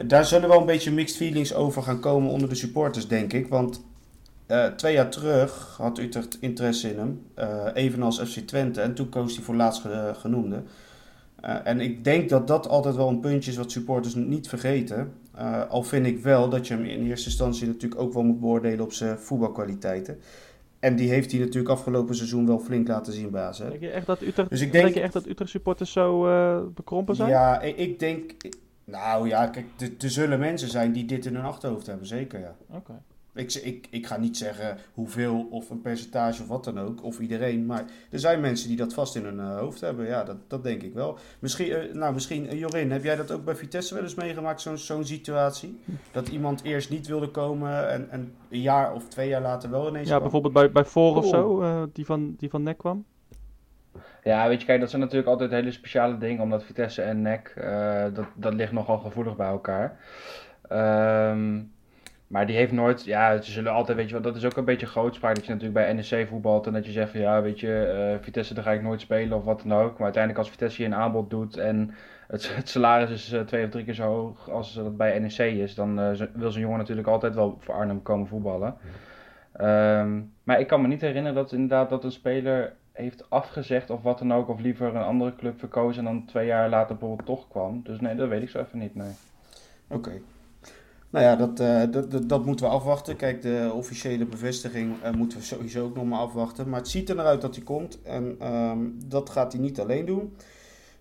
daar 0.06 0.25
zullen 0.25 0.49
wel 0.49 0.60
een 0.60 0.65
beetje 0.65 0.91
mixed 0.91 1.17
feelings 1.17 1.53
over 1.53 1.84
gaan 1.84 1.99
komen 1.99 2.32
onder 2.32 2.49
de 2.49 2.56
supporters, 2.56 3.08
denk 3.08 3.34
ik. 3.34 3.47
Want 3.47 3.86
eh, 4.45 4.65
twee 4.65 4.93
jaar 4.93 5.10
terug 5.10 5.75
had 5.77 5.97
Utrecht 5.99 6.38
interesse 6.41 6.91
in 6.91 6.97
hem, 6.97 7.21
evenals 7.73 8.19
FC 8.19 8.38
Twente. 8.39 8.82
En 8.82 8.93
toen 8.93 9.10
koos 9.10 9.36
hij 9.36 9.43
voor 9.43 9.56
laatst 9.56 9.82
ge- 9.82 10.13
genoemde. 10.17 10.63
Eh, 11.41 11.56
en 11.63 11.80
ik 11.82 12.04
denk 12.04 12.30
dat 12.30 12.47
dat 12.47 12.67
altijd 12.67 12.95
wel 12.95 13.08
een 13.10 13.19
puntje 13.19 13.52
is 13.52 13.58
wat 13.58 13.71
supporters 13.71 14.15
niet 14.15 14.50
vergeten. 14.50 15.13
Eh, 15.36 15.69
al 15.69 15.84
vind 15.84 16.06
ik 16.06 16.19
wel 16.19 16.50
dat 16.50 16.67
je 16.67 16.73
hem 16.73 16.84
in 16.86 17.06
eerste 17.06 17.30
instantie 17.30 17.67
natuurlijk 17.67 18.02
ook 18.02 18.13
wel 18.13 18.23
moet 18.23 18.39
beoordelen 18.39 18.86
op 18.86 18.93
zijn 18.93 19.17
voetbalkwaliteiten. 19.19 20.19
En 20.80 20.95
die 20.95 21.10
heeft 21.10 21.32
hij 21.32 21.39
natuurlijk 21.39 21.69
afgelopen 21.73 22.15
seizoen 22.15 22.45
wel 22.47 22.60
flink 22.60 22.88
laten 22.88 23.13
zien 23.13 23.30
bij 23.32 23.41
AZ. 23.43 23.58
Denk 23.60 23.80
je 23.80 23.89
echt 23.89 24.06
dat 24.06 24.21
Utrecht, 24.21 24.50
Dus 24.50 24.62
ik 24.62 24.71
denk- 24.71 24.84
denk 24.84 24.95
je 24.95 25.02
echt 25.02 25.13
dat 25.13 25.28
Utrecht 25.28 25.52
supporters 25.52 25.91
zo 25.91 26.28
eh, 26.28 26.60
bekrompen 26.76 27.15
zijn? 27.15 27.30
Ja, 27.30 27.62
ik, 27.62 28.00
denk. 28.00 28.32
Nou 28.86 29.28
ja, 29.28 29.47
kijk, 29.47 29.65
er- 29.80 29.91
er 30.00 30.10
zullen 30.10 30.39
mensen 30.39 30.69
zijn 30.69 30.91
die 30.91 31.06
dit 31.06 31.26
in 31.26 31.36
hun 31.36 31.43
achterhoofd 31.43 31.86
hebben, 31.88 32.08
zeker 32.08 32.39
ja. 32.39 32.56
Oké. 32.71 32.93
Ik, 33.38 33.54
ik, 33.54 33.88
ik 33.89 34.08
ga 34.08 34.17
niet 34.17 34.38
zeggen 34.38 34.78
hoeveel 34.93 35.47
of 35.52 35.69
een 35.69 35.82
percentage 35.82 36.41
of 36.41 36.47
wat 36.47 36.63
dan 36.63 36.80
ook, 36.80 37.04
of 37.04 37.19
iedereen, 37.19 37.65
maar 37.65 37.86
er 38.12 38.19
zijn 38.19 38.41
mensen 38.41 38.67
die 38.67 38.78
dat 38.78 38.93
vast 38.93 39.15
in 39.15 39.23
hun 39.23 39.39
eh, 39.39 39.58
hoofd 39.58 39.82
hebben. 39.82 40.06
Ja, 40.06 40.23
dat, 40.23 40.38
dat 40.47 40.63
denk 40.63 40.82
ik 40.84 40.93
wel. 40.93 41.17
Misschien, 41.39 41.71
eh, 41.71 41.93
nou, 41.93 42.13
misschien 42.13 42.47
eh, 42.50 42.60
Jorin, 42.60 42.91
heb 42.91 43.04
jij 43.04 43.15
dat 43.15 43.32
ook 43.32 43.45
bij 43.45 43.56
Vitesse 43.56 43.93
wel 43.93 44.04
eens 44.04 44.15
meegemaakt, 44.15 44.62
zo'n 44.62 44.78
zo'n 44.78 45.06
situatie? 45.06 45.80
Dat 46.12 46.28
iemand 46.28 46.63
eerst 46.63 46.89
niet 46.89 47.08
wilde 47.08 47.28
komen 47.30 47.89
en, 47.89 48.10
en 48.10 48.34
een 48.50 48.62
jaar 48.62 48.93
of 48.93 49.08
twee 49.08 49.30
jaar 49.30 49.41
later 49.41 49.69
wel 49.69 49.88
ineens 49.88 50.04
Ja, 50.10 50.10
kwam? 50.10 50.21
bijvoorbeeld 50.21 50.54
bij, 50.54 50.71
bij 50.71 50.86
Voor 50.86 51.15
of 51.15 51.26
zo, 51.28 51.62
eh, 51.62 51.84
die, 51.93 52.06
van, 52.06 52.36
die 52.38 52.50
van 52.50 52.63
Nek 52.63 52.78
kwam. 52.78 53.06
Ja, 54.23 54.47
weet 54.47 54.60
je, 54.60 54.65
kijk, 54.65 54.80
dat 54.80 54.89
zijn 54.89 55.02
natuurlijk 55.02 55.30
altijd 55.30 55.52
hele 55.52 55.71
speciale 55.71 56.17
dingen, 56.17 56.41
omdat 56.41 56.63
Vitesse 56.63 57.02
en 57.02 57.21
NEC, 57.21 57.47
eh, 57.56 58.04
dat, 58.13 58.26
dat 58.36 58.54
ligt 58.54 58.71
nogal 58.71 58.97
gevoelig 58.97 59.36
bij 59.36 59.47
elkaar. 59.47 60.00
Ehm, 60.67 61.60
maar 62.27 62.45
die 62.45 62.55
heeft 62.55 62.71
nooit, 62.71 63.03
ja, 63.03 63.41
ze 63.41 63.51
zullen 63.51 63.71
altijd, 63.71 63.97
weet 63.97 64.07
je 64.07 64.13
wel, 64.13 64.21
dat 64.21 64.35
is 64.35 64.45
ook 64.45 64.57
een 64.57 64.65
beetje 64.65 64.85
grootspraak, 64.85 65.35
dat 65.35 65.45
je 65.45 65.51
natuurlijk 65.51 65.79
bij 65.85 65.93
NEC 65.93 66.27
voetbalt 66.27 66.67
en 66.67 66.73
dat 66.73 66.85
je 66.85 66.91
zegt 66.91 67.11
van, 67.11 67.19
ja, 67.19 67.41
weet 67.41 67.59
je, 67.59 67.85
eh, 67.85 68.23
Vitesse, 68.23 68.53
daar 68.53 68.63
ga 68.63 68.71
ik 68.71 68.81
nooit 68.81 69.01
spelen 69.01 69.37
of 69.37 69.43
wat 69.43 69.61
dan 69.65 69.77
ook. 69.77 69.93
Maar 69.93 70.03
uiteindelijk 70.03 70.43
als 70.43 70.49
Vitesse 70.49 70.81
je 70.81 70.87
een 70.87 70.95
aanbod 70.95 71.29
doet 71.29 71.57
en 71.57 71.93
het, 72.27 72.55
het 72.55 72.69
salaris 72.69 73.11
is 73.11 73.31
eh, 73.31 73.41
twee 73.41 73.65
of 73.65 73.69
drie 73.69 73.85
keer 73.85 73.93
zo 73.93 74.03
hoog 74.03 74.49
als 74.49 74.73
dat 74.73 74.97
bij 74.97 75.19
NEC 75.19 75.37
is, 75.37 75.75
dan 75.75 75.99
eh, 75.99 76.21
wil 76.33 76.51
zo'n 76.51 76.61
jongen 76.61 76.77
natuurlijk 76.77 77.07
altijd 77.07 77.35
wel 77.35 77.57
voor 77.59 77.73
Arnhem 77.73 78.01
komen 78.01 78.27
voetballen. 78.27 78.75
Ehm, 79.53 80.21
maar 80.43 80.59
ik 80.59 80.67
kan 80.67 80.81
me 80.81 80.87
niet 80.87 81.01
herinneren 81.01 81.35
dat 81.35 81.51
inderdaad 81.51 81.89
dat 81.89 82.03
een 82.03 82.11
speler 82.11 82.73
heeft 82.91 83.29
afgezegd 83.29 83.89
of 83.89 84.01
wat 84.01 84.19
dan 84.19 84.33
ook, 84.33 84.49
of 84.49 84.59
liever 84.59 84.95
een 84.95 85.01
andere 85.01 85.35
club 85.35 85.59
verkozen 85.59 86.07
en 86.07 86.13
dan 86.13 86.25
twee 86.25 86.45
jaar 86.45 86.69
later 86.69 86.95
bijvoorbeeld 86.97 87.27
toch 87.27 87.47
kwam. 87.47 87.81
Dus 87.83 87.99
nee, 87.99 88.15
dat 88.15 88.29
weet 88.29 88.41
ik 88.41 88.49
zo 88.49 88.59
even 88.59 88.79
niet, 88.79 88.95
nee. 88.95 89.11
Oké. 89.87 90.11
Nou 91.17 91.30
ja, 91.30 91.36
dat, 91.36 91.60
eh, 91.60 91.91
dat, 91.91 92.12
dat, 92.12 92.30
dat 92.30 92.45
moeten 92.45 92.65
we 92.65 92.71
afwachten. 92.71 93.15
Kijk, 93.15 93.41
de 93.41 93.71
officiële 93.73 94.25
bevestiging 94.25 95.01
eh, 95.01 95.12
moeten 95.12 95.38
we 95.38 95.43
sowieso 95.43 95.84
ook 95.84 95.95
nog 95.95 96.06
maar 96.06 96.19
afwachten. 96.19 96.69
Maar 96.69 96.80
het 96.80 96.89
ziet 96.89 97.10
er 97.10 97.15
naar 97.15 97.25
uit 97.25 97.41
dat 97.41 97.56
hij 97.56 97.63
komt. 97.63 98.01
En 98.01 98.36
ehm, 98.39 98.80
dat 99.06 99.30
gaat 99.30 99.51
hij 99.51 99.62
niet 99.62 99.80
alleen 99.80 100.06
doen. 100.06 100.36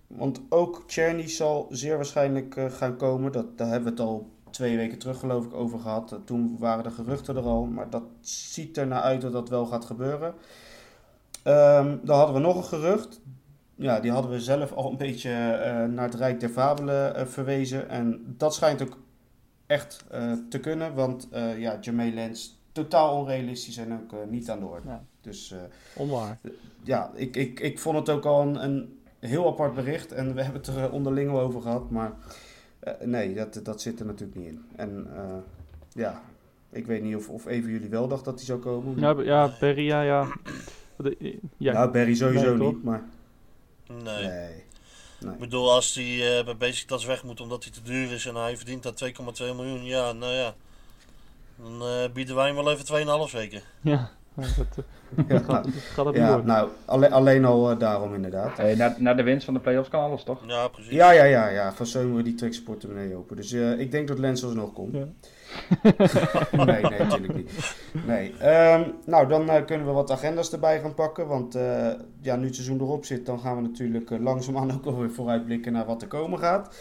Want 0.07 0.41
ook 0.49 0.83
Czerny 0.87 1.27
zal 1.27 1.67
zeer 1.69 1.95
waarschijnlijk 1.95 2.55
eh, 2.55 2.71
gaan 2.71 2.97
komen. 2.97 3.31
Dat, 3.31 3.57
daar 3.57 3.67
hebben 3.67 3.95
we 3.95 4.01
het 4.01 4.09
al 4.09 4.29
twee 4.49 4.77
weken 4.77 4.97
terug 4.97 5.19
geloof 5.19 5.45
ik 5.45 5.53
over 5.53 5.79
gehad. 5.79 6.11
Eh, 6.11 6.17
toen 6.25 6.55
waren 6.59 6.83
de 6.83 6.91
geruchten 6.91 7.35
er 7.35 7.43
al. 7.43 7.65
Maar 7.65 7.89
dat 7.89 8.03
ziet 8.21 8.77
er 8.77 8.87
naar 8.87 9.01
uit 9.01 9.21
dat 9.21 9.31
dat 9.31 9.49
wel 9.49 9.65
gaat 9.65 9.85
gebeuren. 9.85 10.33
Ehm, 11.43 11.97
dan 12.01 12.17
hadden 12.17 12.35
we 12.35 12.41
nog 12.41 12.55
een 12.55 12.63
gerucht. 12.63 13.21
Ja, 13.75 13.99
die 13.99 14.11
hadden 14.11 14.31
we 14.31 14.39
zelf 14.39 14.71
al 14.71 14.91
een 14.91 14.97
beetje 14.97 15.29
naar 15.91 16.05
het 16.05 16.15
Rijk 16.15 16.39
der 16.39 16.49
Fabelen 16.49 17.29
verwezen. 17.29 17.89
En 17.89 18.35
dat 18.37 18.53
schijnt 18.53 18.81
ook 18.81 18.97
echt 19.67 20.05
eh, 20.11 20.33
te 20.49 20.59
kunnen. 20.59 20.93
Want 20.93 21.27
eh 21.31 21.59
ja, 21.59 21.77
Jermaine 21.81 22.15
Lens, 22.15 22.59
totaal 22.71 23.15
onrealistisch 23.19 23.77
en 23.77 23.93
ook 23.93 24.11
eh, 24.13 24.27
niet 24.29 24.49
aan 24.49 24.59
de 24.59 24.65
orde. 24.65 24.87
Ja. 24.87 25.03
Dus 25.21 25.51
eh, 25.51 25.57
Onwaar. 25.95 26.39
ja, 26.83 27.11
ik, 27.15 27.35
ik, 27.35 27.59
ik 27.59 27.79
vond 27.79 27.97
het 27.97 28.09
ook 28.09 28.25
al 28.25 28.41
een, 28.41 28.63
een 28.63 28.89
heel 29.19 29.47
apart 29.47 29.73
bericht. 29.75 30.11
En 30.11 30.33
we 30.35 30.41
hebben 30.41 30.61
het 30.61 30.75
er 30.75 30.91
onderling 30.91 31.29
al 31.29 31.39
over 31.39 31.61
gehad. 31.61 31.89
Maar 31.89 32.11
nee, 33.03 33.33
dat, 33.33 33.59
dat 33.63 33.81
zit 33.81 33.99
er 33.99 34.05
natuurlijk 34.05 34.37
niet 34.39 34.47
in. 34.47 34.65
En 34.75 35.07
eh, 35.15 35.37
ja, 35.91 36.21
ik 36.69 36.85
weet 36.85 37.03
niet 37.03 37.15
of, 37.15 37.29
of 37.29 37.45
een 37.45 37.61
van 37.61 37.71
jullie 37.71 37.89
wel 37.89 38.07
dacht 38.07 38.25
dat 38.25 38.35
hij 38.35 38.45
zou 38.45 38.59
komen. 38.59 38.99
Ja, 38.99 39.21
ja 39.21 39.51
Berry, 39.59 39.85
ja, 39.85 40.01
ja. 40.01 40.27
Ja. 41.57 41.73
nou, 41.73 41.91
Barry 41.91 42.15
sowieso 42.15 42.55
Nee, 42.55 42.67
niet, 42.67 42.83
maar 42.83 43.03
Nee. 44.03 44.27
nee. 44.27 44.63
Ik 45.19 45.39
bedoel, 45.39 45.71
als 45.71 45.93
hij 45.93 46.37
eh, 46.37 46.45
bij 46.45 46.57
Basic 46.57 46.87
Tas 46.87 47.05
weg 47.05 47.23
moet 47.23 47.41
omdat 47.41 47.63
hij 47.63 47.73
te 47.73 47.81
duur 47.81 48.11
is 48.11 48.25
en 48.25 48.35
hij 48.35 48.57
verdient 48.57 48.83
daar 48.83 49.11
2,2 49.11 49.55
miljoen, 49.55 49.85
ja, 49.85 50.11
nou 50.11 50.33
ja. 50.33 50.55
Dan 51.55 51.87
eh, 51.87 52.11
bieden 52.13 52.35
wij 52.35 52.45
hem 52.45 52.55
wel 52.55 52.71
even 52.71 53.27
2,5 53.29 53.33
weken. 53.33 53.61
Ja, 53.81 54.11
dat, 54.57 54.67
eh, 54.77 54.83
Ja, 55.27 55.33
dat 55.33 55.43
gaat, 55.43 55.63
nou, 55.65 55.75
gaat 55.93 56.05
het 56.05 56.15
ja, 56.15 56.37
nou, 56.37 56.69
alle- 56.85 57.09
alleen 57.09 57.45
al 57.45 57.71
eh, 57.71 57.79
daarom 57.79 58.13
inderdaad. 58.13 58.57
Hey, 58.57 58.75
na, 58.75 58.95
na 58.97 59.13
de 59.13 59.23
winst 59.23 59.45
van 59.45 59.53
de 59.53 59.59
play-offs 59.59 59.89
kan 59.89 60.01
alles, 60.03 60.23
toch? 60.23 60.43
Ja, 60.47 60.67
precies. 60.67 60.91
Ja, 60.91 61.11
ja, 61.11 61.23
ja, 61.23 61.47
ja. 61.49 61.73
Van 61.73 61.85
Zomer 61.85 62.23
die 62.23 62.35
trekt 62.35 62.63
portemonnee 62.63 63.15
open. 63.15 63.35
Dus 63.35 63.51
eh, 63.51 63.79
ik 63.79 63.91
denk 63.91 64.07
dat 64.07 64.19
Lens 64.19 64.43
alsnog 64.43 64.73
komt. 64.73 64.93
Ja. 64.93 65.05
nee, 66.65 66.81
nee, 66.81 66.99
natuurlijk 66.99 67.35
niet. 67.35 67.75
Nee. 68.05 68.33
Ehm, 68.39 68.83
nou, 69.05 69.27
dan 69.27 69.65
kunnen 69.65 69.87
we 69.87 69.93
wat 69.93 70.11
agenda's 70.11 70.51
erbij 70.51 70.79
gaan 70.79 70.93
pakken. 70.93 71.27
Want 71.27 71.55
eh, 71.55 71.87
ja, 72.21 72.35
nu 72.35 72.45
het 72.45 72.55
seizoen 72.55 72.79
erop 72.79 73.05
zit, 73.05 73.25
dan 73.25 73.39
gaan 73.39 73.55
we 73.55 73.61
natuurlijk 73.61 74.09
langzaamaan 74.19 74.71
ook 74.73 74.85
alweer 74.85 75.11
vooruitblikken 75.11 75.73
naar 75.73 75.85
wat 75.85 76.01
er 76.01 76.07
komen 76.07 76.39
gaat. 76.39 76.75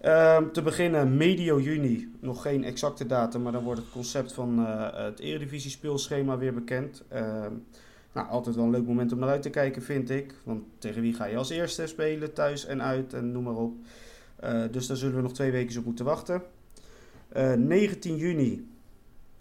Ehm, 0.00 0.50
te 0.50 0.62
beginnen 0.62 1.16
medio 1.16 1.60
juni, 1.60 2.12
nog 2.20 2.42
geen 2.42 2.64
exacte 2.64 3.06
datum, 3.06 3.42
maar 3.42 3.52
dan 3.52 3.64
wordt 3.64 3.80
het 3.80 3.90
concept 3.90 4.32
van 4.32 4.66
eh, 4.66 5.04
het 5.04 5.18
Eredivisie 5.18 5.70
speelschema 5.70 6.38
weer 6.38 6.54
bekend. 6.54 7.02
Ehm, 7.08 7.52
nou, 8.12 8.28
altijd 8.28 8.56
wel 8.56 8.64
een 8.64 8.70
leuk 8.70 8.86
moment 8.86 9.12
om 9.12 9.18
naar 9.18 9.28
uit 9.28 9.42
te 9.42 9.50
kijken, 9.50 9.82
vind 9.82 10.10
ik. 10.10 10.34
Want 10.44 10.62
tegen 10.78 11.02
wie 11.02 11.14
ga 11.14 11.24
je 11.24 11.36
als 11.36 11.50
eerste 11.50 11.86
spelen, 11.86 12.32
thuis 12.32 12.66
en 12.66 12.82
uit 12.82 13.12
en 13.12 13.32
noem 13.32 13.42
maar 13.42 13.56
op. 13.56 13.74
Eh, 14.36 14.62
dus 14.70 14.86
daar 14.86 14.96
zullen 14.96 15.16
we 15.16 15.22
nog 15.22 15.32
twee 15.32 15.50
weken 15.50 15.78
op 15.78 15.84
moeten 15.84 16.04
wachten. 16.04 16.42
Eh, 17.28 17.52
19 17.52 18.16
juni 18.16 18.68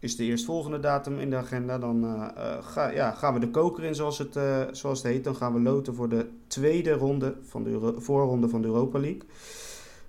is 0.05 0.15
de 0.15 0.23
eerstvolgende 0.23 0.79
datum 0.79 1.19
in 1.19 1.29
de 1.29 1.35
agenda. 1.35 1.77
Dan 1.77 2.03
eh, 2.03 2.27
eh, 2.35 2.63
ga, 2.63 2.89
ja, 2.89 3.11
gaan 3.11 3.33
we 3.33 3.39
de 3.39 3.49
koker 3.49 3.83
in, 3.83 3.95
zoals 3.95 4.17
het, 4.17 4.35
eh, 4.35 4.61
zoals 4.71 5.03
het 5.03 5.11
heet. 5.11 5.23
Dan 5.23 5.35
gaan 5.35 5.53
we 5.53 5.59
loten 5.59 5.95
voor 5.95 6.09
de 6.09 6.27
tweede 6.47 6.91
ronde 6.91 7.35
van 7.41 7.63
de 7.63 7.93
voorronde 7.97 8.49
van 8.49 8.61
de 8.61 8.67
Europa 8.67 8.99
League. 8.99 9.21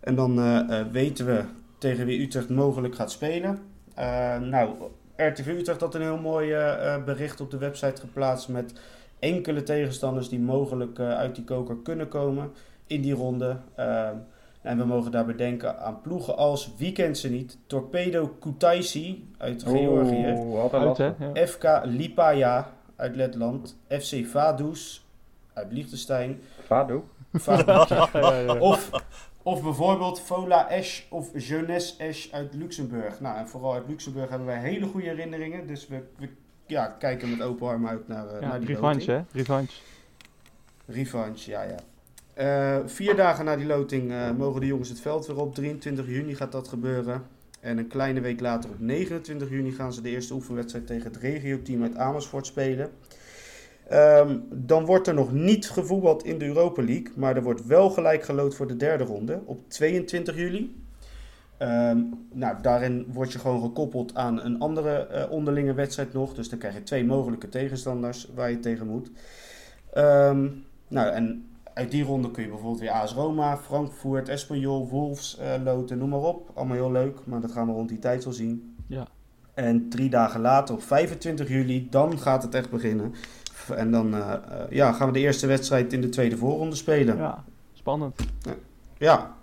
En 0.07 0.14
dan 0.14 0.38
eh, 0.38 0.81
eh, 0.81 0.87
weten 0.87 1.27
we 1.27 1.45
tegen 1.79 2.07
wie 2.07 2.21
Utrecht 2.21 2.49
mogelijk 2.49 2.95
gaat 2.95 3.11
spelen. 3.11 3.59
Eh, 3.95 4.38
nou, 4.38 4.71
RTV 5.16 5.47
Utrecht 5.47 5.81
had 5.81 5.95
een 5.95 6.01
heel 6.01 6.19
mooi 6.19 6.55
bericht 7.05 7.40
op 7.40 7.51
de 7.51 7.59
website 7.59 8.01
geplaatst 8.01 8.49
met 8.49 8.81
enkele 9.19 9.62
tegenstanders 9.62 10.29
die 10.29 10.38
mogelijk 10.38 10.99
uit 10.99 11.35
die 11.35 11.45
koker 11.45 11.77
kunnen 11.77 12.09
komen 12.09 12.51
in 12.87 13.01
die 13.01 13.14
ronde. 13.14 13.57
En 14.62 14.79
we 14.79 14.85
mogen 14.85 15.11
daarbij 15.11 15.37
denken 15.37 15.79
aan 15.79 16.01
ploegen 16.01 16.37
als, 16.37 16.71
wie 16.77 16.92
kent 16.92 17.19
ze 17.19 17.31
niet, 17.31 17.59
Torpedo 17.66 18.37
Kutaisi 18.40 19.29
uit 19.38 19.62
Georgië. 19.62 20.37
Uit, 20.73 20.97
hè? 20.99 21.47
FK 21.47 21.81
Lipaja 21.85 22.73
uit 22.97 23.16
Letland. 23.16 23.77
FC 23.88 24.27
Vaduz 24.27 25.01
uit 25.53 25.73
Liechtenstein. 25.73 26.40
Vado. 26.66 27.05
Vaduz. 27.33 27.88
Ja, 27.88 28.09
ja, 28.12 28.38
ja. 28.38 28.59
of, 28.59 28.90
of 29.46 29.62
bijvoorbeeld 29.62 30.20
Vola 30.20 30.68
Esch 30.70 31.02
of 31.09 31.30
Jeunesse 31.35 31.94
Esch 31.98 32.32
uit 32.32 32.54
Luxemburg. 32.54 33.20
Nou, 33.20 33.38
en 33.38 33.48
vooral 33.48 33.74
uit 33.74 33.88
Luxemburg 33.88 34.28
hebben 34.28 34.46
wij 34.46 34.59
hele 34.59 34.87
goede 34.87 35.06
herinneringen. 35.06 35.66
Dus 35.66 35.88
we, 35.88 36.02
we 36.18 36.28
ja, 36.66 36.87
kijken 36.87 37.30
met 37.30 37.42
open 37.42 37.68
armen 37.68 37.90
uit 37.90 38.09
naar, 38.09 38.28
eh, 38.28 38.40
Ja, 38.40 38.48
naar 38.48 38.59
die 38.61 38.68
revanche, 38.68 39.12
loting. 39.12 39.28
hè? 39.32 39.38
Revanche. 39.38 39.80
Revanche, 40.87 41.50
ja, 41.50 41.62
ja. 41.62 41.76
Eh, 42.35 42.87
vier 42.87 43.16
dagen 43.16 43.44
na 43.44 43.56
die 43.56 43.66
loting 43.66 44.12
eh, 44.12 44.30
mogen 44.30 44.61
de 44.61 44.66
jongens 44.66 44.88
het 44.88 45.00
veld 45.00 45.26
weer 45.26 45.40
op. 45.40 45.54
23 45.54 46.06
juni 46.06 46.35
gaat 46.35 46.52
dat 46.52 46.68
gebeuren. 46.68 47.22
En 47.61 47.78
een 47.78 47.88
kleine 47.88 48.20
week 48.20 48.40
later, 48.40 48.70
op 48.70 48.80
29 48.80 49.50
juni, 49.50 49.72
gaan 49.72 49.92
ze 49.92 50.00
de 50.00 50.11
eerste 50.11 50.35
oefenwedstrijd 50.35 50.87
tegen 50.87 51.12
het 51.12 51.16
regio-team 51.16 51.82
uit 51.82 51.96
Amersfoort 51.96 52.46
spelen. 52.46 52.90
Ehm, 53.88 54.38
dan 54.51 54.85
wordt 54.85 55.07
er 55.07 55.14
nog 55.14 55.33
niet 55.33 55.70
gevoetbald 55.70 56.25
in 56.25 56.38
de 56.38 56.46
Europa 56.46 56.83
League, 56.83 57.12
maar 57.16 57.37
er 57.37 57.42
wordt 57.42 57.66
wel 57.66 57.90
gelijk 57.90 58.22
gelood 58.25 58.55
voor 58.55 58.66
de 58.66 58.77
derde 58.77 59.05
ronde 59.05 59.40
op 59.44 59.61
22 59.68 60.37
juli. 60.37 60.85
Ehm, 61.59 62.03
nou, 62.33 62.57
daarin 62.62 63.07
word 63.12 63.33
je 63.33 63.38
gewoon 63.38 63.62
gekoppeld 63.62 64.14
aan 64.14 64.44
een 64.44 64.59
andere 64.59 64.96
eh, 64.96 65.31
onderlinge 65.31 65.75
wedstrijd 65.75 66.12
nog. 66.12 66.35
Dus 66.35 66.49
dan 66.49 66.59
krijg 66.59 66.75
je 66.75 66.83
twee 66.83 67.05
mogelijke 67.05 67.49
tegenstanders 67.49 68.29
waar 68.35 68.51
je 68.51 68.61
tegen 68.61 68.87
moet. 68.87 69.11
Ehm, 69.92 70.49
nou, 70.88 71.11
en 71.12 71.46
uit 71.75 71.90
die 71.90 72.05
ronde 72.05 72.31
kun 72.31 72.42
je 72.42 72.49
bijvoorbeeld 72.49 72.81
weer 72.81 72.90
AS 72.90 73.12
Roma, 73.12 73.57
Frankfurt, 73.57 74.29
Espanyol, 74.29 74.88
Wolves 74.88 75.38
eh, 75.38 75.53
loten, 75.64 75.99
noem 75.99 76.09
maar 76.09 76.20
op. 76.20 76.51
Allemaal 76.55 76.77
heel 76.77 76.92
leuk, 76.92 77.18
maar 77.25 77.40
dat 77.40 77.53
gaan 77.53 77.66
we 77.66 77.72
rond 77.72 77.88
die 77.88 77.99
tijd 77.99 78.25
wel 78.25 78.33
zien. 78.33 78.77
Ja. 78.87 79.07
En 79.55 79.88
drie 79.88 80.11
dagen 80.11 80.40
later, 80.40 80.75
op 80.75 80.83
25 80.83 81.49
juli, 81.49 81.87
dan 81.90 82.18
gaat 82.18 82.42
het 82.42 82.55
echt 82.55 82.70
beginnen. 82.70 83.14
En 83.70 83.90
dan 83.90 84.14
eh, 84.14 84.33
eh, 84.33 84.38
ja, 84.70 84.92
gaan 84.92 85.07
we 85.07 85.12
de 85.12 85.18
eerste 85.20 85.46
wedstrijd 85.46 85.92
in 85.92 86.00
de 86.00 86.09
tweede 86.09 86.37
voorronde 86.37 86.76
spelen. 86.76 87.16
Ja, 87.16 87.44
spannend. 87.72 88.20
Ja. 88.98 89.37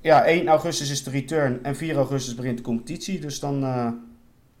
ja, 0.00 0.24
1 0.24 0.48
augustus 0.48 0.90
is 0.90 1.04
de 1.04 1.10
return 1.10 1.64
en 1.64 1.76
4 1.76 1.96
augustus 1.96 2.34
begint 2.34 2.56
de 2.56 2.62
competitie. 2.64 3.20
Dus 3.20 3.40
dan, 3.40 3.62
eh, 3.64 3.88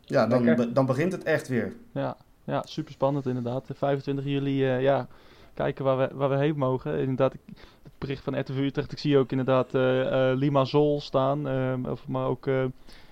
ja, 0.00 0.26
dan, 0.26 0.44
be- 0.44 0.72
dan 0.72 0.86
begint 0.86 1.12
het 1.12 1.22
echt 1.24 1.48
weer. 1.48 1.72
Ja, 1.92 2.16
ja 2.44 2.62
super 2.66 2.92
spannend 2.92 3.26
inderdaad. 3.26 3.64
25 3.74 4.24
juli, 4.24 4.64
ja, 4.64 5.08
kijken 5.54 5.84
waar 5.84 5.98
we, 5.98 6.08
waar 6.14 6.28
we 6.28 6.36
heen 6.36 6.56
mogen. 6.58 6.98
Inderdaad, 7.00 7.34
ik- 7.34 7.40
het 7.82 7.92
bericht 7.98 8.24
van 8.24 8.40
RTV 8.40 8.58
Utrecht, 8.58 8.92
ik 8.92 8.98
zie 8.98 9.18
ook 9.18 9.30
inderdaad 9.30 9.74
eh 9.74 10.32
Lima 10.34 10.64
Zol 10.64 11.00
staan. 11.00 11.46
of, 11.90 12.06
maar 12.08 12.26
ook, 12.26 12.46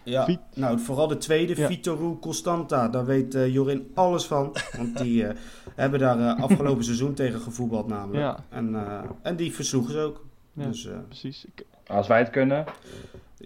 Ja, 0.04 0.28
nou 0.54 0.78
vooral 0.78 1.06
de 1.08 1.16
tweede, 1.16 1.56
Ja. 1.60 1.66
Vitoru 1.66 2.18
Constanta, 2.18 2.88
daar 2.88 3.04
weet 3.04 3.34
eh, 3.34 3.52
Jorin 3.52 3.90
alles 3.94 4.24
van. 4.26 4.56
Want 4.76 4.98
die 4.98 5.26
eh, 5.26 5.36
hebben 5.74 6.00
daar 6.00 6.18
eh, 6.18 6.42
afgelopen 6.42 6.84
seizoen 6.84 7.14
tegen 7.14 7.40
gevoetbald 7.40 7.86
namelijk. 7.88 8.18
Ja. 8.22 8.44
En, 8.48 8.74
eh, 8.74 9.00
en 9.22 9.36
die 9.36 9.52
versloegen 9.54 9.92
ze 9.92 9.98
ook. 9.98 10.24
ja, 10.52 10.66
Dus, 10.66 10.86
eh, 10.86 10.96
precies. 11.08 11.44
Ik, 11.44 11.64
Als 11.86 12.06
wij 12.06 12.18
het 12.18 12.30
kunnen. 12.30 12.64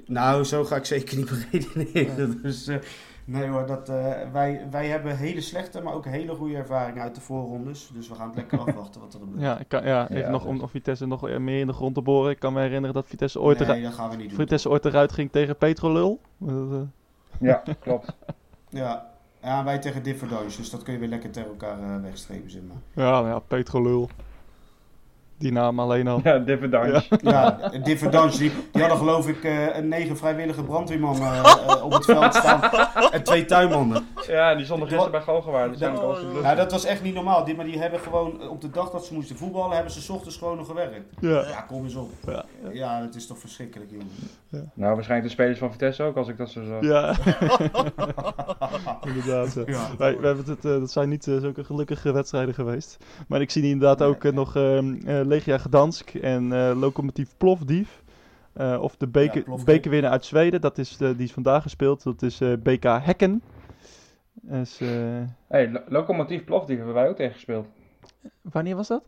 nou, 0.07 0.45
zo 0.45 0.65
ga 0.65 0.77
ik 0.77 0.85
zeker 0.85 1.17
niet 1.17 1.31
beredeneren. 1.51 2.43
Dus 2.43 2.67
eh, 2.67 2.77
nee 3.31 3.49
hoor, 3.49 3.67
dat, 3.67 3.89
eh, 3.89 4.13
wij, 4.33 4.67
wij 4.71 4.87
hebben 4.87 5.17
hele 5.17 5.41
slechte, 5.41 5.81
maar 5.83 5.95
ook 5.95 6.05
hele 6.05 6.35
goede 6.35 6.57
ervaringen 6.57 7.03
uit 7.03 7.15
de 7.15 7.21
voorrondes. 7.21 7.91
Dus 7.95 8.09
we 8.09 8.15
gaan 8.15 8.27
het 8.27 8.37
lekker 8.37 8.59
afwachten 8.67 9.01
wat 9.01 9.15
er 9.15 9.21
gebeurt. 9.21 9.41
ja, 9.41 9.59
ik 9.59 9.69
kan, 9.69 9.85
ja, 9.85 10.09
even 10.11 10.23
Ja, 10.23 10.31
nog 10.31 10.43
dus- 10.43 10.51
om, 10.51 10.61
om 10.61 10.69
Vitesse 10.69 11.07
nog 11.07 11.29
eh, 11.29 11.39
meer 11.39 11.61
in 11.61 11.67
de 11.67 11.73
grond 11.73 11.95
te 11.95 12.03
boren. 12.03 12.31
Ik 12.31 12.39
kan 12.39 12.53
me 12.53 12.61
herinneren 12.61 12.95
dat 12.95 13.07
Vitesse 13.09 13.41
ooit, 13.41 13.59
nee, 13.59 13.69
eruit, 13.69 13.83
dat 13.85 13.93
gaan 13.95 14.11
we 14.11 14.17
niet 14.17 14.29
doen. 14.29 14.39
Vitesse 14.39 14.69
ooit 14.71 14.85
eruit 14.85 15.13
ging 15.13 15.33
tegen 15.33 15.57
Petrolul. 15.57 16.21
Dat, 16.39 16.73
eh, 16.73 16.79
Ja, 17.41 17.63
klopt. 17.81 18.17
Ja. 18.71 19.07
ja, 19.43 19.65
wij 19.65 19.79
tegen 19.79 20.03
Differdange, 20.03 20.45
dus 20.57 20.71
dat 20.71 20.83
kun 20.83 20.93
je 20.93 20.99
weer 20.99 21.09
lekker 21.09 21.31
tegen 21.31 21.49
elkaar 21.49 21.79
eh, 21.83 22.01
wegstrepen, 22.03 22.51
zeg 22.51 22.63
maar. 22.63 23.05
ja, 23.07 23.29
ja, 23.29 23.39
Petrolul. 23.39 24.09
Die 25.39 25.53
naam 25.53 25.81
alleen 25.81 26.09
al. 26.09 26.21
Ja, 26.25 26.39
dividend. 26.39 27.09
Ja, 27.23 27.71
Differdange, 27.83 28.31
die, 28.31 28.53
die 28.73 28.81
hadden 28.83 28.99
geloof 28.99 29.29
ik 29.29 29.45
eh, 29.45 29.77
een 29.77 29.89
negen 29.89 30.17
vrijwillige 30.17 30.63
brandweerman 30.63 31.17
eh, 31.17 31.39
eh, 31.69 31.85
op 31.85 31.93
het 31.93 32.05
veld 32.05 32.35
staan. 32.35 32.61
En 33.11 33.23
twee 33.23 33.45
tuinmannen. 33.45 34.07
Ja, 34.27 34.55
die 34.55 34.65
stonden 34.65 34.89
gisteren 34.89 35.13
bij 35.13 35.21
Galgenwaard. 35.21 35.69
Dat 35.71 35.79
zijn 35.79 35.97
ook 35.97 36.03
al 36.03 36.19
eens 36.19 36.43
Ja, 36.43 36.55
dat 36.55 36.73
was 36.73 36.85
echt 36.85 37.03
niet 37.03 37.15
normaal. 37.15 37.45
Die, 37.45 37.57
maar 37.57 37.65
die 37.65 37.79
hebben 37.79 38.01
gewoon, 38.01 38.49
op 38.49 38.61
de 38.61 38.71
dag 38.71 38.91
dat 38.91 39.07
ze 39.07 39.15
moesten 39.15 39.37
voetballen, 39.37 39.75
hebben 39.75 39.93
ze 39.93 40.01
's 40.01 40.09
ochtends 40.11 40.37
gewoon 40.37 40.57
nog 40.57 40.67
gewerkt. 40.67 41.13
Ja, 41.21 41.29
Ja, 41.49 41.61
kom 41.61 41.85
eens 41.85 41.95
op. 41.95 42.11
ja, 42.27 42.45
Ja, 42.73 43.01
dat 43.01 43.15
is 43.15 43.27
toch 43.27 43.39
verschrikkelijk, 43.39 43.91
jongen. 43.91 44.71
Nou, 44.75 44.95
waarschijnlijk 44.95 45.23
de 45.29 45.35
spelers 45.35 45.59
van 45.59 45.71
Vitesse 45.71 46.03
ook, 46.03 46.17
als 46.17 46.29
ik 46.29 46.37
dat 46.37 46.51
zo 46.51 46.63
zag. 46.65 46.83
ja. 46.83 47.15
inderdaad. 49.07 49.55
ja. 49.55 49.63
Ja. 49.67 49.87
Wij, 49.99 50.19
we 50.19 50.27
hebben 50.27 50.45
het, 50.47 50.65
eh, 50.65 50.71
dat 50.71 50.91
zijn 50.91 51.09
niet 51.09 51.25
zulke 51.25 51.65
gelukkige 51.65 52.13
wedstrijden 52.13 52.55
geweest. 52.55 52.97
Maar 53.29 53.41
ik 53.41 53.51
zie 53.51 53.63
inderdaad 53.63 54.03
ook 54.03 54.33
nog 54.33 54.57
ehm, 54.57 54.95
eh, 55.07 55.21
Legia 55.29 55.59
Gdansk 55.59 56.15
en 56.15 56.53
eh 56.53 56.73
Lokomotief 56.81 57.37
Plovdiv. 57.37 57.91
Eh, 58.53 58.79
of 58.83 58.97
de 58.97 59.07
beker, 59.09 59.43
Ja, 59.57 59.65
bekerwinnaar 59.65 60.11
uit 60.11 60.25
Zweden, 60.25 60.61
dat 60.61 60.79
is, 60.79 60.97
de, 60.97 61.17
die 61.17 61.25
is 61.27 61.33
vandaag 61.33 61.63
gespeeld. 61.63 62.03
Dat 62.03 62.23
is 62.23 62.41
eh, 62.41 62.53
BK 62.63 62.83
Hekken. 62.85 63.43
Dus, 64.33 64.81
eh, 64.81 64.89
hey, 65.49 65.71
Lo- 65.71 65.83
Lokomotief 65.89 66.45
Plovdiv 66.45 66.77
hebben 66.77 66.95
wij 66.95 67.09
ook 67.09 67.17
tegen 67.17 67.33
gespeeld. 67.35 67.67
wanneer 68.43 68.77
was 68.77 68.89
dat? 68.89 69.03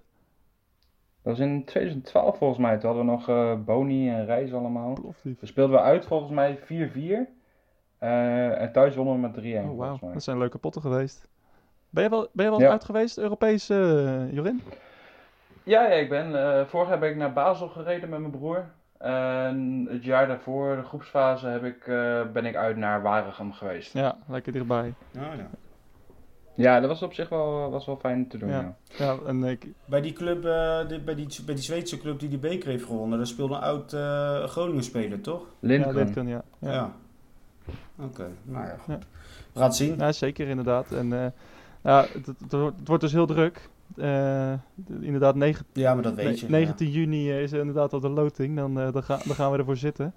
Dat 1.23 1.37
was 1.37 1.39
in 1.39 1.65
2012 1.65 2.39
volgens 2.39 2.59
mij. 2.61 2.79
Toen 2.79 2.87
hadden 2.95 3.07
we 3.07 3.11
nog 3.13 3.29
eh, 3.29 3.55
Boni 3.65 4.09
en 4.11 4.25
Reis 4.27 4.53
allemaal. 4.53 4.93
Plovdiv. 4.93 5.41
We 5.41 5.47
speelden 5.47 5.77
we 5.77 5.83
uit 5.83 6.07
volgens 6.07 6.31
mij 6.31 6.59
4-4. 6.59 6.63
Eh, 7.99 8.61
en 8.61 8.73
thuis 8.73 8.95
wonnen 8.97 9.15
we 9.15 9.21
met 9.21 9.35
3-1 9.35 9.37
Oh, 9.71 9.77
wauw. 9.77 9.77
volgens 9.77 10.01
mij. 10.01 10.13
Dat 10.13 10.23
zijn 10.23 10.39
leuke 10.39 10.59
potten 10.59 10.83
geweest. 10.83 11.29
Ben 11.91 12.03
je 12.05 12.11
wel, 12.11 12.29
ben 12.33 12.45
je 12.45 12.51
wel 12.51 12.61
Ja. 12.61 12.71
uit 12.71 12.85
geweest, 12.85 13.19
Europees, 13.19 13.69
eh, 13.71 14.33
Jorin? 14.33 14.61
Ja, 15.71 15.83
ja, 15.83 15.95
ik 15.95 16.09
ben. 16.09 16.43
eh 16.59 16.67
vorig 16.67 16.89
jaar 16.89 16.99
ben 16.99 17.11
ik 17.11 17.17
naar 17.17 17.33
Basel 17.33 17.69
gereden 17.69 18.09
met 18.09 18.19
mijn 18.21 18.31
broer. 18.33 18.65
En 18.99 19.87
het 19.91 20.05
jaar 20.05 20.27
daarvoor, 20.27 20.77
de 20.77 20.83
groepsfase, 20.83 21.47
heb 21.47 21.65
ik, 21.65 21.87
eh, 21.87 22.21
ben 22.33 22.45
ik 22.47 22.57
uit 22.57 22.77
naar 22.77 23.03
Waregem 23.03 23.53
geweest. 23.53 23.93
Ja, 23.93 24.17
lekker 24.29 24.53
dichtbij. 24.53 24.95
Ja, 25.11 25.33
ja. 25.33 25.49
Ja, 26.55 26.81
dat 26.81 26.89
was 26.89 27.03
op 27.03 27.13
zich 27.15 27.29
wel, 27.29 27.71
was 27.71 27.87
wel 27.87 27.97
fijn 27.97 28.29
te 28.29 28.39
doen. 28.39 28.49
Ja. 28.49 28.61
Ja, 28.61 29.05
ja 29.05 29.17
en 29.27 29.45
ik, 29.45 29.67
Bij 29.85 30.01
die 30.01 30.13
club, 30.13 30.45
eh, 30.45 30.89
die- 30.89 31.01
bij, 31.01 31.15
die, 31.15 31.43
bij 31.47 31.55
die 31.55 31.65
Zweedse 31.65 31.99
club 31.99 32.19
die 32.19 32.29
die 32.29 32.39
beker 32.39 32.69
heeft 32.69 32.85
gewonnen, 32.85 33.19
daar 33.19 33.27
speelde 33.27 33.55
een 33.55 33.61
oud 33.61 33.93
eh, 33.93 34.45
Groningen 34.45 34.83
speler, 34.85 35.21
toch? 35.21 35.41
ja, 35.41 35.47
Lindgren. 35.91 36.27
ja. 36.27 36.43
ja. 36.59 36.73
Ja. 36.73 36.91
Oké, 38.05 38.27
nou 38.43 38.67
ja, 38.67 38.77
goed. 38.79 38.87
Ja. 38.95 38.99
We 39.53 39.59
gaan 39.59 39.63
het 39.69 39.77
zien. 39.77 39.97
Ja, 39.99 40.13
zeker 40.13 40.49
inderdaad. 40.49 40.93
En 40.93 41.13
eh, 41.13 41.27
ja, 41.83 42.05
het, 42.13 42.27
het 42.27 42.89
wordt 42.89 43.03
dus 43.03 43.13
heel 43.13 43.27
druk. 43.27 43.69
Eh, 43.97 44.53
inderdaad, 45.01 45.35
negen- 45.35 45.67
Ja, 45.73 45.95
maar 45.95 46.03
dat 46.03 46.15
weet 46.15 46.25
nee, 46.27 46.37
je. 46.41 46.47
19 46.49 46.91
juni 46.91 47.33
is 47.33 47.53
er 47.53 47.59
inderdaad 47.61 47.93
al 47.93 48.01
de 48.01 48.09
loting. 48.09 48.57
Dan, 48.57 48.81
eh, 48.81 48.93
dan, 48.93 49.03
ga- 49.03 49.21
dan 49.27 49.35
gaan 49.35 49.53
we 49.53 49.59
ervoor 49.59 49.77
zitten. 49.77 50.15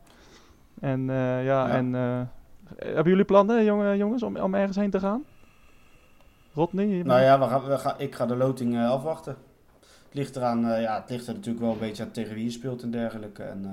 En 0.79 1.09
eh, 1.09 1.15
ja, 1.45 1.67
Ja. 1.67 1.69
en 1.69 1.93
hebben 2.77 3.09
jullie 3.11 3.25
plannen, 3.25 3.63
jongen, 3.65 3.97
jongens, 3.97 4.23
om, 4.23 4.37
om 4.37 4.53
ergens 4.55 4.77
heen 4.77 4.89
te 4.89 4.99
gaan? 4.99 5.23
Rodney? 6.53 6.87
bent- 6.87 7.05
Nou 7.05 7.21
ja, 7.21 7.39
we 7.39 7.45
gaan, 7.45 7.63
we 7.63 7.77
gaan, 7.77 7.95
ik 7.97 8.15
ga 8.15 8.25
de 8.25 8.35
loting 8.35 8.77
afwachten. 8.79 9.35
Het 10.05 10.13
ligt 10.13 10.35
eraan, 10.35 10.59
ja, 10.81 10.95
het 11.01 11.09
ligt 11.09 11.27
er 11.27 11.33
natuurlijk 11.33 11.63
wel 11.63 11.73
een 11.73 11.79
beetje 11.79 12.03
aan 12.03 12.11
tegen 12.11 12.35
wie 12.35 12.43
je 12.43 12.49
speelt 12.49 12.81
en 12.83 12.91
dergelijke. 12.91 13.43
En 13.43 13.65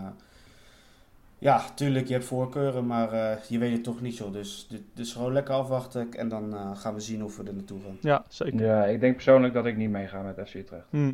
ja, 1.40 1.64
tuurlijk, 1.74 2.06
je 2.06 2.12
hebt 2.12 2.24
voorkeuren, 2.24 2.86
maar 2.86 3.12
eh, 3.12 3.36
je 3.48 3.58
weet 3.58 3.72
het 3.72 3.84
toch 3.84 4.00
niet 4.00 4.16
zo. 4.16 4.30
Dus, 4.30 4.68
dus 4.94 5.12
gewoon 5.12 5.32
lekker 5.32 5.54
afwachten 5.54 6.12
en 6.14 6.28
dan 6.28 6.54
eh, 6.54 6.76
gaan 6.76 6.94
we 6.94 7.00
zien 7.00 7.24
of 7.24 7.36
we 7.36 7.44
er 7.44 7.54
naartoe 7.54 7.80
gaan. 7.84 7.96
Ja, 8.00 8.24
zeker. 8.28 8.64
Ja, 8.64 8.84
ik 8.84 9.00
denk 9.00 9.14
persoonlijk 9.14 9.54
dat 9.54 9.66
ik 9.66 9.76
niet 9.76 9.90
meega 9.90 10.20
met 10.22 10.48
FC 10.48 10.54
Utrecht. 10.54 10.84
Hm. 10.90 11.12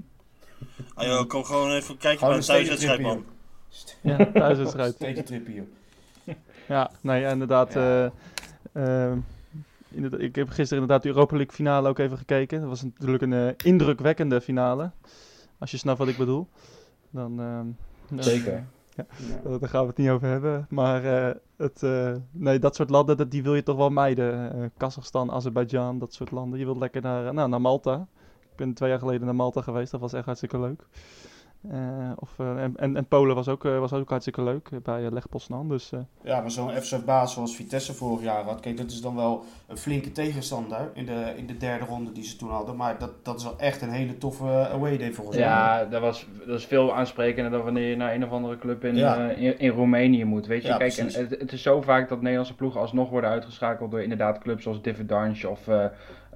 Ah 0.94 1.06
joh, 1.06 1.26
kom 1.28 1.44
gewoon 1.44 1.70
even 1.70 1.96
kijken 1.96 2.18
Gewoon 2.18 2.28
bij 2.28 2.38
een 2.38 2.46
thuiswedstrijd, 2.46 3.00
man. 3.00 3.24
Ja, 4.00 4.30
thuiswedstrijd. 4.32 4.94
Stedentrip 5.00 5.46
hier. 5.46 5.64
Ja, 6.68 6.90
nee, 7.00 7.20
ja, 7.20 7.30
inderdaad. 7.30 7.72
Ja. 7.72 8.12
eh, 8.72 9.06
eh, 9.06 9.12
inderdaad, 9.88 10.20
ik 10.20 10.34
heb 10.34 10.48
gisteren 10.48 10.82
inderdaad 10.82 11.02
de 11.02 11.08
Europa 11.08 11.36
League 11.36 11.54
finale 11.54 11.88
ook 11.88 11.98
even 11.98 12.18
gekeken. 12.18 12.60
Dat 12.60 12.68
was 12.68 12.82
natuurlijk 12.82 13.22
een 13.22 13.54
indrukwekkende 13.64 14.40
finale. 14.40 14.90
Als 15.58 15.70
je 15.70 15.76
snapt 15.76 15.98
wat 15.98 16.08
ik 16.08 16.16
bedoel. 16.16 16.48
Dan, 17.10 17.40
ehm, 17.40 17.66
dan- 18.08 18.22
Zeker. 18.24 18.64
Ja. 18.96 19.06
Daar 19.42 19.58
daar 19.58 19.68
gaan 19.68 19.80
we 19.82 19.88
het 19.88 19.96
niet 19.96 20.08
over 20.08 20.28
hebben. 20.28 20.66
Maar 20.70 21.04
eh, 21.04 21.34
het, 21.56 21.82
eh, 21.82 22.12
nee, 22.30 22.58
dat 22.58 22.74
soort 22.74 22.90
landen, 22.90 23.16
dat, 23.16 23.30
die 23.30 23.42
wil 23.42 23.54
je 23.54 23.62
toch 23.62 23.76
wel 23.76 23.90
mijden. 23.90 24.52
Eh 24.52 24.68
Kazachstan, 24.76 25.30
Azerbeidzjan, 25.30 25.98
dat 25.98 26.12
soort 26.12 26.30
landen. 26.30 26.58
Je 26.58 26.64
wilt 26.64 26.78
lekker 26.78 27.02
naar, 27.02 27.26
eh, 27.26 27.32
nou, 27.32 27.48
naar 27.48 27.60
Malta. 27.60 28.06
Ik 28.50 28.56
ben 28.56 28.74
twee 28.74 28.90
jaar 28.90 28.98
geleden 28.98 29.24
naar 29.26 29.34
Malta 29.34 29.60
geweest. 29.62 29.90
Dat 29.90 30.00
was 30.00 30.12
echt 30.12 30.24
hartstikke 30.24 30.60
leuk. 30.60 30.86
Eh, 31.72 32.10
of, 32.16 32.34
eh, 32.38 32.62
en, 32.62 32.72
en, 32.76 32.96
en 32.96 33.06
Polen 33.06 33.34
was 33.34 33.48
ook, 33.48 33.64
eh, 33.64 33.78
was 33.78 33.92
ook 33.92 34.08
hartstikke 34.08 34.42
leuk 34.42 34.68
bij 34.82 35.02
uh, 35.02 35.10
Leg 35.10 35.28
Poznan. 35.28 35.68
Dus 35.68 35.92
eh, 35.92 36.00
Ja, 36.22 36.40
maar 36.40 36.50
zo'n 36.50 36.70
FC 36.70 37.04
baas 37.04 37.32
zoals 37.32 37.56
Vitesse 37.56 37.94
vorig 37.94 38.22
jaar 38.22 38.44
had, 38.44 38.60
kijk, 38.60 38.76
dat 38.76 38.90
is 38.90 39.00
dan 39.00 39.14
wel 39.16 39.44
een 39.66 39.76
flinke 39.76 40.12
tegenstander 40.12 40.90
in 40.94 41.06
de, 41.06 41.32
in 41.36 41.46
de 41.46 41.56
derde 41.56 41.84
ronde 41.84 42.12
die 42.12 42.24
ze 42.24 42.36
toen 42.36 42.50
hadden. 42.50 42.76
Maar 42.76 42.98
dat, 42.98 43.10
dat 43.24 43.36
is 43.38 43.44
wel 43.44 43.58
echt 43.58 43.82
een 43.82 43.90
hele 43.90 44.18
toffe 44.18 44.68
away 44.72 44.96
day 44.98 45.12
volgens 45.12 45.36
mij. 45.36 45.46
Ja, 45.46 45.84
dat, 45.84 46.00
was, 46.00 46.26
dat 46.46 46.58
is 46.58 46.64
veel 46.66 46.94
aansprekender 46.94 47.50
dan 47.52 47.62
wanneer 47.62 47.88
je 47.88 47.96
naar 47.96 48.14
een 48.14 48.24
of 48.24 48.30
andere 48.30 48.58
club 48.58 48.84
in, 48.84 48.96
Ja. 48.96 49.28
in, 49.30 49.58
in 49.58 49.70
Roemenië 49.70 50.24
moet. 50.24 50.46
Weet 50.46 50.62
je, 50.62 50.68
Ja, 50.68 50.76
kijk, 50.76 50.92
en 50.96 51.06
het, 51.06 51.30
het 51.30 51.52
is 51.52 51.62
zo 51.62 51.80
vaak 51.82 52.08
dat 52.08 52.18
Nederlandse 52.20 52.54
ploegen 52.54 52.80
alsnog 52.80 53.10
worden 53.10 53.30
uitgeschakeld 53.30 53.90
door 53.90 54.02
inderdaad 54.02 54.38
clubs 54.38 54.62
zoals 54.62 54.82
Dividange 54.82 55.48
of 55.48 55.68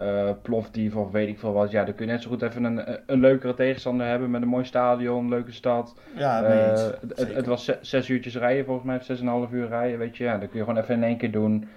eh 0.00 0.28
eh, 0.28 0.34
Plovdiv 0.42 0.94
of 0.96 1.10
weet 1.10 1.28
ik 1.28 1.38
veel 1.38 1.52
wat. 1.52 1.70
Ja, 1.70 1.84
dan 1.84 1.94
kun 1.94 2.06
je 2.06 2.12
net 2.12 2.22
zo 2.22 2.28
goed 2.30 2.42
even 2.42 2.64
een, 2.64 2.98
een 3.06 3.20
leukere 3.20 3.54
tegenstander 3.54 4.06
hebben 4.06 4.30
met 4.30 4.42
een 4.42 4.48
mooi 4.48 4.64
stadion, 4.64 5.22
een 5.24 5.28
leuke 5.28 5.52
stad. 5.52 6.00
Ja, 6.16 6.42
Eh, 6.42 6.68
eens. 6.68 6.82
het, 6.82 7.00
het, 7.00 7.18
Zeker. 7.18 7.36
het 7.36 7.46
was 7.46 7.64
ze- 7.64 7.78
zes 7.80 8.08
uurtjes 8.08 8.36
rijden 8.36 8.64
volgens 8.64 8.86
mij, 8.86 8.96
of 8.96 9.04
zes 9.04 9.20
en 9.20 9.26
een 9.26 9.32
half 9.32 9.52
uur 9.52 9.68
rijden, 9.68 9.98
weet 9.98 10.16
je. 10.16 10.24
Ja, 10.24 10.38
dat 10.38 10.48
kun 10.48 10.58
je 10.58 10.64
gewoon 10.64 10.80
even 10.82 10.94
in 10.94 11.02
één 11.02 11.16
keer 11.16 11.30
doen. 11.32 11.68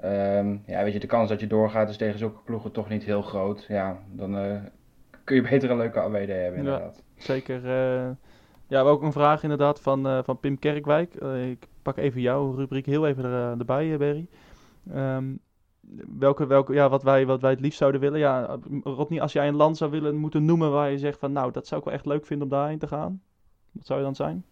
Ehm, 0.00 0.56
ja, 0.66 0.82
weet 0.84 0.92
je, 0.92 0.98
de 1.00 1.06
kans 1.06 1.28
dat 1.28 1.40
je 1.40 1.46
doorgaat 1.46 1.88
is 1.90 1.96
tegen 1.96 2.18
zulke 2.18 2.40
ploegen 2.44 2.72
toch 2.72 2.88
niet 2.88 3.04
heel 3.04 3.22
groot. 3.22 3.64
Ja, 3.68 3.98
dan 4.12 4.36
eh, 4.36 4.56
kun 5.24 5.36
je 5.36 5.42
beter 5.42 5.70
een 5.70 5.76
leuke 5.76 6.00
AWD 6.00 6.14
hebben 6.16 6.36
Ja. 6.36 6.56
inderdaad. 6.56 7.02
zeker. 7.16 7.56
eh, 7.64 7.70
ja, 8.04 8.16
we 8.68 8.74
hebben 8.76 8.92
ook 8.92 9.02
een 9.02 9.12
vraag 9.12 9.42
inderdaad 9.42 9.80
van, 9.80 10.06
eh, 10.06 10.18
van 10.24 10.40
Pim 10.40 10.58
Kerkwijk. 10.58 11.14
Ik 11.50 11.66
pak 11.82 11.96
even 11.96 12.20
jouw 12.20 12.54
rubriek 12.54 12.86
heel 12.86 13.06
even 13.06 13.24
er, 13.24 13.58
erbij, 13.58 13.96
Berry. 13.98 14.26
Ehm, 14.94 15.24
welke, 16.18 16.46
welke, 16.46 16.72
ja, 16.72 16.88
wat, 16.88 17.02
wij, 17.02 17.26
wat 17.26 17.40
wij 17.40 17.50
het 17.50 17.60
liefst 17.60 17.78
zouden 17.78 18.00
willen. 18.00 18.18
Ja, 18.18 18.58
Rodney, 18.82 19.20
als 19.20 19.32
jij 19.32 19.48
een 19.48 19.56
land 19.56 19.76
zou 19.76 19.90
willen 19.90 20.16
moeten 20.16 20.44
noemen 20.44 20.70
waar 20.70 20.90
je 20.90 20.98
zegt 20.98 21.18
van... 21.18 21.32
Nou, 21.32 21.52
dat 21.52 21.66
zou 21.66 21.80
ik 21.80 21.86
wel 21.86 21.96
echt 21.96 22.06
leuk 22.06 22.26
vinden 22.26 22.46
om 22.46 22.52
daarheen 22.52 22.78
te 22.78 22.88
gaan. 22.88 23.22
Wat 23.72 23.86
zou 23.86 23.98
je 23.98 24.04
dan 24.04 24.14
zijn? 24.14 24.44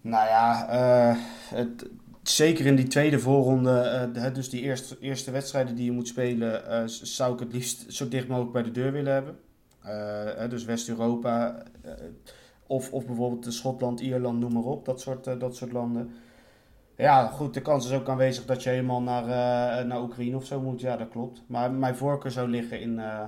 Nou 0.00 0.28
ja, 0.28 0.68
eh, 0.68 1.16
het, 1.56 1.86
zeker 2.22 2.66
in 2.66 2.76
die 2.76 2.86
tweede 2.86 3.18
voorronde, 3.18 3.80
eh, 4.14 4.34
dus 4.34 4.50
die 4.50 4.60
eerste, 4.60 4.96
eerste 5.00 5.30
wedstrijden 5.30 5.74
die 5.74 5.84
je 5.84 5.92
moet 5.92 6.08
spelen, 6.08 6.66
eh, 6.66 6.82
zou 6.86 7.32
ik 7.32 7.40
het 7.40 7.52
liefst 7.52 7.92
zo 7.92 8.08
dicht 8.08 8.28
mogelijk 8.28 8.52
bij 8.52 8.62
de 8.62 8.70
deur 8.70 8.92
willen 8.92 9.12
hebben. 9.12 9.38
Dus 10.50 10.64
West-Europa, 10.64 11.62
of, 12.66 12.92
of 12.92 13.06
bijvoorbeeld 13.06 13.54
Schotland, 13.54 14.00
Ierland, 14.00 14.40
noem 14.40 14.52
maar 14.52 14.62
op, 14.62 14.84
dat 14.84 15.00
soort, 15.00 15.40
dat 15.40 15.56
soort 15.56 15.72
landen. 15.72 16.10
Ja, 17.02 17.26
goed, 17.26 17.54
de 17.54 17.60
kans 17.62 17.86
is 17.86 17.92
ook 17.92 18.08
aanwezig 18.08 18.44
dat 18.44 18.62
je 18.62 18.68
helemaal 18.70 19.02
naar, 19.02 19.22
eh, 19.22 19.84
naar 19.86 20.02
Oekraïne 20.02 20.36
of 20.36 20.44
zo 20.46 20.60
moet. 20.60 20.80
Ja, 20.80 20.96
dat 20.96 21.08
klopt. 21.08 21.42
Maar 21.46 21.70
mijn 21.72 21.96
voorkeur 21.96 22.30
zou 22.30 22.48
liggen 22.48 22.80
in 22.80 22.98
eh, 22.98 23.20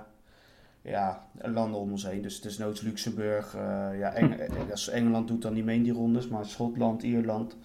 ja, 0.82 1.26
landen 1.42 1.80
om 1.80 1.90
ons 1.90 2.06
heen. 2.06 2.22
Dus 2.22 2.40
desnoods 2.40 2.80
Luxemburg. 2.80 3.54
eh, 3.54 3.98
ja, 3.98 4.12
Eng- 4.12 4.36
als 4.70 4.88
Engeland 4.88 5.28
doet 5.28 5.42
dan 5.42 5.52
niet 5.52 5.64
mee 5.64 5.76
in 5.76 5.82
die 5.82 5.92
rondes, 5.92 6.28
maar 6.28 6.44
Schotland, 6.46 7.02
Ierland. 7.02 7.56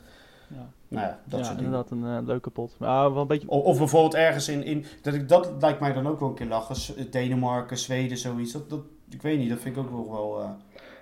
Ja. 0.47 0.69
Nou 0.87 1.05
ja, 1.07 1.19
dat 1.25 1.39
ja, 1.39 1.45
soort 1.45 1.57
dingen. 1.57 1.71
inderdaad 1.73 1.91
een 2.19 2.25
leuke 2.25 2.49
pot. 2.49 2.75
Maar 2.79 3.13
wel 3.13 3.21
een 3.21 3.27
beetje... 3.27 3.49
Of, 3.49 3.63
of 3.63 3.77
bijvoorbeeld 3.77 4.15
ergens 4.15 4.47
in, 4.47 4.63
in 4.63 4.85
dat, 5.01 5.13
ik, 5.13 5.29
dat 5.29 5.51
lijkt 5.59 5.79
mij 5.79 5.93
dan 5.93 6.07
ook 6.07 6.19
wel 6.19 6.29
een 6.29 6.35
keer 6.35 6.47
lachen. 6.47 7.11
Denemarken, 7.11 7.77
Zweden, 7.77 8.17
zoiets. 8.17 8.51
Dat, 8.51 8.69
dat, 8.69 8.81
ik 9.09 9.21
weet 9.21 9.37
niet, 9.39 9.49
dat 9.49 9.59
vind 9.59 9.75
ik 9.77 9.81
ook 9.83 9.91
nog 9.91 10.07
wel... 10.07 10.41
eh, 10.41 10.49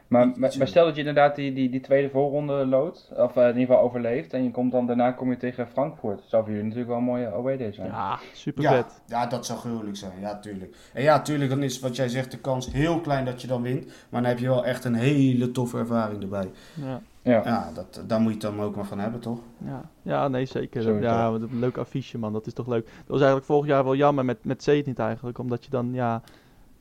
Maar, 0.08 0.32
maar, 0.36 0.52
stel 0.52 0.86
dat 0.86 0.94
je 0.94 1.00
inderdaad 1.00 1.36
die, 1.36 1.54
die, 1.54 1.70
die 1.70 1.80
tweede 1.80 2.10
voorronde 2.10 2.66
loodt, 2.66 3.10
of 3.16 3.36
eh, 3.36 3.44
in 3.44 3.58
ieder 3.58 3.66
geval 3.66 3.82
overleeft, 3.82 4.34
en 4.34 4.44
je 4.44 4.52
komt 4.52 4.72
dan 4.72 4.86
daarna 4.86 5.12
kom 5.12 5.30
je 5.30 5.38
tegen 5.38 5.68
Frankfurt. 5.68 6.22
Zou 6.26 6.44
voor 6.44 6.52
jullie 6.52 6.68
natuurlijk 6.68 6.90
wel 6.90 6.98
een 7.00 7.04
mooie 7.04 7.32
away 7.34 7.72
zijn. 7.74 7.88
Ja, 7.88 8.20
super 8.34 8.64
ja, 8.64 8.72
vet. 8.72 9.02
ja, 9.06 9.26
dat 9.26 9.46
zou 9.46 9.60
gruwelijk 9.60 9.98
zijn. 9.98 10.20
Ja, 10.22 10.40
tuurlijk. 10.40 10.76
En 10.94 11.04
ja, 11.04 11.22
tuurlijk, 11.22 11.50
dan 11.50 11.64
is 11.64 11.80
wat 11.80 11.96
jij 11.96 12.08
zegt 12.08 12.32
de 12.32 12.38
kans 12.38 12.72
heel 12.72 13.00
klein 13.00 13.26
dat 13.26 13.42
je 13.42 13.48
dan 13.48 13.62
wint. 13.62 13.86
Maar 13.86 14.22
dan 14.22 14.30
heb 14.30 14.40
je 14.40 14.48
wel 14.48 14.66
echt 14.66 14.86
een 14.86 14.96
hele 14.96 15.52
toffe 15.52 15.78
ervaring 15.78 16.22
erbij. 16.22 16.50
Ja. 16.74 17.02
Ja. 17.22 17.42
Ja, 17.46 17.72
dat, 17.74 18.04
daar 18.08 18.20
moet 18.20 18.34
je 18.34 18.48
het 18.48 18.56
dan 18.56 18.66
ook 18.66 18.76
maar 18.76 18.86
van 18.86 19.00
hebben, 19.00 19.20
toch? 19.20 19.40
Ja, 19.66 19.82
ja 20.02 20.28
nee, 20.28 20.46
zeker. 20.46 21.02
Ja, 21.02 21.32
wat 21.32 21.42
een 21.42 21.60
leuk 21.60 21.78
affiche, 21.78 22.18
man. 22.18 22.34
Dat 22.34 22.48
is 22.48 22.54
toch 22.54 22.68
leuk. 22.68 22.86
Dat 22.86 23.08
was 23.08 23.18
eigenlijk 23.18 23.48
vorig 23.48 23.68
jaar 23.68 23.84
wel 23.84 23.96
jammer 23.96 24.26
met, 24.26 24.38
met 24.46 24.64
Zet 24.64 24.86
niet 24.86 25.00
eigenlijk. 25.00 25.38
Omdat 25.38 25.64
je 25.64 25.70
dan, 25.70 25.94
ja... 25.94 26.22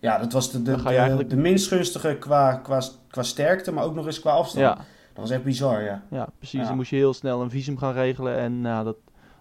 Ja, 0.00 0.18
dat 0.18 0.32
was 0.32 0.50
de, 0.50 0.62
de, 0.62 0.82
de, 0.82 0.82
eigenlijk- 0.96 1.30
de 1.30 1.36
minst 1.36 1.68
gunstige 1.68 2.16
qua, 2.16 2.54
qua, 2.54 2.82
qua 3.10 3.22
sterkte, 3.22 3.72
maar 3.72 3.84
ook 3.84 3.94
nog 3.94 4.06
eens 4.06 4.20
qua 4.20 4.30
afstand. 4.30 4.64
Ja, 4.64 4.74
Dat 4.74 4.84
was 5.14 5.30
echt 5.30 5.42
bizar, 5.44 5.82
ja. 5.82 6.02
ja 6.10 6.28
precies. 6.38 6.60
Ja. 6.60 6.66
Dan 6.66 6.76
moest 6.76 6.90
je 6.90 6.96
heel 6.96 7.14
snel 7.14 7.42
een 7.42 7.50
visum 7.50 7.78
gaan 7.78 7.92
regelen. 7.92 8.36
En 8.36 8.60
nou, 8.60 8.84
dat, 8.84 8.96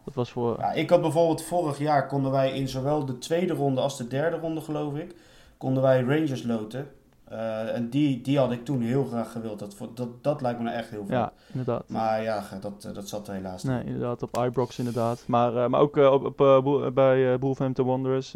dat 0.05 0.13
was 0.13 0.31
voor... 0.31 0.55
Ja, 0.59 0.71
ik 0.71 0.89
had 0.89 1.01
bijvoorbeeld 1.01 1.43
vorig 1.43 1.77
jaar 1.77 2.07
konden 2.07 2.31
wij 2.31 2.51
in 2.51 2.67
zowel 2.67 3.05
de 3.05 3.17
tweede 3.17 3.53
ronde 3.53 3.81
als 3.81 3.97
de 3.97 4.07
derde 4.07 4.37
ronde, 4.37 4.61
geloof 4.61 4.95
ik, 4.95 5.15
konden 5.57 5.83
wij 5.83 6.01
Rangers 6.01 6.43
loten. 6.43 6.87
Eh, 7.25 7.75
en 7.75 7.89
die, 7.89 8.21
die 8.21 8.37
had 8.37 8.51
ik 8.51 8.65
toen 8.65 8.81
heel 8.81 9.03
graag 9.05 9.31
gewild. 9.31 9.59
Dat, 9.59 9.75
dat, 9.93 10.07
dat 10.23 10.41
lijkt 10.41 10.57
me 10.59 10.65
nou 10.65 10.77
echt 10.77 10.89
heel 10.89 11.05
vet. 11.05 11.15
Ja, 11.15 11.31
inderdaad. 11.51 11.83
Maar 11.87 12.23
ja, 12.23 12.43
dat, 12.61 12.85
eh, 12.85 12.93
dat 12.93 13.07
zat 13.07 13.27
helaas 13.27 13.63
niet. 13.63 13.73
Nee, 13.73 13.83
inderdaad, 13.83 14.23
op 14.23 14.37
Ibrox 14.37 14.77
inderdaad. 14.79 15.23
Maar, 15.27 15.55
eh, 15.55 15.67
maar 15.67 15.79
ook 15.79 15.97
eh, 15.97 16.11
op, 16.11 16.91
bij 16.93 17.33
eh 17.33 17.39
Wolverhampton 17.39 17.85
Wanderers, 17.85 18.33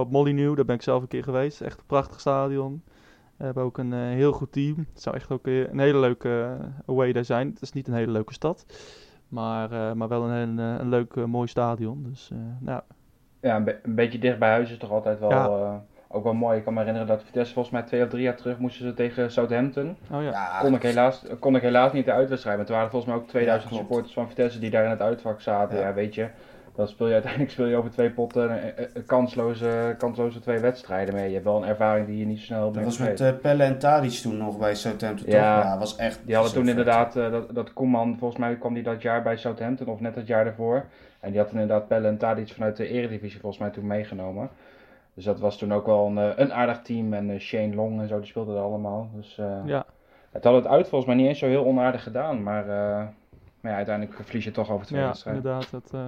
op 0.00 0.10
Molyneux, 0.10 0.56
daar 0.56 0.64
ben 0.64 0.74
ik 0.74 0.82
zelf 0.82 1.02
een 1.02 1.08
keer 1.08 1.22
geweest. 1.22 1.60
Echt 1.60 1.78
een 1.78 1.86
prachtig 1.86 2.20
stadion. 2.20 2.82
We 3.36 3.44
hebben 3.44 3.62
ook 3.64 3.78
een 3.78 3.92
eh, 3.92 3.98
heel 4.00 4.32
goed 4.32 4.52
team. 4.52 4.86
Het 4.92 5.02
zou 5.02 5.16
echt 5.16 5.30
ook 5.30 5.46
eh, 5.46 5.58
een 5.70 5.78
hele 5.78 5.98
leuke 5.98 6.56
eh, 6.60 6.66
away 6.86 7.12
daar 7.12 7.24
zijn. 7.24 7.48
Het 7.48 7.62
is 7.62 7.72
niet 7.72 7.88
een 7.88 7.94
hele 7.94 8.12
leuke 8.12 8.32
stad, 8.32 8.66
maar, 9.28 9.72
eh, 9.72 9.92
maar 9.92 10.08
wel 10.08 10.22
een, 10.30 10.58
een, 10.58 10.80
een 10.80 10.88
leuk, 10.88 11.14
mooi 11.26 11.48
stadion. 11.48 12.02
Dus 12.08 12.30
eh, 12.32 12.38
nou, 12.60 12.80
Ja, 13.40 13.56
een, 13.56 13.64
be- 13.64 13.78
een 13.82 13.94
beetje 13.94 14.18
dicht 14.18 14.38
bij 14.38 14.50
huis 14.50 14.70
is 14.70 14.78
toch 14.78 14.90
altijd 14.90 15.18
wel, 15.18 15.30
Ja. 15.30 15.46
eh, 15.46 15.74
ook 16.08 16.24
wel 16.24 16.34
mooi. 16.34 16.58
Ik 16.58 16.64
kan 16.64 16.72
me 16.72 16.78
herinneren 16.78 17.08
dat 17.08 17.22
Vitesse 17.24 17.52
volgens 17.52 17.74
mij 17.74 17.82
twee 17.82 18.02
of 18.02 18.08
drie 18.08 18.22
jaar 18.22 18.36
terug 18.36 18.58
moesten 18.58 18.86
ze 18.86 18.94
tegen 18.94 19.30
Southampton. 19.32 19.96
oh 20.10 20.22
ja. 20.22 20.30
Ja, 20.30 20.58
Kon 20.60 20.74
ik 20.74 20.82
helaas, 20.82 21.24
kon 21.40 21.56
ik 21.56 21.62
helaas 21.62 21.92
niet 21.92 22.04
de 22.04 22.12
uitwedstrijd. 22.12 22.56
Maar 22.58 22.66
er 22.66 22.72
waren 22.72 22.90
volgens 22.90 23.12
mij 23.12 23.20
ook 23.22 23.28
2000 23.28 23.62
Ja, 23.62 23.68
klopt. 23.76 23.84
supporters 23.86 24.14
van 24.14 24.28
Vitesse 24.28 24.58
die 24.58 24.70
daar 24.70 24.84
in 24.84 24.90
het 24.90 25.00
uitvak 25.00 25.40
zaten. 25.40 25.78
Ja. 25.78 25.86
Ja, 25.86 25.94
weet 25.94 26.14
je. 26.14 26.28
Dan 26.74 26.88
speel 26.88 27.06
je 27.06 27.12
uiteindelijk 27.12 27.52
speel 27.52 27.66
je 27.66 27.76
over 27.76 27.90
twee 27.90 28.10
potten 28.10 28.50
een, 28.50 28.72
een- 28.82 28.88
een 28.94 29.04
kansloze, 29.06 29.94
kansloze 29.98 30.40
twee 30.40 30.58
wedstrijden 30.58 31.14
mee. 31.14 31.26
Je 31.26 31.32
hebt 31.32 31.44
wel 31.44 31.56
een 31.62 31.68
ervaring 31.68 32.06
die 32.06 32.18
je 32.18 32.26
niet 32.26 32.38
snel 32.38 32.72
dat 32.72 32.84
was 32.84 32.98
met 32.98 33.20
eh, 33.20 33.32
Pelle 33.42 33.62
en 33.62 33.78
Tadic 33.78 34.10
toen 34.12 34.36
nog 34.36 34.58
bij 34.58 34.74
Southampton, 34.74 35.26
toch? 35.26 35.34
Ja. 35.34 35.58
Ja, 35.62 35.70
dat 35.70 35.78
was 35.78 35.96
echt 35.96 36.20
Die 36.24 36.34
hadden 36.34 36.52
toen 36.52 36.62
vet. 36.64 36.70
inderdaad, 36.70 37.16
eh, 37.16 37.30
dat, 37.30 37.54
dat 37.54 37.72
Koeman, 37.72 38.16
volgens 38.18 38.40
mij 38.40 38.56
kwam 38.56 38.74
die 38.74 38.82
dat 38.82 39.02
jaar 39.02 39.22
bij 39.22 39.36
Southampton 39.36 39.86
of 39.86 40.00
net 40.00 40.14
het 40.14 40.26
jaar 40.26 40.44
daarvoor. 40.44 40.84
En 41.20 41.30
die 41.30 41.40
had 41.40 41.50
inderdaad 41.50 41.88
Pelle 41.88 42.08
en 42.08 42.18
Tadic 42.18 42.52
vanuit 42.52 42.76
de 42.76 42.88
eredivisie 42.88 43.40
volgens 43.40 43.60
mij 43.62 43.70
toen 43.70 43.86
meegenomen. 43.86 44.48
Dus 45.14 45.24
dat 45.24 45.40
was 45.40 45.58
toen 45.58 45.72
ook 45.72 45.86
wel 45.86 46.06
een, 46.06 46.18
eh, 46.18 46.30
een 46.36 46.52
aardig 46.52 46.82
team. 46.82 47.12
En 47.14 47.30
eh, 47.30 47.38
Shane 47.40 47.74
Long 47.74 48.00
en 48.00 48.08
zo, 48.08 48.18
die 48.18 48.26
speelden 48.28 48.56
er 48.56 48.62
allemaal. 48.62 49.10
Dus 49.14 49.38
eh, 49.38 49.56
ja. 49.64 49.84
Het 50.30 50.44
had 50.44 50.54
het 50.54 50.66
uit 50.66 50.88
volgens 50.88 51.06
mij 51.10 51.20
niet 51.20 51.28
eens 51.28 51.38
zo 51.38 51.46
heel 51.46 51.64
onaardig 51.64 52.02
gedaan, 52.02 52.42
maar, 52.42 52.64
uh, 52.66 52.70
maar 53.60 53.70
ja, 53.70 53.76
uiteindelijk 53.76 54.18
verlies 54.24 54.44
je 54.44 54.50
toch 54.50 54.70
over 54.70 54.86
twee 54.86 55.00
ja, 55.00 55.06
wedstrijden. 55.06 55.42
inderdaad. 55.42 55.70
Dat, 55.70 55.90
uh, 55.94 56.00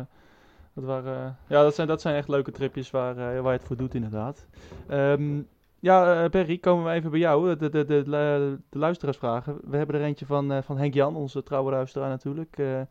dat, 0.74 0.84
waren, 0.84 1.36
ja, 1.48 1.62
dat, 1.62 1.74
zijn, 1.74 1.88
dat 1.88 2.00
zijn 2.00 2.16
echt 2.16 2.28
leuke 2.28 2.50
tripjes 2.50 2.90
waar, 2.90 3.14
waar 3.14 3.52
je 3.52 3.58
het 3.58 3.64
voor 3.64 3.76
doet, 3.76 3.94
inderdaad. 3.94 4.46
Um, 4.90 5.48
ja, 5.80 6.28
Perry, 6.28 6.58
komen 6.58 6.84
we 6.84 6.90
even 6.90 7.10
bij 7.10 7.20
jou. 7.20 7.56
De, 7.56 7.68
de, 7.68 7.84
de, 7.84 8.02
de, 8.02 8.58
luisteraarsvragen. 8.78 9.58
We 9.64 9.76
hebben 9.76 9.96
er 9.96 10.02
eentje 10.02 10.26
van, 10.26 10.62
van 10.62 10.78
Henk 10.78 10.94
Jan, 10.94 11.16
onze 11.16 11.42
trouwe 11.42 11.70
luisteraar 11.70 12.08
natuurlijk. 12.08 12.56
Daar 12.56 12.88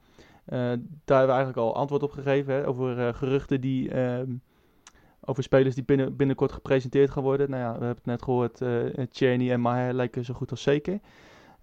hebben 1.05 1.05
we 1.05 1.15
eigenlijk 1.15 1.57
al 1.57 1.75
antwoord 1.75 2.03
op 2.03 2.11
gegeven 2.11 2.53
hè, 2.53 2.67
over 2.67 3.13
geruchten 3.13 3.61
die 3.61 3.91
ehm, 3.91 4.31
over 5.25 5.43
spelers 5.43 5.75
die 5.75 5.84
binnen, 5.84 6.15
binnenkort 6.15 6.51
gepresenteerd 6.51 7.09
gaan 7.09 7.23
worden. 7.23 7.49
Nou 7.49 7.61
ja, 7.61 7.71
we 7.71 7.86
hebben 7.86 7.95
het 7.95 8.05
net 8.05 8.23
gehoord, 8.23 8.61
Cheney 9.11 9.51
en 9.51 9.61
Maher 9.61 9.93
lijken 9.93 10.25
zo 10.25 10.34
goed 10.34 10.51
als 10.51 10.61
zeker. 10.61 10.99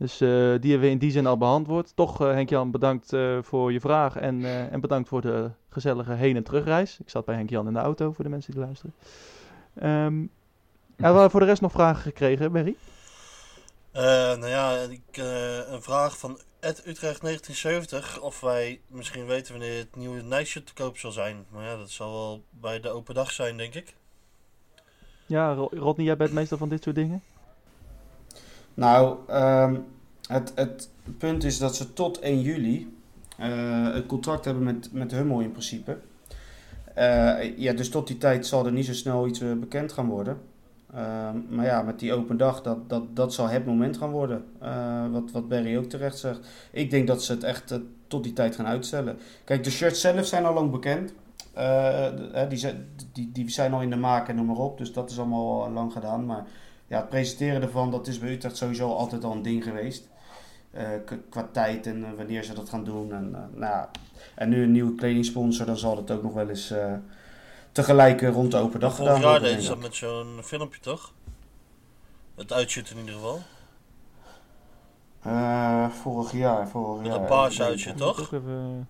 Dus 0.00 0.20
uh, 0.20 0.28
die 0.60 0.70
hebben 0.70 0.80
we 0.80 0.88
in 0.88 0.98
die 0.98 1.10
zin 1.10 1.26
al 1.26 1.36
beantwoord. 1.36 1.92
Toch, 1.96 2.22
uh, 2.22 2.30
Henk-Jan, 2.30 2.70
bedankt 2.70 3.12
voor 3.40 3.72
je 3.72 3.80
vraag 3.80 4.16
en, 4.16 4.44
en 4.70 4.80
bedankt 4.80 5.08
voor 5.08 5.20
de 5.20 5.50
gezellige 5.68 6.12
heen- 6.12 6.36
en 6.36 6.42
terugreis. 6.42 6.98
Ik 7.00 7.10
zat 7.10 7.24
bij 7.24 7.34
Henk-Jan 7.34 7.66
in 7.66 7.72
de 7.72 7.78
auto, 7.78 8.12
voor 8.12 8.24
de 8.24 8.30
mensen 8.30 8.52
die 8.52 8.60
luisteren. 8.60 8.94
Um, 9.82 10.30
hebben 10.96 11.22
we 11.22 11.30
voor 11.30 11.40
de 11.40 11.46
rest 11.46 11.60
nog 11.60 11.72
vragen 11.72 12.02
gekregen, 12.02 12.52
Berry? 12.52 12.76
nou 13.92 14.46
ja, 14.46 14.72
ik, 14.72 15.16
een 15.70 15.82
vraag 15.82 16.18
van 16.18 16.38
Ed 16.60 16.78
Utrecht 16.86 17.20
1970 17.20 18.20
of 18.20 18.40
wij 18.40 18.80
misschien 18.86 19.26
weten 19.26 19.52
wanneer 19.52 19.78
het 19.78 19.96
nieuwe 19.96 20.22
Nijsje 20.22 20.64
te 20.64 20.72
koop 20.72 20.98
zal 20.98 21.12
zijn. 21.12 21.46
Maar 21.48 21.64
ja, 21.64 21.76
dat 21.76 21.90
zal 21.90 22.12
wel 22.12 22.42
bij 22.50 22.80
de 22.80 22.90
open 22.90 23.14
dag 23.14 23.30
zijn, 23.30 23.56
denk 23.56 23.74
ik. 23.74 23.94
Ja, 25.26 25.54
Rodney, 25.54 26.06
jij 26.06 26.16
bent 26.16 26.32
meestal 26.32 26.58
van 26.58 26.68
dit 26.68 26.82
soort 26.82 26.96
dingen? 26.96 27.22
Nou, 28.80 29.16
um, 29.30 29.84
het, 30.26 30.52
het 30.54 30.88
punt 31.18 31.44
is 31.44 31.58
dat 31.58 31.76
ze 31.76 31.92
tot 31.92 32.18
1 32.18 32.40
juli 32.40 32.96
uh, 33.40 33.94
het 33.94 34.06
contract 34.06 34.44
hebben 34.44 34.64
met, 34.64 34.92
met 34.92 35.10
Hummel 35.10 35.40
in 35.40 35.50
principe. 35.50 35.98
Uh, 36.98 37.58
ja, 37.58 37.72
dus 37.72 37.90
tot 37.90 38.06
die 38.06 38.18
tijd 38.18 38.46
zal 38.46 38.66
er 38.66 38.72
niet 38.72 38.86
zo 38.86 38.92
snel 38.92 39.26
iets 39.26 39.40
uh, 39.40 39.52
bekend 39.52 39.92
gaan 39.92 40.08
worden. 40.08 40.38
Uh, 40.94 41.28
maar 41.48 41.64
ja, 41.64 41.82
met 41.82 41.98
die 41.98 42.12
open 42.12 42.36
dag, 42.36 42.62
dat, 42.62 42.88
dat, 42.88 43.16
dat 43.16 43.34
zal 43.34 43.48
het 43.48 43.66
moment 43.66 43.96
gaan 43.96 44.10
worden. 44.10 44.44
Wat, 45.12 45.30
wat 45.32 45.48
Barry 45.48 45.76
ook 45.76 45.88
terecht 45.88 46.18
zegt. 46.18 46.48
Ik 46.72 46.90
denk 46.90 47.06
dat 47.06 47.22
ze 47.22 47.32
het 47.32 47.44
echt 47.44 47.80
tot 48.06 48.24
die 48.24 48.32
tijd 48.32 48.54
gaan 48.54 48.66
uitstellen. 48.66 49.18
Kijk, 49.44 49.64
de 49.64 49.70
shirts 49.70 50.00
zelf 50.00 50.26
zijn 50.26 50.44
al 50.44 50.54
lang 50.54 50.70
bekend. 50.70 51.12
die, 52.48 52.74
die, 53.12 53.32
die 53.32 53.50
zijn 53.50 53.72
al 53.72 53.82
in 53.82 53.90
de 53.90 53.96
maak 53.96 54.28
en 54.28 54.36
noem 54.36 54.46
maar 54.46 54.56
op. 54.56 54.78
Dus 54.78 54.92
dat 54.92 55.10
is 55.10 55.18
allemaal 55.18 55.64
al 55.64 55.70
lang 55.70 55.92
gedaan. 55.92 56.26
Maar 56.26 56.46
ja, 56.90 56.96
het 56.96 57.08
presenteren 57.08 57.62
ervan, 57.62 57.90
dat 57.90 58.06
is 58.06 58.18
bij 58.18 58.30
Utrecht 58.30 58.56
sowieso 58.56 58.94
altijd 58.94 59.24
al 59.24 59.32
een 59.32 59.42
ding 59.42 59.64
geweest. 59.64 60.08
qua 61.30 61.48
tijd 61.52 61.86
en 61.86 62.16
wanneer 62.16 62.42
ze 62.42 62.54
dat 62.54 62.68
gaan 62.68 62.84
doen. 62.84 63.12
En, 63.12 63.50
nou, 63.54 63.86
en 64.34 64.48
nu 64.48 64.62
een 64.62 64.72
nieuwe 64.72 64.94
kledingsponsor, 64.94 65.66
dan 65.66 65.76
zal 65.76 65.96
het 65.96 66.10
ook 66.10 66.22
nog 66.22 66.32
wel 66.32 66.48
eens 66.48 66.74
tegelijk 67.72 68.22
rond 68.22 68.50
de 68.50 68.56
open 68.56 68.80
dag 68.80 68.96
gedaan 68.96 69.20
Vorig 69.20 69.30
jaar 69.30 69.40
deden 69.40 69.62
ze 69.62 69.68
dat 69.68 69.78
met 69.78 69.94
zo'n 69.94 70.38
filmpje, 70.42 70.80
toch? 70.80 71.12
Het 72.34 72.52
uitshoot 72.52 72.90
in 72.90 72.98
ieder 72.98 73.14
geval. 73.14 73.40
Vorig 75.90 76.32
jaar, 76.32 76.68
vorig 76.68 77.02
met 77.02 77.06
jaar. 77.06 77.20
een 77.20 77.26
paars 77.26 77.62
uitshoot, 77.62 77.96
toch? 77.96 78.32
Even... 78.32 78.88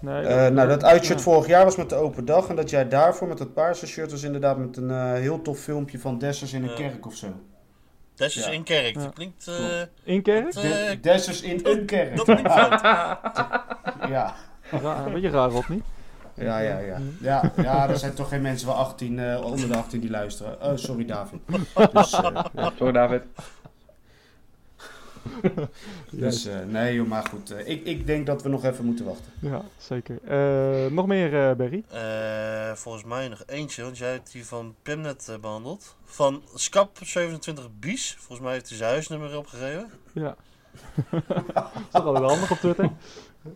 Nee, 0.00 0.22
uh, 0.22 0.46
nou, 0.46 0.68
dat 0.68 0.84
uitshoot 0.84 1.16
ja. 1.16 1.22
vorig 1.22 1.46
jaar 1.46 1.64
was 1.64 1.76
met 1.76 1.88
de 1.88 1.94
open 1.94 2.24
dag. 2.24 2.48
En 2.48 2.56
dat 2.56 2.70
jij 2.70 2.88
daarvoor 2.88 3.28
met 3.28 3.38
het 3.38 3.54
paarse 3.54 3.86
shirt 3.86 4.10
was 4.10 4.22
inderdaad 4.22 4.58
met 4.58 4.76
een 4.76 4.90
uh, 4.90 5.12
heel 5.12 5.42
tof 5.42 5.58
filmpje 5.58 5.98
van 5.98 6.18
Dessers 6.18 6.52
in 6.52 6.62
een 6.62 6.74
kerk 6.74 7.06
of 7.06 7.14
zo. 7.14 7.26
Dessers 8.14 8.46
ja. 8.46 8.52
in 8.52 8.62
kerk, 8.62 8.94
dat 8.94 9.12
klinkt... 9.12 9.50
in 10.04 10.22
kerk? 10.22 10.52
De, 10.52 10.98
Dessers 11.00 11.40
in 11.40 11.60
een 11.62 11.84
kerk. 11.84 12.16
Dat 12.16 12.24
klinkt 12.24 12.52
fout. 12.52 12.80
ja. 14.14 14.34
Een 15.06 15.12
beetje 15.12 15.30
raar, 15.30 15.50
Rodney. 15.50 15.82
Ja, 16.34 16.58
ja, 16.58 16.78
ja. 16.78 16.98
Ja, 17.20 17.52
ja 17.56 17.88
er 17.88 17.98
zijn 17.98 18.14
toch 18.14 18.28
geen 18.28 18.42
mensen 18.42 18.66
van 18.66 18.76
18, 18.76 19.18
uh, 19.18 19.44
onder 19.44 19.68
de 19.68 19.76
18 19.76 20.00
die 20.00 20.10
luisteren. 20.10 20.62
Oh, 20.62 20.76
sorry 20.76 21.04
David. 21.04 21.40
Dus, 21.92 22.12
uh, 22.12 22.30
ja. 22.54 22.72
Sorry 22.76 22.92
David. 22.92 23.22
dus 26.10 26.46
uh, 26.46 26.54
nee 26.66 26.94
joh, 26.94 27.08
maar 27.08 27.24
goed. 27.24 27.54
ik, 27.64 27.84
ik 27.84 28.06
denk 28.06 28.26
dat 28.26 28.42
we 28.42 28.48
nog 28.48 28.64
even 28.64 28.84
moeten 28.84 29.04
wachten. 29.04 29.32
Ja, 29.38 29.62
zeker. 29.78 30.18
nog 30.92 31.06
meer, 31.06 31.56
Berry? 31.56 31.84
volgens 32.74 33.04
mij 33.04 33.28
nog 33.28 33.42
eentje, 33.46 33.82
want 33.82 33.98
jij 33.98 34.10
hebt 34.10 34.32
die 34.32 34.46
van 34.46 34.74
Pim 34.82 35.00
net 35.00 35.36
behandeld. 35.40 35.96
Van 36.04 36.42
Scap27 36.56 37.52
Bies. 37.80 38.16
Volgens 38.18 38.40
mij 38.40 38.52
heeft 38.52 38.68
hij 38.68 38.76
zijn 38.76 38.90
huisnummer 38.90 39.36
opgegeven. 39.36 39.90
Ja. 40.12 40.36
dat 41.10 41.70
is 41.74 41.82
toch 41.92 42.04
wel 42.04 42.28
handig 42.28 42.50
op 42.50 42.58
Twitter. 42.58 42.90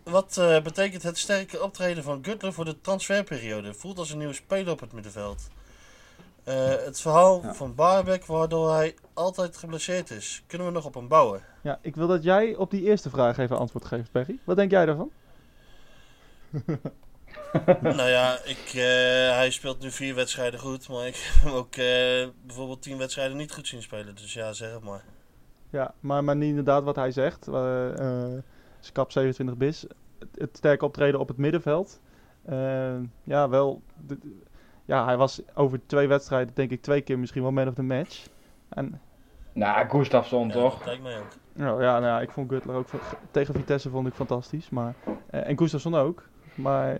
Wat 0.03 0.37
uh, 0.39 0.63
betekent 0.63 1.03
het 1.03 1.19
sterke 1.19 1.63
optreden 1.63 2.03
van 2.03 2.19
Gutler 2.23 2.53
voor 2.53 2.65
de 2.65 2.81
transferperiode? 2.81 3.75
Voelt 3.75 3.99
als 3.99 4.11
een 4.11 4.19
nieuwe 4.19 4.33
speler 4.33 4.73
op 4.73 4.81
het 4.81 4.93
middenveld. 4.93 5.49
Uh, 6.49 6.55
het 6.85 7.01
verhaal 7.01 7.43
ja. 7.43 7.55
van 7.55 7.75
Baarbek 7.75 8.27
waardoor 8.27 8.73
hij 8.73 8.95
altijd 9.15 9.57
geblesseerd 9.57 10.11
is. 10.11 10.43
Kunnen 10.47 10.67
we 10.67 10.73
nog 10.73 10.85
op 10.85 10.95
hem 10.95 11.09
bouwen? 11.09 11.43
Ja, 11.63 11.79
ik 11.83 11.97
wil 11.97 12.07
dat 12.07 12.23
jij 12.23 12.57
op 12.57 12.71
die 12.71 12.83
eerste 12.83 13.11
vraag 13.11 13.39
even 13.39 13.59
antwoord 13.59 13.85
geeft, 13.85 14.11
Perry. 14.11 14.39
Wat 14.45 14.57
denk 14.57 14.71
jij 14.71 14.87
daarvan? 14.87 15.11
nou 17.81 18.09
ja, 18.09 18.39
ik, 18.45 18.73
uh, 18.75 18.83
hij 19.37 19.51
speelt 19.51 19.81
nu 19.81 19.91
vier 19.91 20.15
wedstrijden 20.15 20.61
goed, 20.61 20.89
maar 20.89 21.07
ik 21.07 21.17
heb 21.17 21.43
hem 21.43 21.53
ook 21.53 21.77
bijvoorbeeld 22.47 22.83
tien 22.83 22.99
wedstrijden 22.99 23.37
niet 23.37 23.53
goed 23.53 23.67
zien 23.67 23.83
spelen. 23.83 24.15
Dus 24.15 24.33
ja, 24.33 24.53
zeg 24.53 24.73
het 24.73 24.85
maar. 24.85 25.05
Ja, 25.71 25.95
maar, 26.01 26.25
maar 26.25 26.37
niet 26.37 26.49
inderdaad 26.49 26.85
wat 26.85 26.97
hij 26.97 27.11
zegt. 27.11 27.49
Skap 28.81 29.13
27 29.13 29.57
bis. 29.57 29.85
Het, 30.19 30.29
het 30.35 30.57
sterke 30.57 30.85
optreden 30.85 31.21
op 31.21 31.29
het 31.29 31.37
middenveld. 31.37 32.01
Uh, 32.51 32.97
ja, 33.23 33.49
wel. 33.49 33.83
Ja, 34.85 35.05
hij 35.05 35.17
was 35.17 35.43
over 35.55 35.81
twee 35.87 36.09
wedstrijden, 36.09 36.55
denk 36.55 36.71
ik, 36.71 36.83
twee 36.83 37.01
keer 37.01 37.19
misschien 37.19 37.43
wel 37.43 37.53
man 37.53 37.69
of 37.69 37.75
the 37.75 37.83
match. 37.83 38.27
En, 38.69 39.01
nou, 39.53 39.89
Gustafsson 39.89 40.47
ja, 40.47 40.53
toch? 40.53 40.85
Lijkt 40.85 41.03
mij 41.03 41.19
ook. 41.19 41.29
Nou, 41.53 41.83
ja, 41.83 41.93
nou 41.93 42.05
ja, 42.05 42.21
ik 42.21 42.31
vond 42.31 42.51
Gutler 42.51 42.77
ook 42.77 42.89
tegen 43.31 43.55
Vitesse 43.55 43.91
vond 43.91 44.07
ik 44.07 44.15
fantastisch. 44.15 44.71
Maar, 44.71 44.95
uh, 45.07 45.49
en 45.49 45.59
Gustafsson 45.59 45.95
ook. 45.95 46.29
Maar 46.55 46.97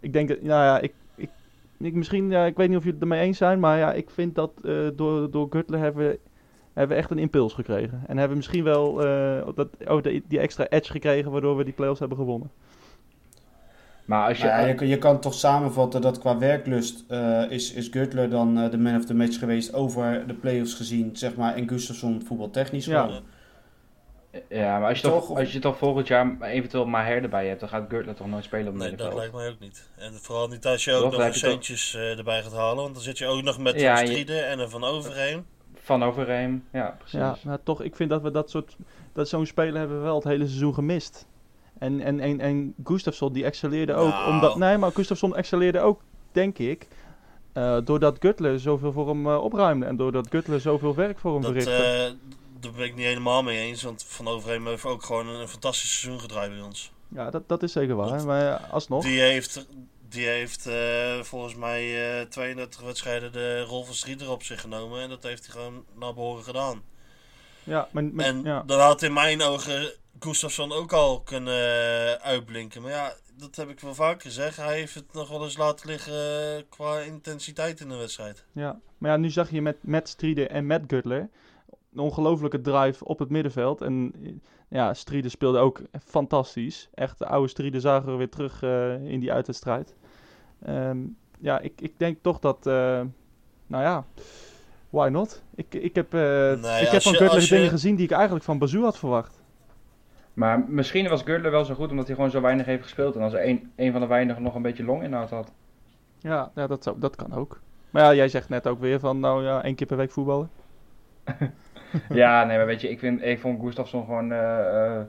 ik 0.00 0.12
denk, 0.12 0.28
nou 0.28 0.42
ja, 0.42 0.80
ik, 0.80 0.94
ik, 1.14 1.30
ik 1.78 1.94
misschien, 1.94 2.30
ja, 2.30 2.44
ik 2.44 2.56
weet 2.56 2.68
niet 2.68 2.76
of 2.76 2.84
jullie 2.84 3.00
het 3.00 3.10
ermee 3.10 3.26
eens 3.26 3.38
zijn. 3.38 3.60
Maar 3.60 3.78
ja, 3.78 3.92
ik 3.92 4.10
vind 4.10 4.34
dat 4.34 4.52
uh, 4.62 4.88
door, 4.94 5.30
door 5.30 5.46
Gutler 5.50 5.80
hebben 5.80 6.08
we 6.08 6.18
hebben 6.72 6.96
we 6.96 7.02
echt 7.02 7.10
een 7.10 7.18
impuls 7.18 7.54
gekregen. 7.54 8.02
En 8.06 8.16
hebben 8.16 8.28
we 8.28 8.36
misschien 8.36 8.64
wel 8.64 9.06
uh, 9.06 9.46
dat, 9.54 9.68
oh, 9.86 10.02
die, 10.02 10.22
die 10.28 10.38
extra 10.38 10.68
edge 10.68 10.90
gekregen 10.90 11.30
waardoor 11.30 11.56
we 11.56 11.64
die 11.64 11.72
playoffs 11.72 12.00
hebben 12.00 12.18
gewonnen. 12.18 12.50
Maar 14.04 14.28
als 14.28 14.38
je, 14.38 14.44
nou 14.44 14.66
ja, 14.66 14.74
je, 14.78 14.86
je, 14.88 14.98
kan 14.98 15.20
toch 15.20 15.34
samenvatten 15.34 16.00
dat 16.00 16.18
qua 16.18 16.38
werklust 16.38 17.04
uh, 17.08 17.50
is, 17.50 17.72
is 17.72 17.88
Gutler 17.88 18.30
dan 18.30 18.58
uh, 18.58 18.70
de 18.70 18.78
man 18.78 18.96
of 18.96 19.04
the 19.04 19.14
match 19.14 19.38
geweest 19.38 19.74
over 19.74 20.26
de 20.26 20.34
playoffs 20.34 20.74
gezien, 20.74 21.16
zeg 21.16 21.36
maar, 21.36 21.54
en 21.54 21.68
Gustafsson 21.68 22.22
voetbaltechnisch 22.26 22.84
ja. 22.84 23.02
gewoon. 23.02 23.22
Ja, 24.48 24.78
maar 24.78 24.88
als 24.88 25.00
je 25.00 25.08
toch, 25.08 25.26
toch, 25.26 25.38
als 25.38 25.52
je 25.52 25.58
toch 25.58 25.78
volgend 25.78 26.06
jaar 26.06 26.40
eventueel 26.40 26.86
Maher 26.86 27.22
erbij 27.22 27.46
hebt, 27.48 27.60
dan 27.60 27.68
gaat 27.68 27.84
Gutler 27.88 28.14
toch 28.14 28.26
nooit 28.26 28.44
spelen 28.44 28.68
op 28.68 28.74
Nee, 28.74 28.94
dat 28.94 29.14
lijkt 29.14 29.34
mij 29.34 29.48
ook 29.48 29.60
niet. 29.60 29.88
En 29.96 30.12
vooral 30.14 30.48
niet 30.48 30.66
als 30.66 30.84
je 30.84 30.92
ook 30.92 31.12
toch, 31.12 31.20
nog 31.20 31.34
centjes 31.34 31.94
uh, 31.94 32.18
erbij 32.18 32.42
gaat 32.42 32.52
halen, 32.52 32.82
want 32.82 32.94
dan 32.94 33.02
zit 33.02 33.18
je 33.18 33.26
ook 33.26 33.42
nog 33.42 33.58
met 33.58 33.80
ja, 33.80 34.02
en 34.02 34.58
een 34.58 34.70
Van 34.70 34.84
Overheem. 34.84 35.46
Van 35.74 36.02
Overheem, 36.04 36.64
ja, 36.72 36.96
precies. 36.98 37.18
Ja, 37.18 37.36
maar 37.44 37.62
toch, 37.62 37.82
ik 37.82 37.96
vind 37.96 38.10
dat 38.10 38.22
we 38.22 38.30
dat 38.30 38.50
soort, 38.50 38.76
dat 39.12 39.28
zo'n 39.28 39.46
speler 39.46 39.78
hebben 39.78 39.96
we 39.96 40.02
wel 40.02 40.14
het 40.14 40.24
hele 40.24 40.46
seizoen 40.46 40.74
gemist. 40.74 41.26
En, 41.82 42.00
en, 42.00 42.20
en, 42.20 42.40
en 42.40 42.74
Gustafsson 42.84 43.32
die 43.32 43.44
excelleerde 43.44 43.94
ook, 43.94 44.08
Nou. 44.10 44.32
omdat, 44.32 44.56
nee, 44.56 44.76
maar 44.78 44.92
Gustafsson 44.92 45.36
excelleerde 45.36 45.80
ook, 45.80 46.00
denk 46.32 46.58
ik, 46.58 46.86
uh, 47.54 47.78
doordat 47.84 48.16
Gutler 48.20 48.60
zoveel 48.60 48.92
voor 48.92 49.08
hem 49.08 49.26
uh, 49.26 49.44
opruimde 49.44 49.86
en 49.86 49.96
doordat 49.96 50.26
Gutler 50.30 50.60
zoveel 50.60 50.94
werk 50.94 51.18
voor 51.18 51.32
hem 51.32 51.42
Dat, 51.42 51.50
verrichtte. 51.50 52.10
uh, 52.12 52.60
daar 52.60 52.72
ben 52.72 52.84
ik 52.84 52.94
niet 52.94 53.04
helemaal 53.04 53.42
mee 53.42 53.58
eens, 53.58 53.82
want 53.82 54.04
Van 54.08 54.28
Overheem 54.28 54.66
heeft 54.66 54.84
ook 54.84 55.02
gewoon 55.02 55.26
een, 55.26 55.40
een 55.40 55.48
fantastisch 55.48 55.98
seizoen 55.98 56.20
gedraaid 56.20 56.50
bij 56.50 56.60
ons. 56.60 56.92
Ja, 57.08 57.30
dat, 57.30 57.48
dat 57.48 57.62
is 57.62 57.72
zeker 57.72 57.94
waar, 57.94 58.24
maar 58.26 58.56
alsnog. 58.56 59.04
Die 59.04 59.20
heeft, 59.20 59.66
die 60.08 60.26
heeft 60.26 60.68
volgens 61.22 61.54
mij 61.54 62.18
uh, 62.20 62.26
32 62.26 62.80
wedstrijden 62.80 63.32
de 63.32 63.60
rol 63.62 63.84
van 63.84 63.94
Strieder 63.94 64.30
op 64.30 64.42
zich 64.42 64.60
genomen. 64.60 65.00
En 65.00 65.08
dat 65.08 65.22
heeft 65.22 65.46
hij 65.46 65.54
gewoon 65.54 65.84
naar 65.98 66.14
behoren 66.14 66.44
gedaan. 66.44 66.82
Ja, 67.64 67.88
maar, 67.90 68.04
maar, 68.04 68.24
en 68.24 68.42
ja. 68.42 68.62
dan 68.66 68.80
had 68.80 69.02
in 69.02 69.12
mijn 69.12 69.42
ogen 69.42 69.92
Gustafsson 70.18 70.72
ook 70.72 70.92
al 70.92 71.20
kunnen 71.20 71.58
uh, 71.58 72.12
uitblinken. 72.12 72.82
Maar 72.82 72.90
ja, 72.90 73.12
dat 73.36 73.56
heb 73.56 73.68
ik 73.68 73.80
wel 73.80 73.94
vaker 73.94 74.20
gezegd. 74.20 74.56
Hij 74.56 74.76
heeft 74.76 74.94
het 74.94 75.12
nog 75.12 75.28
wel 75.28 75.42
eens 75.44 75.56
laten 75.56 75.86
liggen 75.86 76.12
uh, 76.56 76.62
qua 76.68 76.98
intensiteit 76.98 77.80
in 77.80 77.88
de 77.88 77.96
wedstrijd. 77.96 78.44
Ja, 78.52 78.80
maar 78.98 79.10
ja, 79.10 79.16
nu 79.16 79.30
zag 79.30 79.50
je 79.50 79.62
met, 79.62 79.76
met 79.80 80.16
en 80.48 80.66
met 80.66 80.82
Gutler 80.86 81.28
een 81.92 81.98
ongelofelijke 81.98 82.60
drive 82.60 83.04
op 83.04 83.18
het 83.18 83.30
middenveld. 83.30 83.80
En 83.80 84.12
ja, 84.68 84.94
Strieder 84.94 85.30
speelde 85.30 85.58
ook 85.58 85.82
fantastisch. 86.04 86.88
Echt, 86.94 87.18
de 87.18 87.26
oude 87.26 87.48
Strieder 87.48 87.80
zagen 87.80 88.10
we 88.10 88.16
weer 88.16 88.28
terug 88.28 88.62
uh, 88.62 89.04
in 89.04 89.20
die 89.20 89.32
uitwedstrijd. 89.32 89.94
Um, 90.68 91.16
ja, 91.38 91.60
ik, 91.60 91.80
ik 91.80 91.98
denk 91.98 92.18
toch 92.22 92.38
dat, 92.38 92.66
uh, 92.66 93.00
nou 93.66 93.82
ja, 93.82 94.06
Why 94.92 95.08
not? 95.08 95.42
Ik, 95.54 95.74
ik 95.74 95.94
heb, 95.94 96.14
eh, 96.14 96.20
Nee, 96.20 96.82
ik 96.82 96.88
heb 96.88 97.02
van 97.02 97.12
je- 97.40 97.46
dingen 97.48 97.68
gezien 97.68 97.96
die 97.96 98.04
ik 98.04 98.10
eigenlijk 98.10 98.44
van 98.44 98.58
Bazou 98.58 98.82
had 98.84 98.98
verwacht. 98.98 99.42
Maar 100.34 100.64
misschien 100.68 101.08
was 101.08 101.22
Gurtler 101.22 101.50
wel 101.50 101.64
zo 101.64 101.74
goed 101.74 101.90
omdat 101.90 102.06
hij 102.06 102.14
gewoon 102.14 102.30
zo 102.30 102.40
weinig 102.40 102.66
heeft 102.66 102.82
gespeeld. 102.82 103.16
En 103.16 103.22
als 103.22 103.32
er 103.32 103.48
een, 103.48 103.72
een 103.76 103.92
van 103.92 104.00
de 104.00 104.06
weinigen 104.06 104.42
nog 104.42 104.54
een 104.54 104.62
beetje 104.62 104.84
longinhoud 104.84 105.30
had. 105.30 105.52
Ja, 106.18 106.50
ja 106.54 106.66
dat, 106.66 106.82
zou, 106.82 106.98
dat 106.98 107.16
kan 107.16 107.32
ook. 107.34 107.60
Maar 107.90 108.02
ja, 108.02 108.14
jij 108.14 108.28
zegt 108.28 108.48
net 108.48 108.66
ook 108.66 108.80
weer 108.80 109.00
van, 109.00 109.20
nou 109.20 109.44
ja, 109.44 109.62
één 109.62 109.74
keer 109.74 109.86
per 109.86 109.96
week 109.96 110.10
voetballen. 110.10 110.50
ja, 112.08 112.44
nee, 112.44 112.56
maar 112.56 112.66
weet 112.66 112.80
je, 112.80 112.88
ik, 112.90 112.98
vind, 112.98 113.22
ik 113.22 113.40
vond 113.40 113.60
Gustafsson 113.60 114.04
gewoon 114.04 114.32
eh, 114.32 114.96
eh, 114.96 115.02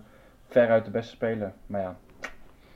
veruit 0.49 0.86
de 0.86 0.91
beste 0.91 1.11
speler. 1.11 1.53
Maar 1.65 1.81
ja, 1.81 1.97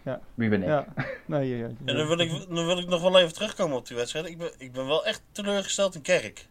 Ja. 0.03 0.19
wie 0.33 0.49
ben 0.49 0.61
ik? 0.61 0.67
Ja, 0.67 0.85
nee, 1.25 1.49
ja, 1.49 1.55
ja, 1.57 1.71
En 1.85 1.95
dan 1.97 2.07
wil, 2.07 2.19
ik, 2.19 2.45
dan 2.49 2.65
wil 2.65 2.77
ik 2.77 2.87
nog 2.87 3.01
wel 3.01 3.19
even 3.19 3.33
terugkomen 3.33 3.77
op 3.77 3.87
die 3.87 3.97
wedstrijd. 3.97 4.25
Ik 4.25 4.37
ben, 4.37 4.51
ik 4.57 4.71
ben 4.71 4.87
wel 4.87 5.05
echt 5.05 5.23
teleurgesteld 5.31 5.95
in 5.95 6.01
Kerk. 6.01 6.47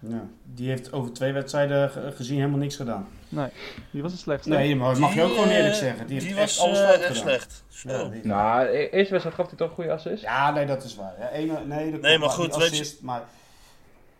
Ja, 0.00 0.26
die 0.44 0.68
heeft 0.68 0.92
over 0.92 1.12
twee 1.12 1.32
wedstrijden 1.32 1.90
ge- 1.90 2.12
gezien 2.14 2.36
helemaal 2.38 2.58
niks 2.58 2.76
gedaan. 2.76 3.08
Nee, 3.28 3.48
die 3.90 4.02
was 4.02 4.12
het 4.12 4.20
slechtste. 4.20 4.48
Nee, 4.50 4.76
maar 4.76 4.88
dat 4.90 4.98
mag 4.98 5.14
je 5.14 5.22
ook 5.22 5.32
gewoon 5.34 5.48
eerlijk 5.48 5.74
eh, 5.74 5.80
zeggen. 5.80 6.06
Die, 6.06 6.18
die 6.20 6.34
heeft 6.34 6.38
was 6.58 6.68
echt 6.68 6.78
alles 6.86 7.00
echt 7.00 7.16
slecht. 7.16 7.64
Zo. 7.68 7.88
Ja, 7.90 8.04
die- 8.08 8.26
Nou, 8.26 8.66
de 8.66 8.90
eerste 8.90 9.10
wedstrijd 9.10 9.34
gaf 9.36 9.46
hij 9.48 9.56
toch 9.56 9.68
een 9.68 9.74
goede 9.74 9.92
assist? 9.92 10.22
Ja, 10.22 10.50
nee, 10.50 10.66
dat 10.66 10.84
is 10.84 10.94
waar. 10.96 11.14
Ja, 11.18 11.30
ene, 11.30 11.64
nee, 11.64 11.90
dat 11.90 12.00
Nee, 12.00 12.18
maar 12.18 12.28
goed, 12.30 12.50
die 12.50 12.60
weet 12.60 12.74
je- 12.76 12.80
assist, 12.80 13.02
Maar 13.02 13.22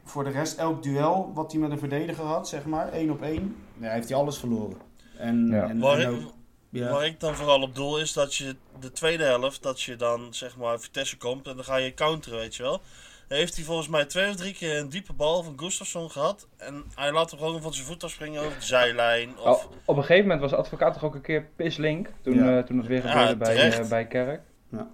voor 0.05 0.24
de 0.24 0.31
rest, 0.31 0.59
elk 0.59 0.83
duel 0.83 1.31
wat 1.35 1.53
hij 1.53 1.61
met 1.61 1.70
een 1.70 1.79
verdediger 1.79 2.24
had, 2.24 2.49
zeg 2.49 2.64
maar, 2.64 2.93
één 2.93 3.11
op 3.11 3.22
één, 3.22 3.57
ja, 3.81 3.91
heeft 3.91 4.09
hij 4.09 4.18
alles 4.18 4.39
verloren. 4.39 4.76
En, 5.16 5.49
Ja. 5.51 5.68
en, 5.68 5.79
Waar, 5.79 5.99
en 5.99 6.14
ik, 6.14 6.26
ja. 6.68 6.91
waar 6.91 7.07
ik 7.07 7.20
dan 7.20 7.35
vooral 7.35 7.62
op 7.62 7.74
doel 7.74 7.99
is 7.99 8.12
dat 8.12 8.35
je 8.35 8.57
de 8.81 8.93
tweede 8.93 9.24
helft, 9.24 9.62
dat 9.62 9.81
je 9.83 9.97
dan 9.97 10.26
zeg 10.31 10.57
maar 10.57 10.81
Vitesse 10.81 11.16
komt 11.16 11.47
en 11.47 11.55
dan 11.57 11.64
ga 11.64 11.76
je 11.76 11.95
counteren, 11.95 12.39
weet 12.39 12.55
je 12.57 12.62
wel. 12.62 12.81
Heeft 13.29 13.57
hij 13.57 13.64
volgens 13.64 13.89
mij 13.89 14.05
twee 14.05 14.29
of 14.29 14.37
drie 14.37 14.55
keer 14.55 14.79
een 14.79 14.89
diepe 14.89 15.12
bal 15.12 15.43
van 15.43 15.59
Gustafsson 15.59 16.11
gehad. 16.11 16.49
En 16.57 16.85
hij 16.95 17.12
laat 17.12 17.31
hem 17.31 17.39
gewoon 17.41 17.62
van 17.62 17.74
zijn 17.74 17.87
voet 17.87 18.05
afspringen 18.05 18.43
over 18.43 18.59
de 18.59 18.64
zijlijn. 18.64 19.39
Of, 19.39 19.64
Oh, 19.64 19.70
op 19.85 19.97
een 19.97 20.03
gegeven 20.03 20.22
moment 20.22 20.41
was 20.41 20.51
de 20.51 20.57
advocaat 20.57 20.93
toch 20.93 21.05
ook 21.05 21.14
een 21.14 21.20
keer 21.20 21.47
pislink. 21.57 22.09
Toen, 22.22 22.35
Ja. 22.35 22.59
eh, 22.59 22.64
toen 22.64 22.79
het 22.79 22.87
weer 22.87 23.05
Ja, 23.05 23.11
gebeurde 23.11 23.37
bij, 23.37 23.72
eh, 23.81 23.89
bij 23.89 24.07
Kerk. 24.07 24.41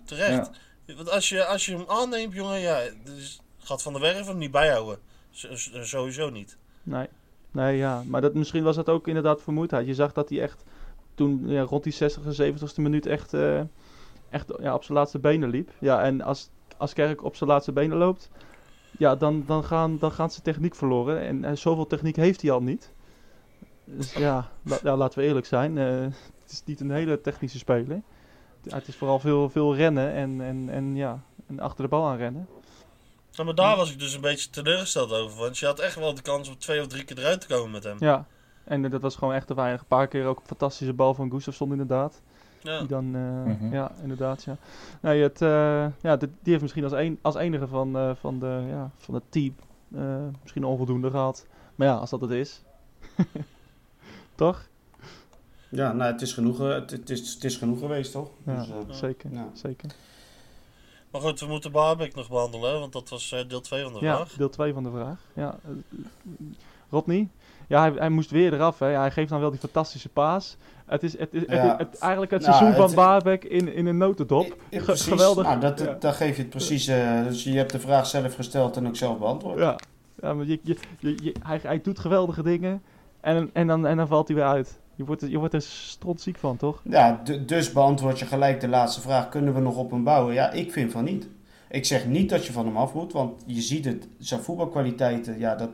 terecht. 0.04 0.50
Want 0.96 1.10
als 1.10 1.28
je, 1.28 1.44
als 1.44 1.66
je 1.66 1.72
hem 1.76 1.84
aanneemt, 1.88 2.34
jongen, 2.34 2.58
ja, 2.60 2.80
dus 3.04 3.40
gaat 3.58 3.82
Van 3.82 3.92
der 3.92 4.02
Werf 4.02 4.26
hem 4.26 4.38
niet 4.38 4.50
bijhouden. 4.50 4.98
Z- 5.30 5.70
sowieso 5.82 6.30
niet. 6.30 6.56
Nee, 6.82 7.06
nee 7.50 7.76
ja. 7.76 8.02
Maar 8.06 8.20
dat, 8.20 8.34
misschien 8.34 8.62
was 8.64 8.76
dat 8.76 8.88
ook 8.88 9.08
inderdaad 9.08 9.42
vermoeidheid. 9.42 9.86
Je 9.86 9.94
zag 9.94 10.12
dat 10.12 10.28
hij 10.28 10.40
echt 10.40 10.64
toen 11.14 11.42
ja, 11.48 11.62
rond 11.62 11.82
die 11.84 11.92
60 11.92 12.24
en 12.24 12.34
70ste 12.34 12.80
minuut 12.80 13.06
echt, 13.06 13.34
eh, 13.34 13.60
echt 14.30 14.52
ja, 14.60 14.74
op 14.74 14.84
zijn 14.84 14.98
laatste 14.98 15.18
benen 15.18 15.50
liep. 15.50 15.70
Ja, 15.78 16.02
en 16.02 16.20
als, 16.20 16.50
als 16.76 16.92
Kerk 16.92 17.24
op 17.24 17.36
zijn 17.36 17.50
laatste 17.50 17.72
benen 17.72 17.96
loopt, 17.98 18.30
ja, 18.98 19.16
dan, 19.16 19.44
dan, 19.46 19.64
gaan, 19.64 19.98
dan 19.98 20.12
gaat 20.12 20.32
zijn 20.32 20.44
techniek 20.44 20.74
verloren. 20.74 21.20
En, 21.20 21.44
en 21.44 21.58
zoveel 21.58 21.86
techniek 21.86 22.16
heeft 22.16 22.42
hij 22.42 22.50
al 22.50 22.62
niet. 22.62 22.92
Dus 23.84 24.12
ja, 24.12 24.50
la- 24.62 24.78
ja 24.82 24.96
laten 24.96 25.18
we 25.18 25.24
eerlijk 25.24 25.46
zijn. 25.46 25.78
eh, 25.78 26.00
het 26.42 26.52
is 26.52 26.62
niet 26.64 26.80
een 26.80 26.90
hele 26.90 27.20
technische 27.20 27.58
speler. 27.58 28.02
Ja, 28.62 28.74
het 28.74 28.88
is 28.88 28.96
vooral 28.96 29.18
veel, 29.18 29.50
veel 29.50 29.74
rennen 29.76 30.12
en, 30.12 30.40
en, 30.40 30.68
en, 30.70 30.96
ja, 30.96 31.22
en 31.46 31.60
achter 31.60 31.82
de 31.84 31.88
bal 31.90 32.06
aan 32.06 32.16
rennen. 32.16 32.48
Maar 33.44 33.54
daar 33.54 33.76
was 33.76 33.92
ik 33.92 33.98
dus 33.98 34.14
een 34.14 34.20
beetje 34.20 34.50
teleurgesteld 34.50 35.12
over. 35.12 35.38
Want 35.38 35.58
je 35.58 35.66
had 35.66 35.78
echt 35.78 35.94
wel 35.94 36.14
de 36.14 36.22
kans 36.22 36.48
om 36.48 36.58
twee 36.58 36.80
of 36.80 36.86
drie 36.86 37.04
keer 37.04 37.18
eruit 37.18 37.40
te 37.40 37.46
komen 37.46 37.70
met 37.70 37.84
hem. 37.84 37.96
Ja, 38.00 38.26
en 38.64 38.84
eh, 38.84 38.90
dat 38.90 39.02
was 39.02 39.16
gewoon 39.16 39.34
echt 39.34 39.46
te 39.46 39.54
weinig. 39.54 39.80
Een 39.80 39.86
paar 39.86 40.08
keer 40.08 40.26
ook 40.26 40.38
een 40.40 40.46
fantastische 40.46 40.92
bal 40.92 41.14
van 41.14 41.30
Gustafsson 41.30 41.70
inderdaad. 41.70 42.22
Ja. 42.64 42.78
Die 42.78 42.88
dan, 42.88 43.14
eh, 43.14 43.44
Mhm. 43.44 43.72
ja, 43.74 43.92
inderdaad, 44.02 44.42
ja. 44.44 44.56
Nee, 45.00 45.22
het, 45.22 45.42
eh, 45.42 45.86
ja, 46.00 46.16
dit- 46.16 46.30
die 46.42 46.50
heeft 46.50 46.60
misschien 46.62 46.84
als, 46.84 46.92
een, 46.92 47.18
als 47.22 47.34
enige 47.34 47.66
van, 47.68 47.96
eh, 47.96 48.10
van, 48.20 48.38
de, 48.38 48.64
ja, 48.68 48.90
van 48.96 49.14
het 49.14 49.22
team 49.28 49.54
eh, 49.94 50.24
misschien 50.42 50.62
een 50.62 50.68
onvoldoende 50.68 51.10
gehad. 51.10 51.46
Maar 51.74 51.86
ja, 51.88 51.94
als 51.94 52.10
dat 52.10 52.20
het 52.20 52.30
is. 52.30 52.62
Toch? 54.34 54.68
ja, 55.68 55.92
nou, 55.92 56.12
het 56.12 56.22
is 56.22 56.32
genoeg, 56.32 56.58
het, 56.58 56.90
het 56.90 57.10
is, 57.10 57.34
het 57.34 57.44
is 57.44 57.56
genoeg 57.56 57.78
geweest, 57.78 58.12
toch? 58.12 58.30
Ja, 58.46 58.56
Dus, 58.56 58.68
eh, 58.68 58.76
zeker, 58.90 59.32
ja. 59.32 59.48
zeker. 59.52 59.90
Maar 61.10 61.20
goed, 61.20 61.40
we 61.40 61.46
moeten 61.46 61.72
Barbek 61.72 62.14
nog 62.14 62.28
behandelen, 62.28 62.80
want 62.80 62.92
dat 62.92 63.08
was 63.08 63.32
eh, 63.32 63.48
deel 63.48 63.60
2 63.60 63.82
van 63.82 63.92
de 63.92 63.98
Ja, 64.00 64.14
vraag. 64.16 64.32
deel 64.32 64.48
2 64.50 64.72
van 64.72 64.82
de 64.82 64.90
vraag. 64.90 65.18
Ja, 65.34 65.58
Rodney? 66.90 67.28
Ja, 67.68 67.80
hij, 67.80 67.92
hij 67.98 68.08
moest 68.08 68.30
weer 68.30 68.52
eraf. 68.54 68.78
Hè. 68.78 68.88
Ja, 68.88 69.00
hij 69.00 69.10
geeft 69.10 69.28
dan 69.28 69.40
wel 69.40 69.50
die 69.50 69.58
fantastische 69.60 70.08
paas. 70.08 70.56
Het 70.86 71.02
is, 71.02 71.18
het 71.18 71.34
is, 71.34 71.40
het 71.40 71.50
Ja. 71.50 71.72
is- 71.72 71.86
het- 71.86 71.98
eigenlijk 71.98 72.32
het 72.32 72.42
Nou, 72.42 72.54
seizoen 72.56 72.86
van 72.86 72.94
Baarbek 72.94 73.44
in, 73.44 73.74
in 73.74 73.86
een 73.86 73.96
notendop. 73.96 74.56
Precies. 74.70 75.02
geweldig. 75.06 75.44
Nou, 75.46 75.60
dat, 75.60 75.80
Ja. 75.80 75.96
daar 76.00 76.12
geef 76.12 76.36
je 76.36 76.42
het 76.42 76.50
precies. 76.50 76.86
eh, 76.86 77.22
dus 77.24 77.44
je 77.44 77.56
hebt 77.56 77.72
de 77.72 77.80
vraag 77.80 78.06
zelf 78.06 78.34
gesteld 78.34 78.76
en 78.76 78.86
ook 78.86 78.96
zelf 78.96 79.18
beantwoord. 79.18 79.58
Ja, 79.58 79.76
ja 80.22 80.34
maar 80.34 80.46
je, 80.46 80.60
je, 80.62 80.76
je, 81.00 81.34
hij, 81.42 81.60
hij 81.62 81.80
doet 81.82 81.98
geweldige 81.98 82.42
dingen 82.42 82.82
en, 83.20 83.50
en, 83.52 83.66
dan, 83.66 83.86
en 83.86 83.96
dan 83.96 84.06
valt 84.08 84.26
hij 84.28 84.36
weer 84.36 84.46
uit. 84.46 84.78
Je 84.94 85.04
wordt, 85.04 85.22
er- 85.22 85.28
je 85.28 85.38
wordt 85.38 85.54
er 85.54 85.62
strontziek 85.62 86.36
van, 86.38 86.56
toch? 86.56 86.80
Ja, 86.84 87.22
dus 87.46 87.72
beantwoord 87.72 88.18
je 88.18 88.26
gelijk 88.26 88.60
de 88.60 88.68
laatste 88.68 89.00
vraag. 89.00 89.28
Kunnen 89.28 89.54
we 89.54 89.60
nog 89.60 89.76
op 89.76 89.90
hem 89.90 90.04
bouwen? 90.04 90.34
Ja, 90.34 90.50
ik 90.50 90.72
vind 90.72 90.92
van 90.92 91.04
niet. 91.04 91.28
Ik 91.70 91.84
zeg 91.84 92.06
niet 92.06 92.30
dat 92.30 92.46
je 92.46 92.52
van 92.52 92.66
hem 92.66 92.76
af 92.76 92.94
moet, 92.94 93.12
want 93.12 93.42
je 93.46 93.60
ziet 93.60 93.84
het. 93.84 94.08
Zijn 94.18 94.40
voetbalkwaliteiten, 94.40 95.38
ja, 95.38 95.54
dat, 95.54 95.70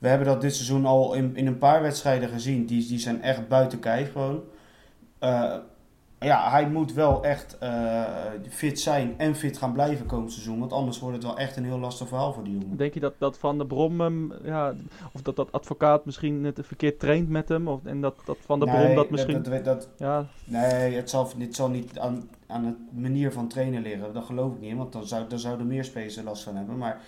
we 0.00 0.08
hebben 0.08 0.26
dat 0.26 0.40
dit 0.40 0.54
seizoen 0.54 0.86
al 0.86 1.14
in, 1.14 1.36
in 1.36 1.46
een 1.46 1.58
paar 1.58 1.82
wedstrijden 1.82 2.28
gezien. 2.28 2.66
Die, 2.66 2.86
die 2.86 2.98
zijn 2.98 3.22
echt 3.22 3.48
buiten 3.48 3.78
kijf 3.78 4.12
gewoon. 4.12 4.42
Eh, 5.18 5.56
ja, 6.18 6.50
hij 6.50 6.68
moet 6.68 6.92
wel 6.92 7.24
echt 7.24 7.58
eh, 7.58 8.04
fit 8.48 8.80
zijn 8.80 9.14
en 9.16 9.34
fit 9.34 9.58
gaan 9.58 9.72
blijven 9.72 10.06
komend 10.06 10.32
seizoen. 10.32 10.58
Want 10.58 10.72
anders 10.72 10.98
wordt 10.98 11.16
het 11.16 11.24
wel 11.24 11.38
echt 11.38 11.56
een 11.56 11.64
heel 11.64 11.78
lastig 11.78 12.08
verhaal 12.08 12.32
voor 12.32 12.44
die 12.44 12.58
jongen. 12.58 12.76
Denk 12.76 12.94
je 12.94 13.00
dat, 13.00 13.14
dat 13.18 13.38
Van 13.38 13.58
der 13.58 13.66
Brom 13.66 14.00
hem, 14.00 14.32
ja, 14.44 14.74
of 15.12 15.22
dat 15.22 15.36
dat 15.36 15.52
advocaat 15.52 16.04
misschien 16.04 16.44
het 16.44 16.60
verkeerd 16.62 16.98
traint 16.98 17.28
met 17.28 17.48
hem? 17.48 17.68
Of, 17.68 17.84
en 17.84 18.00
dat, 18.00 18.14
dat 18.24 18.36
Van 18.40 18.60
der 18.60 18.68
Brom 18.68 18.94
dat 18.94 19.10
misschien... 19.10 19.42
Dat, 19.42 19.64
dat, 19.64 19.88
ja, 19.96 20.26
Nee, 20.44 20.94
het 20.94 21.10
zal, 21.10 21.30
het 21.38 21.56
zal 21.56 21.68
niet 21.68 21.98
aan, 21.98 22.28
aan 22.46 22.62
de 22.62 23.00
manier 23.00 23.32
van 23.32 23.48
trainen 23.48 23.82
liggen. 23.82 24.12
Dat 24.12 24.24
geloof 24.24 24.54
ik 24.54 24.60
niet, 24.60 24.76
want 24.76 24.92
dan, 24.92 25.06
zou, 25.06 25.28
dan 25.28 25.38
zouden 25.38 25.66
meer 25.66 25.84
spelers 25.84 26.16
er 26.16 26.24
last 26.24 26.42
van 26.42 26.56
hebben. 26.56 26.78
Maar 26.78 27.00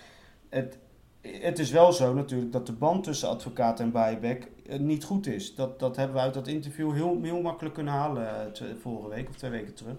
het, 0.49 0.79
het 1.23 1.59
is 1.59 1.71
wel 1.71 1.93
zo 1.93 2.15
natuurlijk 2.15 2.53
dat 2.53 2.67
de 2.67 2.73
band 2.73 3.05
tussen 3.05 3.29
advocaat 3.29 3.81
en 3.81 3.91
buyback 3.93 4.43
eh, 4.67 4.79
niet 4.79 5.05
goed 5.05 5.27
is. 5.27 5.55
Dat, 5.55 5.79
dat 5.79 5.97
hebben 5.97 6.17
we 6.17 6.23
uit 6.23 6.35
dat 6.35 6.47
interview 6.47 6.93
heel, 6.93 7.19
heel 7.23 7.41
makkelijk 7.43 7.75
kunnen 7.75 7.93
halen 7.93 8.29
eh, 8.41 8.47
te- 8.53 8.77
vorige 8.81 9.09
week 9.09 9.29
of 9.29 9.37
twee 9.37 9.51
weken 9.51 9.75
terug. 9.75 9.97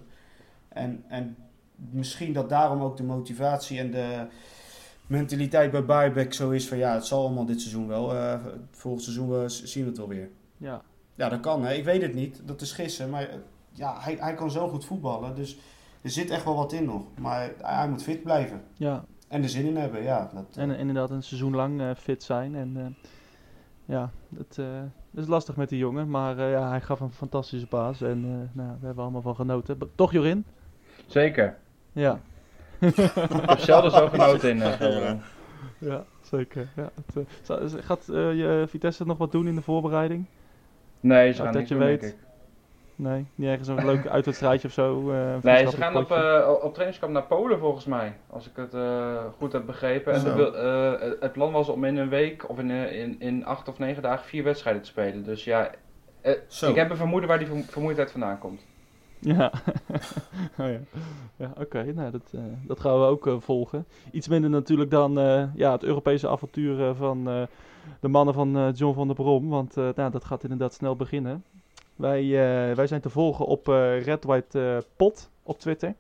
En, 0.67 1.03
en 1.07 1.36
misschien 1.76 2.34
dat 2.34 2.49
daarom 2.49 2.82
ook 2.82 2.97
de 2.97 3.03
motivatie 3.03 3.80
en 3.80 3.91
de 3.91 4.26
mentaliteit 5.07 5.71
bij 5.71 5.86
buyback 5.86 6.34
zo 6.34 6.49
is 6.49 6.67
van 6.67 6.78
ja, 6.78 6.93
het 6.93 7.05
zal 7.05 7.21
allemaal 7.26 7.45
dit 7.45 7.61
seizoen 7.61 7.88
wel. 7.88 8.15
eh 8.15 8.39
volgend 8.71 9.03
seizoen 9.03 9.49
zien 9.49 9.84
we 9.84 9.89
het 9.89 9.97
wel 9.97 10.07
weer. 10.07 10.30
ja, 10.57 10.82
Ja, 11.15 11.30
dat 11.30 11.39
kan. 11.39 11.63
Hè. 11.65 11.74
Ik 11.74 11.84
weet 11.84 12.01
het 12.01 12.13
niet. 12.13 12.41
Dat 12.45 12.61
is 12.61 12.71
gissen. 12.71 13.09
Maar 13.09 13.30
ja, 13.71 13.95
hij, 13.99 14.17
hij 14.19 14.34
kan 14.34 14.51
zo 14.51 14.67
goed 14.69 14.86
voetballen. 14.86 15.36
Dus 15.36 15.57
er 16.01 16.09
zit 16.09 16.30
echt 16.30 16.43
wel 16.43 16.55
wat 16.55 16.74
in 16.74 16.86
nog. 16.86 17.03
Maar 17.19 17.38
hij, 17.38 17.53
hij 17.61 17.89
moet 17.89 18.03
fit 18.03 18.24
blijven. 18.24 18.63
ja. 18.78 19.05
En 19.34 19.43
er 19.43 19.49
zin 19.49 19.65
in 19.65 19.75
hebben. 19.77 20.03
Ja, 20.03 20.29
dat, 20.34 20.57
En 20.57 20.71
eh, 20.71 20.79
inderdaad 20.79 21.09
een 21.09 21.23
seizoen 21.23 21.55
lang 21.55 21.81
eh, 21.81 21.89
fit 21.97 22.23
zijn. 22.23 22.55
En 22.55 22.73
eh, 22.77 22.86
ja, 23.86 24.09
het, 24.38 24.57
eh, 24.57 24.65
het 25.11 25.21
is 25.21 25.27
lastig 25.27 25.55
met 25.55 25.69
die 25.69 25.77
jongen. 25.77 26.09
Maar 26.09 26.38
eh, 26.38 26.51
ja, 26.51 26.69
hij 26.69 26.81
gaf 26.81 26.99
een 26.99 27.11
fantastische 27.11 27.67
paas. 27.67 28.01
En 28.01 28.23
eh, 28.25 28.57
nou, 28.57 28.69
we 28.79 28.86
hebben 28.86 29.03
allemaal 29.03 29.21
van 29.21 29.36
genoten. 29.36 29.77
Toch 29.95 30.11
Jorin? 30.11 30.45
Zeker. 31.05 31.57
Ja. 31.91 32.19
Ik 32.79 32.95
heb 33.45 33.59
zelden 33.59 33.91
zo 33.91 34.07
genoten 34.07 34.49
in 34.49 34.61
eh. 34.61 35.13
Ja, 35.77 36.03
zeker. 36.21 36.67
Ja, 36.75 36.89
het, 37.13 37.86
gaat 37.86 38.05
je 38.05 38.65
Vitesse 38.67 39.05
nog 39.05 39.17
wat 39.17 39.31
doen 39.31 39.47
in 39.47 39.55
de 39.55 39.61
voorbereiding? 39.61 40.25
Nee, 40.99 41.31
ze 41.31 41.38
Ja, 41.38 41.43
gaan 41.43 41.53
dat 41.53 41.61
niet 41.61 41.69
je 41.69 41.75
doen, 41.75 41.84
weet. 41.84 42.17
Nee, 43.03 43.25
niet 43.35 43.47
ergens 43.49 43.67
een 43.67 43.85
leuk 43.85 44.07
uitwedstrijdje 44.07 44.67
of 44.67 44.73
zo? 44.73 45.11
eh, 45.11 45.35
Nee, 45.41 45.67
ze 45.69 45.77
gaan 45.77 45.95
op, 45.97 46.11
eh, 46.11 46.49
op 46.61 46.71
trainingskamp 46.71 47.13
naar 47.13 47.23
Polen 47.23 47.59
volgens 47.59 47.85
mij. 47.85 48.13
Als 48.29 48.47
ik 48.47 48.55
het 48.55 48.73
eh, 48.73 49.23
goed 49.37 49.51
heb 49.51 49.65
begrepen. 49.65 50.13
En 50.13 50.35
wil- 50.35 50.55
eh, 50.55 51.11
het 51.19 51.31
plan 51.31 51.51
was 51.51 51.69
om 51.69 51.83
in 51.83 51.97
een 51.97 52.09
week 52.09 52.49
of 52.49 52.59
in, 52.59 52.69
in, 52.71 53.15
in 53.19 53.45
acht 53.45 53.67
of 53.67 53.79
negen 53.79 54.01
dagen 54.01 54.25
vier 54.25 54.43
wedstrijden 54.43 54.81
te 54.81 54.87
spelen. 54.87 55.23
Dus 55.23 55.43
ja, 55.43 55.69
Zo. 56.47 56.69
ik 56.69 56.75
heb 56.75 56.89
een 56.89 56.97
vermoeden 56.97 57.29
waar 57.29 57.37
die 57.37 57.47
vermo- 57.47 57.63
vermoeidheid 57.67 58.11
vandaan 58.11 58.37
komt. 58.39 58.65
Ja, 59.19 59.51
oh, 60.59 60.67
ja. 60.67 60.79
ja 61.35 61.53
oké. 61.59 61.83
Nou, 61.95 62.11
dat, 62.11 62.31
eh, 62.33 62.39
dat 62.67 62.79
gaan 62.79 62.99
we 62.99 63.05
ook 63.05 63.35
volgen. 63.39 63.85
Iets 64.11 64.27
minder 64.27 64.49
natuurlijk 64.49 64.91
dan 64.91 65.19
eh, 65.19 65.43
ja, 65.55 65.71
het 65.71 65.83
Europese 65.83 66.29
avontuur 66.29 66.93
van 66.93 67.27
eh, 67.29 67.41
de 67.99 68.07
mannen 68.07 68.33
van 68.33 68.57
eh, 68.57 68.67
John 68.73 68.95
van 68.95 69.07
der 69.07 69.15
Brom. 69.15 69.49
Want 69.49 69.77
eh, 69.77 69.89
nou, 69.95 70.11
dat 70.11 70.25
gaat 70.25 70.43
inderdaad 70.43 70.73
snel 70.73 70.95
beginnen. 70.95 71.43
Wij, 71.95 72.21
eh, 72.21 72.75
wij 72.75 72.87
zijn 72.87 73.01
te 73.01 73.09
volgen 73.09 73.45
op 73.45 73.69
eh 73.69 74.03
Red 74.03 74.23
White 74.23 74.59
eh, 74.59 74.77
Pot 74.95 75.29
op 75.43 75.59
Twitter. 75.59 75.95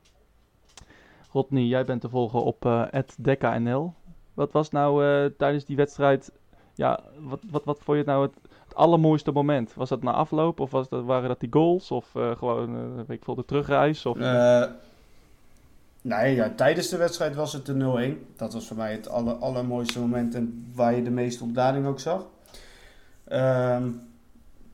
Rodney, 1.31 1.63
jij 1.63 1.85
bent 1.85 2.01
te 2.01 2.09
volgen 2.09 2.43
op 2.43 2.89
@dekkanl. 3.17 3.93
Wat 4.33 4.51
was 4.51 4.69
nou 4.69 5.03
tijdens 5.37 5.65
die 5.65 5.75
wedstrijd... 5.75 6.31
Ja, 6.73 6.99
wat, 7.19 7.39
wat, 7.49 7.63
wat 7.63 7.79
vond 7.81 7.97
je 7.97 8.03
nou 8.03 8.21
het, 8.21 8.33
het 8.63 8.75
allermooiste 8.75 9.31
moment? 9.31 9.73
Was 9.73 9.89
dat 9.89 10.03
na 10.03 10.11
afloop 10.11 10.59
of 10.59 10.71
was 10.71 10.89
dat, 10.89 11.03
waren 11.03 11.29
dat 11.29 11.39
die 11.39 11.51
goals? 11.51 11.91
Of 11.91 12.09
gewoon, 12.11 12.95
weet 12.95 13.09
ik 13.09 13.23
veel, 13.23 13.35
de 13.35 13.45
terugreis? 13.45 14.05
Of, 14.05 14.17
Nee, 16.03 16.35
ja, 16.35 16.49
tijdens 16.55 16.89
de 16.89 16.97
wedstrijd 16.97 17.35
was 17.35 17.53
het 17.53 17.65
de 17.65 17.73
0-1. 17.73 18.35
Dat 18.35 18.53
was 18.53 18.67
voor 18.67 18.77
mij 18.77 18.91
het 18.91 19.09
aller, 19.09 19.33
allermooiste 19.33 19.99
moment 19.99 20.35
en 20.35 20.71
waar 20.75 20.95
je 20.95 21.03
de 21.03 21.09
meeste 21.09 21.43
ontlading 21.43 21.85
ook 21.85 21.99
zag. 21.99 22.25
Ehm, 23.23 23.89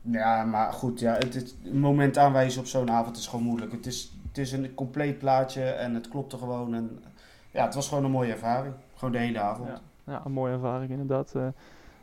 ja, 0.00 0.44
maar 0.44 0.72
goed, 0.72 1.00
ja, 1.00 1.12
het, 1.12 1.34
het 1.34 1.54
moment 1.74 2.18
aanwijzen 2.18 2.60
op 2.60 2.66
zo'n 2.66 2.90
avond 2.90 3.16
is 3.16 3.26
gewoon 3.26 3.44
moeilijk. 3.44 3.72
Het 3.72 3.86
is, 3.86 4.12
het 4.28 4.38
is 4.38 4.52
een 4.52 4.74
compleet 4.74 5.18
plaatje 5.18 5.62
en 5.64 5.94
het 5.94 6.08
klopte 6.08 6.38
gewoon. 6.38 6.74
En, 6.74 7.04
ja, 7.50 7.64
het 7.64 7.74
was 7.74 7.88
gewoon 7.88 8.04
een 8.04 8.10
mooie 8.10 8.32
ervaring. 8.32 8.74
Gewoon 8.94 9.12
de 9.12 9.18
hele 9.18 9.40
avond. 9.40 9.68
Ja, 9.68 9.80
ja 10.04 10.22
een 10.24 10.32
mooie 10.32 10.52
ervaring 10.52 10.90
inderdaad. 10.90 11.34
Eh, 11.34 11.46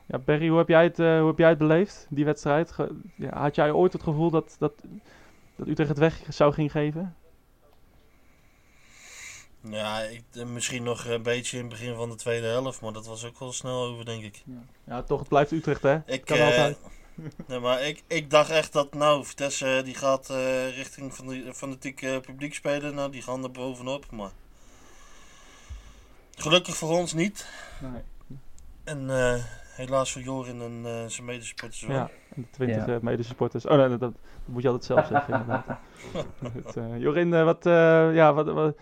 ja, 0.06 0.18
Perry, 0.18 0.48
hoe 0.48 0.58
heb 0.58 0.68
jij 0.68 0.84
het, 0.84 1.00
eh, 1.00 1.18
hoe 1.20 1.28
heb 1.28 1.38
jij 1.38 1.50
het 1.50 1.58
beleefd, 1.58 2.06
die 2.10 2.26
wedstrijd? 2.26 2.72
Ge- 2.72 2.96
ja, 3.16 3.40
had 3.40 3.56
jij 3.56 3.72
ooit 3.72 3.94
het 3.94 4.04
gevoel 4.04 4.30
dat, 4.30 4.56
dat, 4.60 4.74
dat 5.56 5.68
Utrecht 5.68 5.90
het 5.90 5.98
weg 5.98 6.22
zou 6.30 6.54
ging 6.54 6.72
geven? 6.72 7.16
Ja, 9.62 10.00
ik, 10.00 10.24
eh, 10.34 10.46
misschien 10.46 10.84
nog 10.84 11.06
een 11.06 11.24
beetje 11.24 11.58
in 11.58 11.64
het 11.64 11.72
begin 11.72 11.96
van 11.96 12.10
de 12.10 12.16
tweede 12.16 12.48
helft, 12.48 12.82
maar 12.82 12.94
dat 12.94 13.08
was 13.08 13.26
ook 13.26 13.40
wel 13.40 13.52
snel 13.52 13.84
over, 13.84 14.06
denk 14.06 14.24
ik. 14.24 14.44
Ja, 14.84 15.02
toch, 15.04 15.20
het 15.20 15.30
blijft 15.30 15.52
Utrecht, 15.52 15.82
hè? 15.82 15.98
Ik, 16.06 16.26
kan 16.26 16.42
altijd. 16.42 16.78
nee, 17.48 17.60
maar 17.60 17.82
ik, 17.82 18.04
ik 18.08 18.30
dacht 18.30 18.50
echt 18.50 18.74
dat, 18.74 18.94
nou, 18.94 19.26
Vitesse 19.26 19.78
eh, 19.78 19.84
die 19.84 19.96
gaat 19.96 20.30
eh, 20.30 20.76
richting 20.76 21.16
van 21.16 21.28
de 21.28 21.54
fanatiek 21.54 22.02
eh, 22.02 22.20
publiek 22.20 22.54
spelen. 22.54 22.96
Nou, 22.96 23.12
die 23.12 23.22
gaan 23.22 23.44
er 23.44 23.52
bovenop, 23.52 24.12
maar... 24.12 24.32
Gelukkig 26.36 26.76
voor 26.76 26.90
ons 26.90 27.14
niet. 27.14 27.48
Nee. 27.82 28.02
En 28.84 29.10
eh, 29.10 29.44
helaas 29.76 30.12
voor 30.12 30.22
Jorin 30.22 30.62
en 30.62 30.82
eh, 30.86 31.06
zijn 31.08 31.26
medesupporters 31.26 31.82
wel. 31.82 31.96
Ja, 31.96 32.10
en 32.36 32.42
de 32.42 32.48
20 32.52 32.86
Ja. 32.86 32.94
eh, 32.94 33.00
medesupporters. 33.02 33.66
Oh 33.66 33.78
nee, 33.78 33.90
dat, 33.90 34.00
dat 34.00 34.14
moet 34.46 34.62
je 34.62 34.68
altijd 34.70 34.86
zelf 34.86 35.08
zeggen 35.08 35.34
inderdaad. 35.34 35.66
Eh, 36.76 37.00
Jorin, 37.00 37.44
wat, 37.44 37.66
eh, 37.66 38.16
ja, 38.16 38.34
wat, 38.34 38.48
wat, 38.48 38.76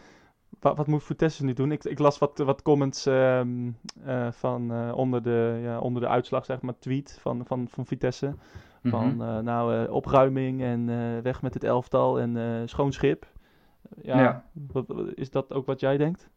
wat, 0.65 0.77
wat 0.77 0.87
moet 0.87 1.03
Vitesse 1.03 1.43
nu 1.45 1.53
doen? 1.53 1.71
Ik, 1.71 1.83
ik 1.83 1.99
las 1.99 2.17
wat, 2.17 2.37
wat 2.37 2.61
comments 2.61 3.05
ehm, 3.05 3.69
eh, 4.05 4.31
van 4.31 4.71
eh, 4.71 4.97
onder, 4.97 5.23
de, 5.23 5.59
ja, 5.63 5.79
onder 5.79 6.01
de 6.01 6.07
uitslag, 6.07 6.45
zeg 6.45 6.61
maar, 6.61 6.79
tweet 6.79 7.17
van, 7.21 7.45
van, 7.45 7.67
van 7.69 7.85
Vitesse. 7.85 8.33
Van 8.83 9.15
Mhm. 9.15 9.21
eh, 9.21 9.39
nou, 9.39 9.87
opruiming 9.89 10.61
en 10.61 10.85
weg 11.23 11.41
met 11.41 11.53
het 11.53 11.63
elftal 11.63 12.19
en 12.19 12.63
schoon 12.69 12.91
schip. 12.93 13.25
Ja, 14.01 14.19
Ja. 14.19 14.43
Wat, 14.71 14.87
wat- 14.87 15.11
is 15.15 15.29
dat 15.31 15.53
ook 15.53 15.65
wat 15.65 15.79
jij 15.79 15.97
denkt? 15.97 16.29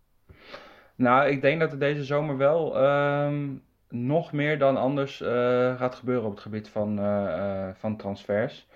Nou, 0.94 1.28
ik 1.28 1.40
denk 1.40 1.60
dat 1.60 1.72
er 1.72 1.78
deze 1.78 2.04
zomer 2.04 2.36
wel 2.36 2.76
ehm, 2.78 3.48
nog 3.88 4.32
meer 4.32 4.58
dan 4.58 4.76
anders 4.76 5.16
gaat 5.76 5.94
gebeuren 5.94 6.24
op 6.24 6.30
het 6.30 6.40
gebied 6.40 6.68
van, 6.68 7.00
van 7.74 7.96
transfers. 7.96 8.66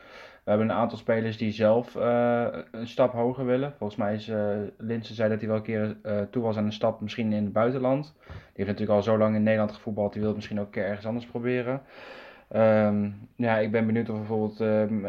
We 0.44 0.50
hebben 0.50 0.68
een 0.68 0.76
aantal 0.76 0.98
spelers 0.98 1.36
die 1.36 1.52
zelf 1.52 1.96
eh, 1.96 2.46
een 2.70 2.86
stap 2.86 3.12
hoger 3.12 3.44
willen. 3.46 3.74
Volgens 3.78 3.98
mij 3.98 4.14
is 4.14 4.28
eh 4.28 4.56
Linsen 4.78 5.14
zei 5.14 5.28
dat 5.28 5.38
hij 5.38 5.48
wel 5.48 5.56
een 5.56 5.62
keer 5.62 5.96
eh, 6.02 6.20
toe 6.30 6.42
was 6.42 6.56
aan 6.56 6.64
een 6.64 6.72
stap 6.72 7.00
misschien 7.00 7.32
in 7.32 7.44
het 7.44 7.52
buitenland. 7.52 8.14
Die 8.26 8.34
heeft 8.52 8.68
natuurlijk 8.68 8.98
al 8.98 9.02
zo 9.02 9.18
lang 9.18 9.34
in 9.34 9.42
Nederland 9.42 9.72
gevoetbald, 9.72 10.10
die 10.12 10.20
wil 10.20 10.28
het 10.28 10.36
misschien 10.38 10.60
ook 10.60 10.66
een 10.66 10.72
keer 10.72 10.84
ergens 10.84 11.06
anders 11.06 11.26
proberen. 11.26 11.80
Ehm, 12.48 13.10
ja, 13.36 13.58
ik 13.58 13.70
ben 13.70 13.86
benieuwd 13.86 14.10
of 14.10 14.16
bijvoorbeeld 14.16 14.64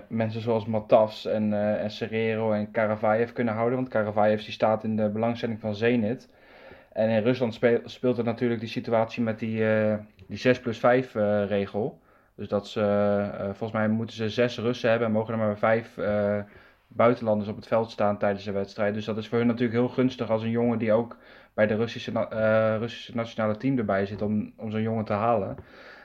mensen 0.08 0.42
zoals 0.42 0.66
Matas 0.66 1.26
en, 1.26 1.54
eh 1.54 1.82
en 1.84 1.92
Serrero 1.92 2.52
en 2.52 2.72
Karavaev 2.72 3.32
kunnen 3.32 3.54
houden. 3.54 3.78
Want 3.78 3.90
Karavaev 3.90 4.44
die 4.44 4.52
staat 4.54 4.84
in 4.84 4.96
de 4.96 5.10
belangstelling 5.10 5.60
van 5.60 5.76
Zenit. 5.76 6.30
En 6.92 7.10
in 7.10 7.24
Rusland 7.24 7.54
speel- 7.54 7.82
speelt 7.84 8.18
er 8.18 8.24
natuurlijk 8.24 8.60
die 8.60 8.70
situatie 8.70 9.24
met 9.24 9.40
die, 9.40 9.68
eh, 9.68 9.96
die 10.28 10.38
6 10.38 10.60
plus 10.60 10.78
5 10.80 11.16
eh, 11.16 11.46
regel. 11.48 12.00
Dus 12.36 12.48
dat 12.48 12.68
ze, 12.68 12.82
eh, 12.82 13.44
volgens 13.46 13.72
mij 13.72 13.88
moeten 13.90 14.16
ze 14.16 14.30
zes 14.30 14.58
Russen 14.58 14.90
hebben 14.90 15.08
en 15.08 15.14
mogen 15.14 15.34
er 15.34 15.40
maar 15.40 15.58
vijf 15.58 15.98
eh, 15.98 16.40
buitenlanders 16.88 17.50
op 17.50 17.56
het 17.56 17.68
veld 17.68 17.92
staan 17.92 18.18
tijdens 18.18 18.44
de 18.44 18.52
wedstrijd. 18.52 18.94
Dus 18.94 19.06
dat 19.06 19.18
is 19.18 19.28
voor 19.28 19.38
hun 19.38 19.48
natuurlijk 19.48 19.80
heel 19.80 19.90
gunstig 19.90 20.30
als 20.30 20.44
een 20.44 20.50
jongen 20.50 20.78
die 20.80 20.92
ook 20.94 21.18
bij 21.54 21.68
de 21.68 21.76
Russische, 21.76 22.12
eh, 22.30 22.76
Russische 22.80 23.16
nationale 23.16 23.58
team 23.58 23.78
erbij 23.78 24.06
zit 24.06 24.22
om, 24.22 24.54
om 24.58 24.72
zo'n 24.72 24.82
jongen 24.82 25.06
te 25.06 25.14
halen. 25.14 25.56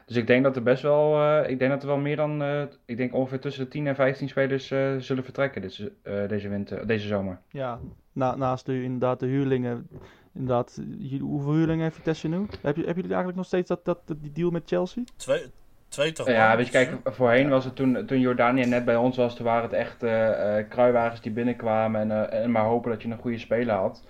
Dus 0.07 0.16
ik 0.16 0.26
denk 0.26 0.45
dat 0.45 0.57
er 0.57 0.62
best 0.62 0.83
wel, 0.83 1.14
eh, 1.22 1.51
ik 1.51 1.59
denk 1.59 1.70
dat 1.70 1.83
er 1.83 1.89
wel 1.89 1.97
meer 1.99 2.16
dan, 2.16 2.43
eh, 2.43 2.62
ik 2.85 2.97
denk 2.97 3.14
ongeveer 3.14 3.41
tussen 3.41 3.64
de 3.64 3.70
10 3.70 3.87
en 3.87 3.95
15 3.95 4.29
spelers 4.29 4.70
eh, 4.70 4.97
zullen 4.99 5.24
vertrekken 5.24 5.62
dit, 5.62 5.91
eh, 6.03 6.29
deze 6.29 6.49
winter, 6.49 6.87
deze 6.87 7.07
zomer. 7.07 7.41
Ja, 7.51 7.79
na, 8.12 8.37
naast 8.37 8.66
de, 8.66 8.83
inderdaad 8.83 9.20
de 9.20 9.26
huurlingen. 9.26 9.89
Inderdaad, 10.35 10.81
jullie- 10.99 11.20
hoeveel 11.20 11.53
huurlingen 11.53 11.83
heeft 11.83 11.97
Vitesse 11.97 12.29
nu? 12.29 12.37
Heb 12.37 12.49
je, 12.76 12.85
hebben 12.85 12.95
jullie 12.95 13.03
eigenlijk 13.09 13.37
nog 13.37 13.47
steeds 13.47 13.68
dat, 13.68 13.85
dat, 13.85 13.99
die 14.07 14.33
deal 14.33 14.51
met 14.51 14.62
Chelsea? 14.66 15.03
Twee, 15.16 15.43
twee 15.89 16.12
toch? 16.12 16.26
Ja, 16.28 16.57
weet 16.57 16.66
je, 16.66 16.72
kijk, 16.72 16.91
voorheen 17.05 17.49
was 17.49 17.64
het 17.64 17.76
toen, 17.76 18.07
toen 18.07 18.20
Jordanië 18.20 18.64
net 18.64 18.84
bij 18.84 18.97
ons 18.97 19.16
was, 19.16 19.36
toen 19.36 19.45
waren 19.45 19.62
het 19.62 19.72
echt 19.72 20.03
eh, 20.03 20.55
kruiwagens 20.68 21.20
die 21.20 21.32
binnenkwamen 21.32 22.01
en, 22.01 22.30
eh, 22.30 22.43
en 22.43 22.51
maar 22.51 22.64
hopen 22.64 22.91
dat 22.91 23.03
je 23.03 23.09
een 23.09 23.18
goede 23.18 23.39
speler 23.39 23.74
had. 23.74 24.03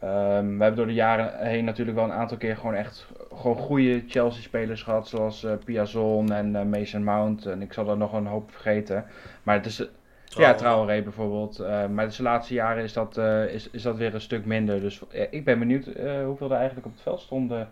Ehm, 0.00 0.56
we 0.56 0.62
hebben 0.62 0.76
door 0.76 0.86
de 0.86 0.92
jaren 0.92 1.46
heen 1.46 1.64
natuurlijk 1.64 1.96
wel 1.96 2.06
een 2.06 2.12
aantal 2.12 2.36
keer 2.36 2.56
gewoon 2.56 2.74
echt 2.74 3.06
gewoon 3.34 3.56
goede 3.56 4.04
Chelsea-spelers 4.08 4.82
gehad, 4.82 5.08
zoals 5.08 5.46
Piazon 5.64 6.32
en 6.32 6.68
Mason 6.68 7.04
Mount. 7.04 7.46
En 7.46 7.62
ik 7.62 7.72
zal 7.72 7.88
er 7.88 7.96
nog 7.96 8.12
een 8.12 8.26
hoop 8.26 8.50
vergeten. 8.50 9.04
Maar 9.42 9.54
het 9.54 9.66
is, 9.66 9.84
ja, 10.24 10.54
Traoré 10.54 11.02
bijvoorbeeld. 11.02 11.58
Eh, 11.58 11.86
maar 11.86 12.08
de 12.08 12.22
laatste 12.22 12.54
jaren 12.54 12.82
is 12.82 12.92
dat, 12.92 13.16
is, 13.48 13.70
is 13.70 13.82
dat 13.82 13.96
weer 13.96 14.14
een 14.14 14.20
stuk 14.20 14.44
minder. 14.44 14.80
Dus 14.80 15.02
ik 15.30 15.44
ben 15.44 15.58
benieuwd 15.58 15.84
hoeveel 16.24 16.50
er 16.50 16.56
eigenlijk 16.56 16.86
op 16.86 16.92
het 16.92 17.02
veld 17.02 17.20
stonden 17.20 17.68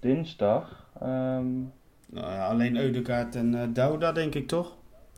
dinsdag. 0.00 0.86
Ehm, 1.00 1.46
Nou 2.12 2.32
ja, 2.32 2.46
alleen 2.46 2.76
Eudekaart 2.76 3.34
en 3.36 3.54
eh 3.54 3.60
Douda, 3.72 4.12
denk 4.12 4.34
ik 4.34 4.46
toch? 4.48 4.76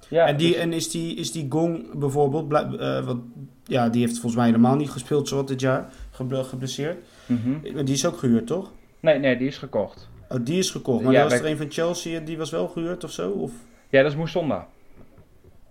ja, 0.09 0.26
en 0.26 0.36
die, 0.36 0.49
dus- 0.53 0.57
en 0.57 0.72
is, 0.72 0.90
die, 0.90 1.14
is 1.16 1.32
die 1.32 1.47
Gong 1.49 1.99
bijvoorbeeld, 1.99 2.53
eh, 2.80 3.05
want 3.05 3.20
ja, 3.64 3.88
die 3.88 4.01
heeft 4.01 4.12
volgens 4.12 4.34
mij 4.36 4.47
helemaal 4.47 4.76
niet 4.76 4.90
gespeeld 4.90 5.28
zowat 5.28 5.49
dit 5.49 5.61
jaar, 5.61 5.88
geble- 6.11 6.45
geblesseerd. 6.45 6.97
Mhm. 7.26 7.55
Eh, 7.76 7.84
Die 7.84 7.95
is 7.95 8.07
ook 8.07 8.16
gehuurd, 8.18 8.47
toch? 8.47 8.72
Nee, 9.01 9.18
nee, 9.18 9.36
die 9.36 9.47
is 9.49 9.59
gekocht. 9.59 10.09
Oh, 10.28 10.38
die 10.40 10.59
is 10.59 10.70
gekocht. 10.70 11.03
Maar 11.05 11.12
Ja, 11.12 11.22
was 11.22 11.32
wij- 11.32 11.40
er 11.43 11.47
een 11.51 11.57
van 11.57 11.70
Chelsea 11.70 12.18
en 12.18 12.24
die 12.24 12.38
was 12.38 12.51
wel 12.51 12.68
gehuurd 12.68 13.05
of 13.05 13.11
zo? 13.11 13.30
Of? 13.30 13.53
Ja, 13.88 14.03
dat 14.03 14.11
is 14.11 14.16
Moesonda. 14.16 14.66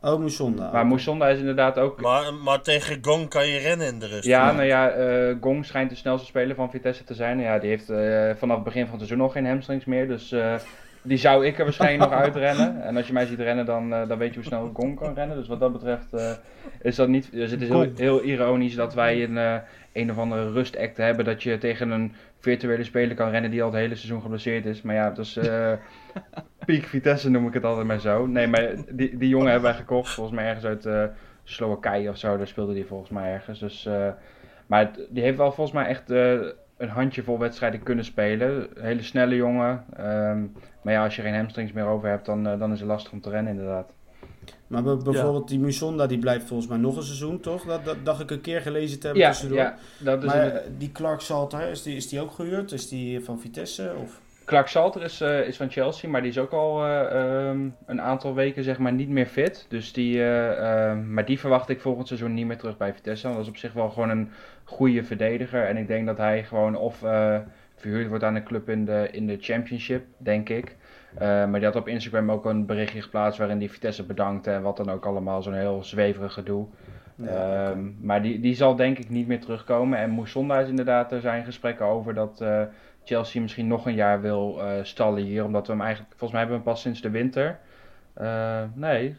Oh, 0.01 0.19
Musonda. 0.19 0.72
Maar 0.72 0.86
Moesonda 0.86 1.28
is 1.28 1.39
inderdaad 1.39 1.78
ook... 1.78 2.01
Maar, 2.01 2.34
maar 2.34 2.61
tegen 2.61 2.97
Gong 3.01 3.30
kan 3.30 3.47
je 3.47 3.57
rennen 3.59 3.88
in 3.88 3.99
de 3.99 4.07
rust. 4.07 4.26
Ja, 4.26 4.51
nou 4.51 4.63
ja, 4.65 4.89
eh, 4.89 5.36
Gong 5.41 5.65
schijnt 5.65 5.89
de 5.89 5.95
snelste 5.95 6.26
speler 6.28 6.55
van 6.55 6.69
Vitesse 6.72 7.03
te 7.03 7.13
zijn. 7.13 7.39
Ja, 7.39 7.59
die 7.59 7.69
heeft 7.69 7.89
eh, 7.89 8.30
vanaf 8.36 8.55
het 8.55 8.63
begin 8.65 8.82
van 8.82 8.89
het 8.91 8.97
seizoen 8.99 9.17
nog 9.17 9.32
geen 9.32 9.45
hamstrings 9.45 9.86
meer. 9.86 10.07
Dus 10.07 10.32
eh, 10.32 10.55
die 11.03 11.17
zou 11.17 11.45
ik 11.45 11.57
er 11.57 11.63
waarschijnlijk 11.63 12.11
nog 12.11 12.19
uitrennen. 12.23 12.81
En 12.83 12.97
als 12.97 13.07
je 13.07 13.13
mij 13.13 13.25
ziet 13.25 13.39
rennen, 13.39 13.65
dan, 13.65 13.93
eh, 13.93 14.07
dan 14.07 14.17
weet 14.17 14.29
je 14.29 14.35
hoe 14.35 14.43
snel 14.45 14.69
Gong 14.73 14.95
kan 14.99 15.13
rennen. 15.13 15.37
Dus 15.37 15.47
wat 15.47 15.59
dat 15.59 15.71
betreft 15.71 16.13
eh, 16.13 16.31
is 16.81 16.95
dat 16.95 17.07
niet... 17.07 17.31
Dus 17.31 17.51
het 17.51 17.61
is 17.61 17.67
heel, 17.67 17.87
heel 17.95 18.21
ironisch 18.23 18.75
dat 18.75 18.93
wij 18.93 19.23
een, 19.23 19.37
eh, 19.37 19.55
een 19.93 20.11
of 20.11 20.17
andere 20.17 20.51
rustact 20.51 20.97
hebben. 20.97 21.25
Dat 21.25 21.43
je 21.43 21.57
tegen 21.57 21.89
een 21.89 22.13
virtuele 22.39 22.83
speler 22.83 23.15
kan 23.15 23.29
rennen 23.29 23.51
die 23.51 23.63
al 23.63 23.71
het 23.71 23.79
hele 23.79 23.95
seizoen 23.95 24.21
geblesseerd 24.21 24.65
is. 24.65 24.81
Maar 24.81 24.95
ja, 24.95 25.09
dat 25.09 25.25
is... 25.25 25.39
Piek 26.65 26.85
Vitesse 26.85 27.29
noem 27.29 27.47
ik 27.47 27.53
het 27.53 27.63
altijd 27.65 27.87
maar 27.87 27.99
zo. 27.99 28.25
Nee, 28.27 28.47
maar 28.47 28.73
die, 28.91 29.17
die 29.17 29.29
jongen 29.29 29.51
hebben 29.51 29.69
wij 29.69 29.79
gekocht. 29.79 30.13
Volgens 30.13 30.35
mij 30.35 30.45
ergens 30.47 30.65
uit 30.65 31.09
Slowakije 31.43 32.09
of 32.09 32.17
zo. 32.17 32.37
Daar 32.37 32.47
speelde 32.47 32.73
die 32.73 32.85
volgens 32.85 33.09
mij 33.09 33.33
ergens. 33.33 33.59
Dus, 33.59 33.89
maar 34.65 34.79
het- 34.79 35.07
die 35.09 35.23
heeft 35.23 35.37
wel 35.37 35.51
volgens 35.51 35.75
mij 35.75 35.85
echt 35.85 36.09
een 36.77 36.89
handjevol 36.89 37.39
wedstrijden 37.39 37.83
kunnen 37.83 38.05
spelen. 38.05 38.67
Een 38.73 38.85
hele 38.85 39.01
snelle 39.03 39.35
jongen. 39.35 39.83
Ehm, 39.97 40.43
maar 40.82 40.93
ja, 40.93 41.03
als 41.03 41.15
je 41.15 41.21
geen 41.21 41.36
hamstrings 41.36 41.71
meer 41.71 41.86
over 41.86 42.09
hebt, 42.09 42.25
dan, 42.25 42.47
eh, 42.47 42.59
dan 42.59 42.71
is 42.71 42.79
het 42.79 42.88
lastig 42.88 43.11
om 43.11 43.21
te 43.21 43.29
rennen 43.29 43.51
inderdaad. 43.53 43.91
Maar 44.67 44.84
bij- 44.84 44.97
bijvoorbeeld 44.97 45.47
die 45.47 45.59
Musonda, 45.59 46.07
die 46.07 46.19
blijft 46.19 46.47
volgens 46.47 46.69
mij 46.69 46.77
nog 46.77 46.95
een 46.97 47.03
seizoen, 47.03 47.39
toch? 47.39 47.63
Dat, 47.65 47.86
dat 47.86 47.97
dacht 48.05 48.19
ik 48.21 48.32
een 48.32 48.41
keer 48.41 48.61
gelezen 48.61 48.99
te 48.99 49.05
hebben 49.05 49.23
Ja, 49.23 49.29
tussendoor. 49.29 49.57
ja, 49.57 49.75
dat 49.99 50.23
is 50.23 50.29
maar 50.29 50.47
eh, 50.47 50.61
die 50.77 50.91
Clark 50.91 51.21
Salter, 51.21 51.69
is 51.69 51.84
die, 51.84 51.95
is 51.95 52.09
die 52.09 52.21
ook 52.21 52.32
gehuurd? 52.32 52.71
Is 52.71 52.89
die 52.89 53.23
van 53.23 53.39
Vitesse? 53.39 53.93
Of? 54.03 54.21
Clark 54.45 54.67
Salter 54.67 55.01
is, 55.03 55.21
eh, 55.21 55.47
is 55.47 55.57
van 55.57 55.69
Chelsea, 55.69 56.09
maar 56.09 56.21
die 56.21 56.29
is 56.29 56.38
ook 56.38 56.51
al 56.51 56.84
eh, 56.86 57.01
ehm, 57.49 57.67
een 57.86 58.01
aantal 58.01 58.34
weken 58.36 58.63
zeg 58.63 58.77
maar 58.77 58.93
niet 58.93 59.09
meer 59.09 59.25
fit. 59.25 59.65
Dus 59.69 59.93
die, 59.93 60.17
eh, 60.17 60.89
ehm, 60.89 61.13
maar 61.13 61.25
die 61.25 61.39
verwacht 61.39 61.69
ik 61.69 61.82
volgend 61.82 62.07
seizoen 62.07 62.34
niet 62.34 62.45
meer 62.45 62.57
terug 62.57 62.77
bij 62.77 62.93
Vitesse. 62.93 63.23
Want 63.23 63.36
dat 63.38 63.45
is 63.45 63.51
op 63.51 63.57
zich 63.57 63.73
wel 63.73 63.89
gewoon 63.89 64.09
een 64.09 64.29
goede 64.63 65.03
verdediger. 65.03 65.65
En 65.65 65.77
ik 65.77 65.88
denk 65.88 66.05
dat 66.05 66.17
hij 66.17 66.43
gewoon 66.43 66.75
of 66.75 67.03
eh, 67.03 67.38
verhuurd 67.82 68.07
wordt 68.07 68.23
aan 68.23 68.36
een 68.36 68.43
club 68.43 68.69
in 68.69 68.86
de, 68.86 69.07
in 69.11 69.27
de 69.27 69.38
Championship, 69.39 70.05
denk 70.17 70.49
ik. 70.49 70.75
Eh, 71.15 71.27
maar 71.27 71.59
die 71.59 71.65
had 71.65 71.75
op 71.75 71.88
Instagram 71.88 72.32
ook 72.32 72.45
een 72.45 72.65
berichtje 72.65 73.01
geplaatst 73.01 73.39
waarin 73.39 73.57
die 73.57 73.71
Vitesse 73.71 74.03
bedankte 74.05 74.51
en 74.51 74.61
wat 74.61 74.77
dan 74.77 74.89
ook 74.89 75.05
allemaal. 75.05 75.41
Zo'n 75.41 75.53
heel 75.53 75.84
zweverig 75.84 76.34
gedoe. 76.34 76.65
Ja, 77.15 77.69
Ehm, 77.71 77.79
Maar 78.01 78.21
die, 78.21 78.39
die 78.39 78.55
zal 78.55 78.75
denk 78.75 78.97
ik 78.97 79.09
niet 79.09 79.27
meer 79.27 79.39
terugkomen. 79.39 79.99
En 79.99 80.09
Mousonda 80.09 80.59
is 80.59 80.69
inderdaad, 80.69 81.11
er 81.11 81.21
zijn 81.21 81.45
gesprekken 81.45 81.86
over 81.86 82.13
dat 82.13 82.41
eh, 82.41 82.61
Chelsea 83.03 83.41
misschien 83.41 83.67
nog 83.67 83.86
een 83.86 83.95
jaar 83.95 84.21
wil 84.21 84.61
eh, 84.61 84.84
stallen 84.84 85.23
hier. 85.23 85.43
Omdat 85.43 85.67
we 85.67 85.73
hem 85.73 85.82
eigenlijk, 85.82 86.09
volgens 86.17 86.32
mij 86.32 86.39
hebben 86.39 86.59
we 86.59 86.63
hem 86.63 86.73
pas 86.73 86.82
sinds 86.82 87.01
de 87.01 87.09
winter. 87.09 87.59
Nee, 88.73 89.15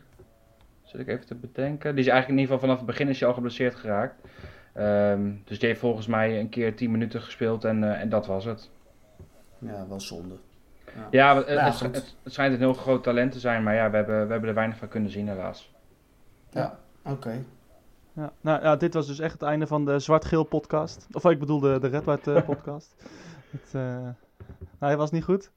zit 0.83 1.01
ik 1.01 1.09
even 1.09 1.27
te 1.27 1.35
bedenken. 1.35 1.95
Die 1.95 2.05
is 2.05 2.11
eigenlijk 2.11 2.29
in 2.29 2.39
ieder 2.39 2.55
geval 2.55 2.61
vanaf 2.61 2.77
het 2.77 2.87
begin 2.87 3.09
is 3.09 3.19
hij 3.21 3.29
al 3.29 3.35
geblesseerd 3.35 3.75
geraakt. 3.75 4.15
Ehm, 4.73 5.31
dus 5.45 5.59
die 5.59 5.69
heeft 5.69 5.81
volgens 5.81 6.07
mij 6.07 6.41
een 6.41 6.49
keer 6.49 6.77
10 6.77 6.91
minuten 6.91 7.23
gespeeld 7.23 7.65
en, 7.65 7.85
eh, 7.85 8.01
en 8.01 8.09
dat 8.09 8.27
was 8.27 8.45
het. 8.45 8.71
Ja, 9.59 9.87
wel 9.89 10.01
zonde. 10.01 10.35
Ja, 11.11 11.37
het, 11.37 11.49
Ja, 11.49 11.65
het, 11.65 11.77
goed. 11.77 11.95
het, 11.95 12.17
het 12.23 12.33
schijnt 12.33 12.55
een 12.55 12.61
heel 12.61 12.75
groot 12.75 13.03
talent 13.03 13.33
te 13.33 13.41
zijn, 13.41 13.63
maar 13.63 13.75
ja, 13.75 13.91
we 13.91 13.97
hebben, 13.97 14.27
we 14.27 14.31
hebben 14.33 14.49
er 14.49 14.55
weinig 14.55 14.77
van 14.77 14.89
kunnen 14.89 15.11
zien 15.11 15.29
helaas. 15.29 15.75
Ja, 16.51 16.79
oké. 17.05 17.45
Ja. 18.13 18.33
Nou 18.41 18.63
ja, 18.63 18.77
dit 18.77 18.95
was 18.95 19.07
dus 19.07 19.19
echt 19.19 19.33
het 19.33 19.43
einde 19.43 19.67
van 19.67 19.85
de 19.85 19.99
Zwart-Geel 19.99 20.45
podcast. 20.45 21.07
Of 21.13 21.25
ik 21.25 21.39
bedoel 21.39 21.61
de, 21.61 21.79
de 21.81 21.89
Red 21.89 22.05
White 22.05 22.35
eh, 22.35 22.45
podcast. 22.53 22.95
Het, 23.51 23.75
eh, 23.75 23.83
nou, 23.83 24.15
hij 24.79 24.97
was 24.97 25.11
niet 25.11 25.25
goed. 25.25 25.53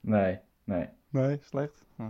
Nee, 0.00 0.38
nee. 0.64 0.88
Nee, 1.16 1.38
slecht. 1.42 1.84
Hm. 1.96 2.02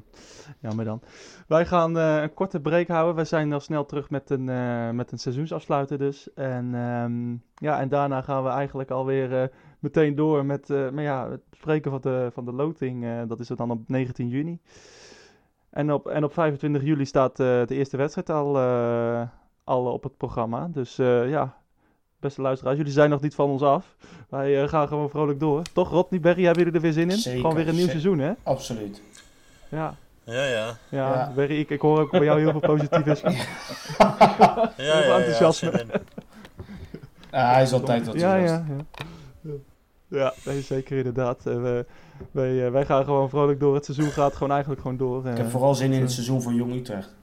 Jammer 0.60 0.84
dan. 0.84 1.00
Wij 1.46 1.66
gaan 1.66 1.98
eh, 1.98 2.22
een 2.22 2.34
korte 2.34 2.60
break 2.60 2.88
houden. 2.88 3.14
Wij 3.14 3.24
zijn 3.24 3.52
al 3.52 3.60
snel 3.60 3.84
terug 3.84 4.10
met 4.10 4.30
een, 4.30 4.48
eh, 4.48 4.90
met 4.90 5.12
een 5.12 5.18
seizoensafsluiter 5.18 5.98
dus. 5.98 6.32
En, 6.34 6.74
ehm, 6.74 7.32
ja, 7.66 7.80
en 7.80 7.88
daarna 7.88 8.22
gaan 8.22 8.44
we 8.44 8.48
eigenlijk 8.48 8.90
alweer 8.90 9.42
eh 9.42 9.48
meteen 9.80 10.14
door 10.14 10.44
met, 10.44 10.68
maar 10.68 11.02
ja, 11.02 11.30
het 11.30 11.40
bespreken 11.50 11.90
van 11.90 12.00
de, 12.00 12.28
van 12.32 12.44
de 12.44 12.52
loting. 12.52 13.26
dat 13.28 13.40
is 13.40 13.50
er 13.50 13.56
dan 13.56 13.70
op 13.70 13.88
19 13.88 14.28
juni. 14.28 14.60
En 15.70 15.92
op, 15.92 16.06
en 16.06 16.24
op 16.24 16.32
25 16.32 16.82
juli 16.82 17.04
staat 17.04 17.36
de 17.36 17.66
eerste 17.68 17.96
wedstrijd 17.96 18.30
al, 18.30 18.58
al 19.64 19.92
op 19.92 20.02
het 20.02 20.16
programma. 20.16 20.68
Dus 20.68 20.96
ja, 20.96 21.56
beste 22.26 22.42
luisteraars, 22.42 22.76
jullie 22.76 22.92
zijn 22.92 23.10
nog 23.10 23.20
niet 23.20 23.34
van 23.34 23.50
ons 23.50 23.62
af. 23.62 23.96
Wij 24.28 24.62
eh, 24.62 24.68
gaan 24.68 24.88
gewoon 24.88 25.10
vrolijk 25.10 25.40
door. 25.40 25.62
Toch, 25.72 25.90
Rodney 25.90 26.20
Berry, 26.20 26.44
hebben 26.44 26.62
jullie 26.62 26.78
er 26.78 26.84
weer 26.84 26.92
zin 26.92 27.10
in? 27.10 27.16
Zeker, 27.16 27.40
gewoon 27.40 27.56
weer 27.56 27.68
een 27.68 27.74
nieuw 27.74 27.88
seizoen, 27.88 28.18
hè? 28.18 28.32
Absoluut. 28.42 29.02
Ja. 29.68 29.94
Ja, 30.24 30.44
ja. 30.44 30.66
Ja, 30.88 31.14
Ja. 31.14 31.32
Berry, 31.34 31.58
ik, 31.58 31.70
ik 31.70 31.80
hoor 31.80 32.00
ook 32.00 32.10
bij 32.10 32.24
jou 32.24 32.40
heel 32.40 32.50
veel 32.50 32.60
positivisme. 32.60 33.30
Ja, 33.98 34.72
Heel 34.76 34.92
veel 34.92 35.02
ja, 35.02 35.06
ja, 35.06 35.16
enthousiasme. 35.16 35.86
Ja, 37.30 37.52
hij 37.52 37.62
is 37.62 37.72
altijd 37.72 38.06
wat 38.06 38.14
ja, 38.20 38.36
ja, 38.36 38.44
ja, 38.44 38.64
ja. 39.42 39.52
Ja, 40.08 40.32
nee, 40.44 40.60
zeker 40.60 40.96
inderdaad. 40.96 41.46
Eh, 41.46 41.62
we, 41.62 41.86
wij, 42.30 42.66
eh, 42.66 42.72
wij 42.72 42.84
gaan 42.86 43.04
gewoon 43.04 43.28
vrolijk 43.28 43.60
door. 43.60 43.74
Het 43.74 43.84
seizoen 43.84 44.10
gaat 44.10 44.32
gewoon 44.32 44.50
eigenlijk 44.50 44.80
gewoon 44.80 44.96
door. 44.96 45.26
Ik 45.26 45.36
heb 45.36 45.50
vooral 45.50 45.74
zin 45.74 45.92
in 45.92 46.00
het 46.00 46.12
seizoen 46.12 46.42
van 46.42 46.54
Jong 46.54 46.72
Utrecht. 46.74 47.14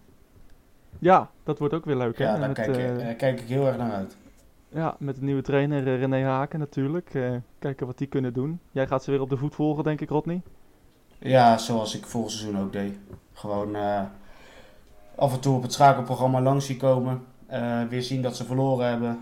Ja, 0.99 1.30
dat 1.43 1.60
wordt 1.60 1.74
ook 1.74 1.86
weer 1.86 1.95
leuk. 1.95 2.18
hè? 2.18 2.24
Ja, 2.24 2.38
daar 2.38 2.54
kijk, 2.54 3.18
kijk 3.18 3.41
ik 3.41 3.47
heel 3.47 3.68
erg 3.68 3.78
naar 3.78 3.91
uit. 3.91 4.16
Ja, 4.74 4.96
met 5.00 5.16
de 5.16 5.24
nieuwe 5.24 5.42
trainer 5.42 5.88
eh, 5.88 6.00
René 6.00 6.24
Haken 6.24 6.60
natuurlijk. 6.60 7.14
Eh, 7.14 7.32
kijken 7.60 7.88
wat 7.88 7.98
die 7.98 8.08
kunnen 8.08 8.34
doen. 8.34 8.60
Jij 8.72 8.88
gaat 8.88 9.04
ze 9.04 9.12
weer 9.12 9.22
op 9.22 9.30
de 9.30 9.38
voet 9.38 9.56
volgen, 9.56 9.84
denk 9.84 10.02
ik, 10.02 10.10
Rodney. 10.10 10.42
Ja, 11.20 11.58
zoals 11.58 11.96
ik 11.96 12.06
vorig 12.06 12.32
seizoen 12.32 12.62
ook 12.62 12.74
deed. 12.74 12.94
Gewoon 13.34 13.76
eh, 13.76 14.02
af 15.16 15.34
en 15.34 15.40
toe 15.40 15.56
op 15.56 15.62
het 15.62 15.74
schakelprogramma 15.74 16.42
langs 16.42 16.66
zien 16.66 16.78
komen. 16.78 17.24
Weer 17.90 18.04
zien 18.04 18.22
dat 18.22 18.36
ze 18.36 18.46
verloren 18.46 18.88
hebben. 18.88 19.20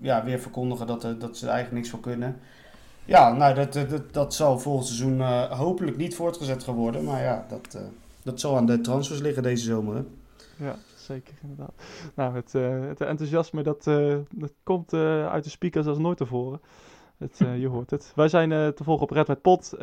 Ja, 0.00 0.24
weer 0.24 0.38
verkondigen 0.38 0.86
dat, 0.86 1.02
dat 1.02 1.36
ze 1.36 1.46
er 1.46 1.52
eigenlijk 1.52 1.72
niks 1.72 1.90
voor 1.90 2.00
kunnen. 2.00 2.36
Ja, 3.04 3.32
nou, 3.32 3.54
dat, 3.54 3.72
dat, 3.72 4.14
dat, 4.14 4.34
zal 4.34 4.58
volgend 4.58 4.86
seizoen 4.86 5.20
hopelijk 5.48 5.96
niet 5.96 6.14
voortgezet 6.14 6.64
gaan 6.64 6.74
worden. 6.74 7.04
Maar 7.04 7.22
ja, 7.22 7.46
dat, 7.48 7.78
dat 8.22 8.40
zal 8.40 8.56
aan 8.56 8.66
de 8.66 8.80
transfers 8.80 9.20
liggen 9.20 9.42
deze 9.42 9.64
zomer. 9.64 9.94
Hè? 9.94 10.02
Ja, 10.64 10.76
zeker 11.06 11.34
inderdaad. 11.42 11.82
Nou, 12.14 12.34
het, 12.34 12.54
eh, 12.54 12.80
het 12.80 13.00
enthousiasme 13.00 13.62
dat, 13.62 13.86
eh, 13.86 14.16
dat 14.30 14.52
komt 14.62 14.92
eh, 14.92 15.26
uit 15.26 15.44
de 15.44 15.50
speakers 15.50 15.86
als 15.86 15.98
nooit 15.98 16.16
tevoren. 16.16 16.60
Het, 17.16 17.38
je 17.38 17.68
hoort 17.68 17.90
het. 17.90 18.12
Wij 18.14 18.28
zijn 18.28 18.74
te 18.74 18.84
volgen 18.84 19.02
op 19.02 19.10
Red 19.10 19.26
White 19.26 19.40
Pot. 19.40 19.74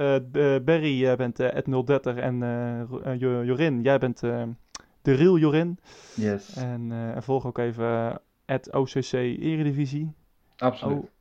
Barry, 0.65 0.99
jij 0.99 1.15
bent 1.15 1.39
at 1.39 1.65
030 1.85 2.15
en 2.15 3.17
Jorin, 3.45 3.81
jij 3.81 3.97
bent 3.97 4.19
de 4.19 5.13
real 5.13 5.37
Jorin. 5.37 5.79
Yes. 6.15 6.55
En, 6.55 6.91
en 6.91 7.23
volg 7.23 7.45
ook 7.45 7.57
even 7.57 8.21
at 8.45 8.73
OCC 8.73 9.11
Eredivisie. 9.13 10.13
Absoluut. 10.57 11.11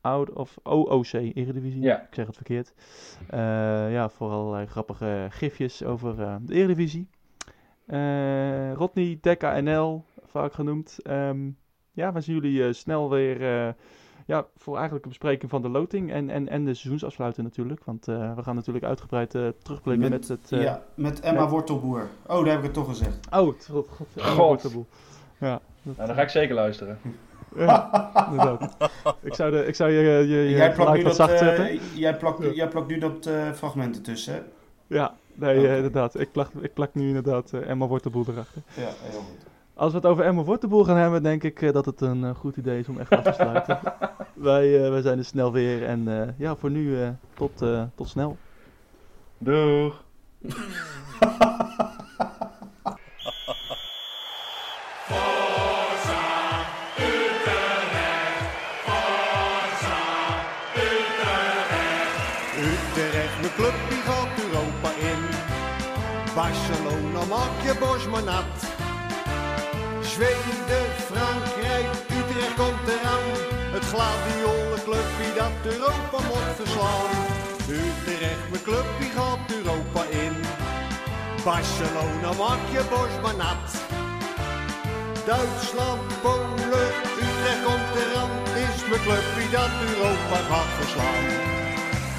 Out 0.00 0.32
of 0.32 0.58
OOC 0.62 1.12
Eredivisie. 1.12 1.80
Ja. 1.80 2.00
Ik 2.02 2.14
zeg 2.14 2.26
het 2.26 2.36
verkeerd. 2.36 2.74
Ja, 3.92 4.08
voor 4.08 4.30
allerlei 4.30 4.66
grappige 4.66 5.26
gifjes 5.30 5.84
over 5.84 6.16
de 6.46 6.54
Eredivisie. 6.54 7.08
Eh 7.88 8.72
Rodney, 8.74 9.18
Dekka 9.20 9.60
NL, 9.60 10.04
vaak 10.26 10.52
genoemd. 10.52 10.98
Ehm, 11.02 11.38
ja, 11.92 12.12
we 12.12 12.20
zien 12.20 12.34
jullie 12.34 12.64
eh, 12.66 12.72
snel 12.72 13.10
weer 13.10 13.42
eh, 13.66 13.72
ja, 14.26 14.46
voor 14.56 14.74
eigenlijk 14.74 15.04
een 15.04 15.10
bespreking 15.10 15.50
van 15.50 15.62
de 15.62 15.68
loting 15.68 16.12
en, 16.12 16.30
en, 16.30 16.48
en 16.48 16.64
de 16.64 16.74
seizoensafsluiting 16.74 17.46
natuurlijk. 17.46 17.84
Want 17.84 18.08
eh, 18.08 18.34
we 18.36 18.42
gaan 18.42 18.54
natuurlijk 18.54 18.84
uitgebreid 18.84 19.34
eh, 19.34 19.48
terugblikken 19.62 20.10
met, 20.10 20.28
Met- 20.28 20.28
het... 20.28 20.52
eh, 20.52 20.62
ja, 20.62 20.82
met 20.94 21.20
Emma 21.20 21.40
met- 21.40 21.50
Wortelboer. 21.50 22.08
Oh, 22.26 22.36
daar 22.44 22.46
heb 22.46 22.58
ik 22.58 22.64
het 22.64 22.74
toch 22.74 22.88
gezegd. 22.88 23.28
Oh, 23.36 23.46
het, 23.46 23.68
god, 23.70 23.88
god, 23.88 24.06
Emma 24.14 24.28
God. 24.28 24.36
Wortelboel. 24.46 24.86
Ja, 25.38 25.60
dat- 25.82 25.96
Nou, 25.96 26.06
dan 26.06 26.16
ga 26.16 26.22
ik 26.22 26.28
zeker 26.28 26.54
luisteren. 26.54 26.98
ja, 27.56 28.10
inderdaad. 28.30 28.76
Ik 29.20 29.34
zou, 29.34 29.50
de, 29.50 29.64
ik 29.66 29.74
zou 29.74 29.90
je, 29.90 30.00
je, 30.02 30.26
je 30.26 30.48
jij, 30.50 30.72
plakt 30.72 30.90
nu 30.96 31.02
wat 31.02 31.16
dat, 31.16 31.28
zacht 31.28 31.32
eh, 31.32 31.38
zetten. 31.48 31.78
jij, 31.94 32.16
plakt, 32.16 32.42
Ja. 32.42 32.50
jij 32.52 32.68
plakt 32.68 32.88
nu 32.88 32.98
dat 32.98 33.26
eh, 33.26 33.52
fragmenten 33.52 34.02
tussen, 34.02 34.34
hè? 34.34 34.40
Ja, 34.86 35.14
nee, 35.38 35.68
eh, 35.68 35.76
inderdaad. 35.76 36.20
Ik 36.20 36.32
plak, 36.32 36.50
ik 36.60 36.74
plak 36.74 36.94
nu 36.94 37.06
inderdaad 37.06 37.52
eh, 37.52 37.68
Emma 37.70 37.86
Wortelboel 37.86 38.24
erachter. 38.28 38.62
Ja, 38.74 38.82
heel 38.82 39.20
goed. 39.20 39.46
Als 39.74 39.90
we 39.90 39.96
het 39.96 40.06
over 40.06 40.24
Emma 40.24 40.42
Wortelboel 40.42 40.84
gaan 40.84 40.96
hebben, 40.96 41.22
denk 41.22 41.42
ik 41.42 41.62
eh, 41.62 41.72
dat 41.72 41.86
het 41.86 42.00
een 42.00 42.34
goed 42.34 42.56
idee 42.56 42.78
is 42.78 42.88
om 42.88 42.98
echt 42.98 43.10
af 43.10 43.22
te 43.22 43.32
sluiten. 43.32 43.78
wij, 44.38 44.84
eh, 44.84 44.90
wij 44.90 45.00
zijn 45.00 45.18
er 45.18 45.24
snel 45.24 45.52
weer 45.52 45.84
en 45.84 46.22
eh, 46.22 46.28
ja, 46.38 46.56
voor 46.56 46.70
nu 46.70 47.02
eh, 47.02 47.08
tot, 47.34 47.64
tot 47.94 48.08
snel. 48.08 48.36
Doeg. 49.38 50.04
Barcelona 66.48 67.24
maak 67.28 67.56
je 67.62 67.74
borst 67.78 68.08
maar 68.08 68.22
nat. 68.22 68.56
Zweden, 70.00 70.88
Frankrijk, 71.10 71.88
Utrecht 72.18 72.54
komt 72.60 72.86
eraan. 72.94 73.28
Het 73.74 73.84
gladiolenclubje 73.92 75.28
dat 75.40 75.72
Europa 75.72 76.18
moet 76.28 76.50
verslaan. 76.60 77.10
Utrecht, 77.68 78.44
mijn 78.50 78.62
club 78.62 78.86
die 79.00 79.10
gaat 79.16 79.38
Europa 79.58 80.02
in. 80.24 80.34
Barcelona 81.44 82.30
maak 82.42 82.62
je 82.74 82.82
borst 82.92 83.36
nat. 83.42 83.66
Duitsland, 85.26 86.08
Polen, 86.22 86.90
Utrecht 87.24 87.62
komt 87.66 87.92
eraan. 88.02 88.32
Is 88.64 88.78
mijn 88.90 89.02
clubje 89.06 89.46
dat 89.56 89.72
Europa 89.90 90.38
gaat 90.50 90.72
verslaan. 90.80 91.26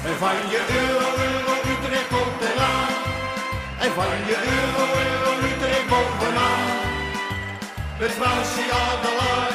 En 0.08 0.16
van 0.22 0.38
je 0.52 0.60
euro, 0.82 1.08
euro, 1.28 1.52
Utrecht 1.72 2.08
komt 2.14 2.40
eraan. 2.50 2.99
En 3.80 3.92
van 3.92 4.04
je 4.30 4.36
euro, 4.56 4.82
euro, 5.04 5.30
Utrecht 5.48 5.88
bovenaan. 5.88 6.66
Met 7.98 8.10
Fransie 8.10 8.72
Adelaar 8.72 9.52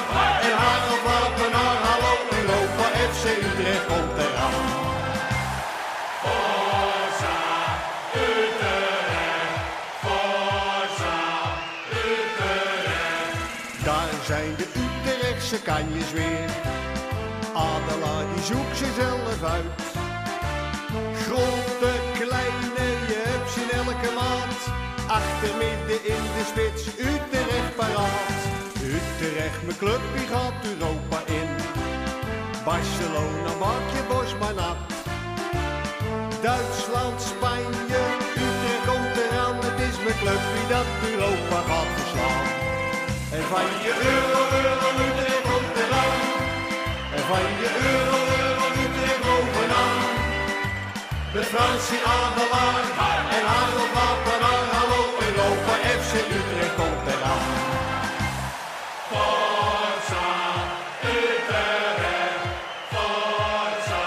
en 0.48 0.56
Harold 0.64 1.04
Wapenaar. 1.08 1.78
Hallo 1.88 2.14
Europa, 2.40 2.86
FC 3.12 3.26
Utrecht 3.26 3.86
komt 3.86 4.18
eraan. 4.26 4.66
Forza 6.22 7.38
Utrecht, 8.14 9.58
Forza 10.04 11.18
Utrecht. 12.06 13.86
Daar 13.86 14.10
zijn 14.26 14.56
de 14.58 14.68
Utrechtse 14.86 15.62
kanjes 15.62 16.12
weer. 16.12 16.50
Adelaar 17.54 18.26
die 18.34 18.44
zoekt 18.44 18.78
zichzelf 18.78 19.44
uit. 19.44 19.82
Grote, 21.26 22.05
Achter, 25.20 25.54
midden 25.64 26.02
in 26.16 26.24
de 26.36 26.44
spits, 26.52 26.84
Utrecht 27.12 27.76
paraat. 27.76 28.40
Utrecht, 28.96 29.62
mijn 29.66 29.78
club, 29.78 30.02
die 30.16 30.28
gaat 30.34 30.60
Europa 30.74 31.20
in. 31.40 31.50
Barcelona, 32.66 33.52
maak 33.64 33.86
je 33.96 34.02
borst 34.12 34.38
maar 34.42 34.56
nat. 34.62 34.80
Duitsland, 36.46 37.18
Spanje, 37.32 38.04
Utrecht 38.46 38.84
komt 38.90 39.16
eraan. 39.26 39.58
Het 39.68 39.80
is 39.88 39.98
mijn 40.06 40.20
club 40.22 40.42
die 40.54 40.68
dat 40.76 40.90
Europa 41.12 41.60
gaat 41.70 41.92
verslaan. 41.98 42.48
En 43.38 43.44
van 43.54 43.70
je 43.86 43.94
euro, 44.14 44.40
euro, 44.64 44.88
Utrecht 45.08 45.46
komt 45.50 45.76
eraan. 45.84 46.22
En 47.18 47.24
van 47.32 47.46
je 47.62 47.70
euro, 47.92 48.18
euro, 48.40 48.64
Utrecht 48.84 49.22
bovenaan. 49.28 50.00
Met 51.34 51.46
Fransie 51.54 52.02
Adelaar 52.18 52.86
en 53.38 53.46
Harold 53.52 53.92
Wapenaar. 53.98 54.75
Europa, 55.46 55.74
FC 56.00 56.14
Utrecht 56.38 56.76
komt. 56.76 56.94
Forza 59.12 60.28
Utrecht, 61.04 62.46
Forza 62.94 64.06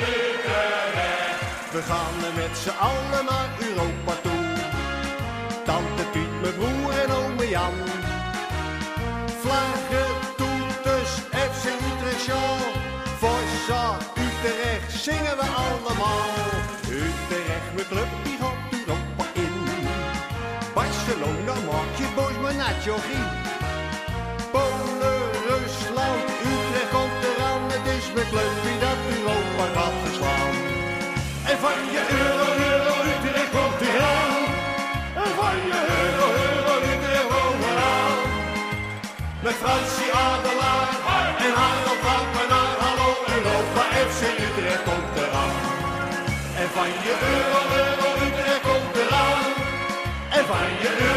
Utrecht. 0.00 1.72
We 1.72 1.82
gaan 1.82 2.16
er 2.24 2.34
met 2.34 2.56
z'n 2.56 2.76
allen 2.78 3.24
naar 3.24 3.50
Europa 3.68 4.12
toe. 4.22 4.44
Tante 5.64 6.04
Piet, 6.12 6.40
mijn 6.40 6.54
broer 6.54 6.98
en 6.98 7.10
ome 7.10 7.48
Jan. 7.48 7.74
Vlaggen, 9.40 10.12
toeters, 10.36 11.12
FC 11.48 11.64
Utrecht 11.88 12.20
show. 12.20 12.58
Forza 13.18 13.96
Utrecht 14.26 15.02
zingen 15.02 15.36
we 15.36 15.46
allemaal. 15.64 16.28
Utrecht, 16.88 17.68
mijn 17.74 17.88
club, 17.88 18.08
die 18.24 18.38
naar 22.64 22.84
Jochie. 22.86 23.26
Polen, 24.52 25.22
Rusland, 25.48 26.24
Utrecht 26.50 26.90
komt 26.96 27.20
eraan. 27.30 27.62
Het 27.74 27.86
is 27.96 28.06
met 28.18 28.28
leuk 28.38 28.58
wie 28.66 28.78
dat 28.86 29.00
Europa 29.16 29.64
gaat 29.76 29.96
verslaan. 30.04 30.52
En 31.50 31.58
van 31.64 31.78
je 31.94 32.02
euro, 32.22 32.46
euro, 32.70 32.92
Utrecht 33.12 33.52
komt 33.56 33.80
eraan. 33.90 34.42
En 35.24 35.32
van 35.40 35.56
je 35.70 35.80
euro, 36.00 36.26
euro, 36.48 36.72
Utrecht 36.92 37.28
komt 37.34 37.62
eraan. 37.70 38.16
Met 39.44 39.56
Fransie 39.62 40.10
Adelaar 40.26 40.92
en 41.46 41.52
Harald 41.60 42.00
van 42.06 42.26
naar 42.52 42.74
Hallo 42.84 43.10
Europa, 43.36 43.82
FC 44.08 44.20
Utrecht 44.46 44.84
komt 44.88 45.14
eraan. 45.22 45.56
En 46.60 46.68
van 46.76 46.90
je 47.04 47.14
euro, 47.34 47.60
euro, 47.82 48.06
Utrecht 48.26 48.64
komt 48.68 48.94
eraan. 49.02 49.42
En 50.36 50.44
van 50.50 50.68
je 50.82 50.90
euro. 51.00 51.13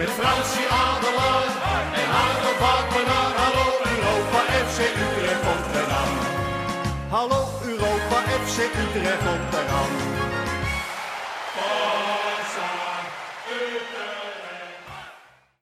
Met 0.00 0.08
Fransie 0.10 0.66
Adelaar 0.68 1.52
en 1.92 2.08
haar 2.10 2.40
Vakman 2.60 3.04
naar 3.06 3.34
Hallo 3.40 3.66
Europa 3.94 4.40
FC 4.66 4.78
Utrecht 4.78 5.40
komt 5.40 5.74
eraan. 5.74 6.14
Hallo 7.08 7.48
Europa 7.64 8.18
FC 8.44 8.58
Utrecht 8.58 9.18
komt 9.18 9.54
eraan. 9.54 10.09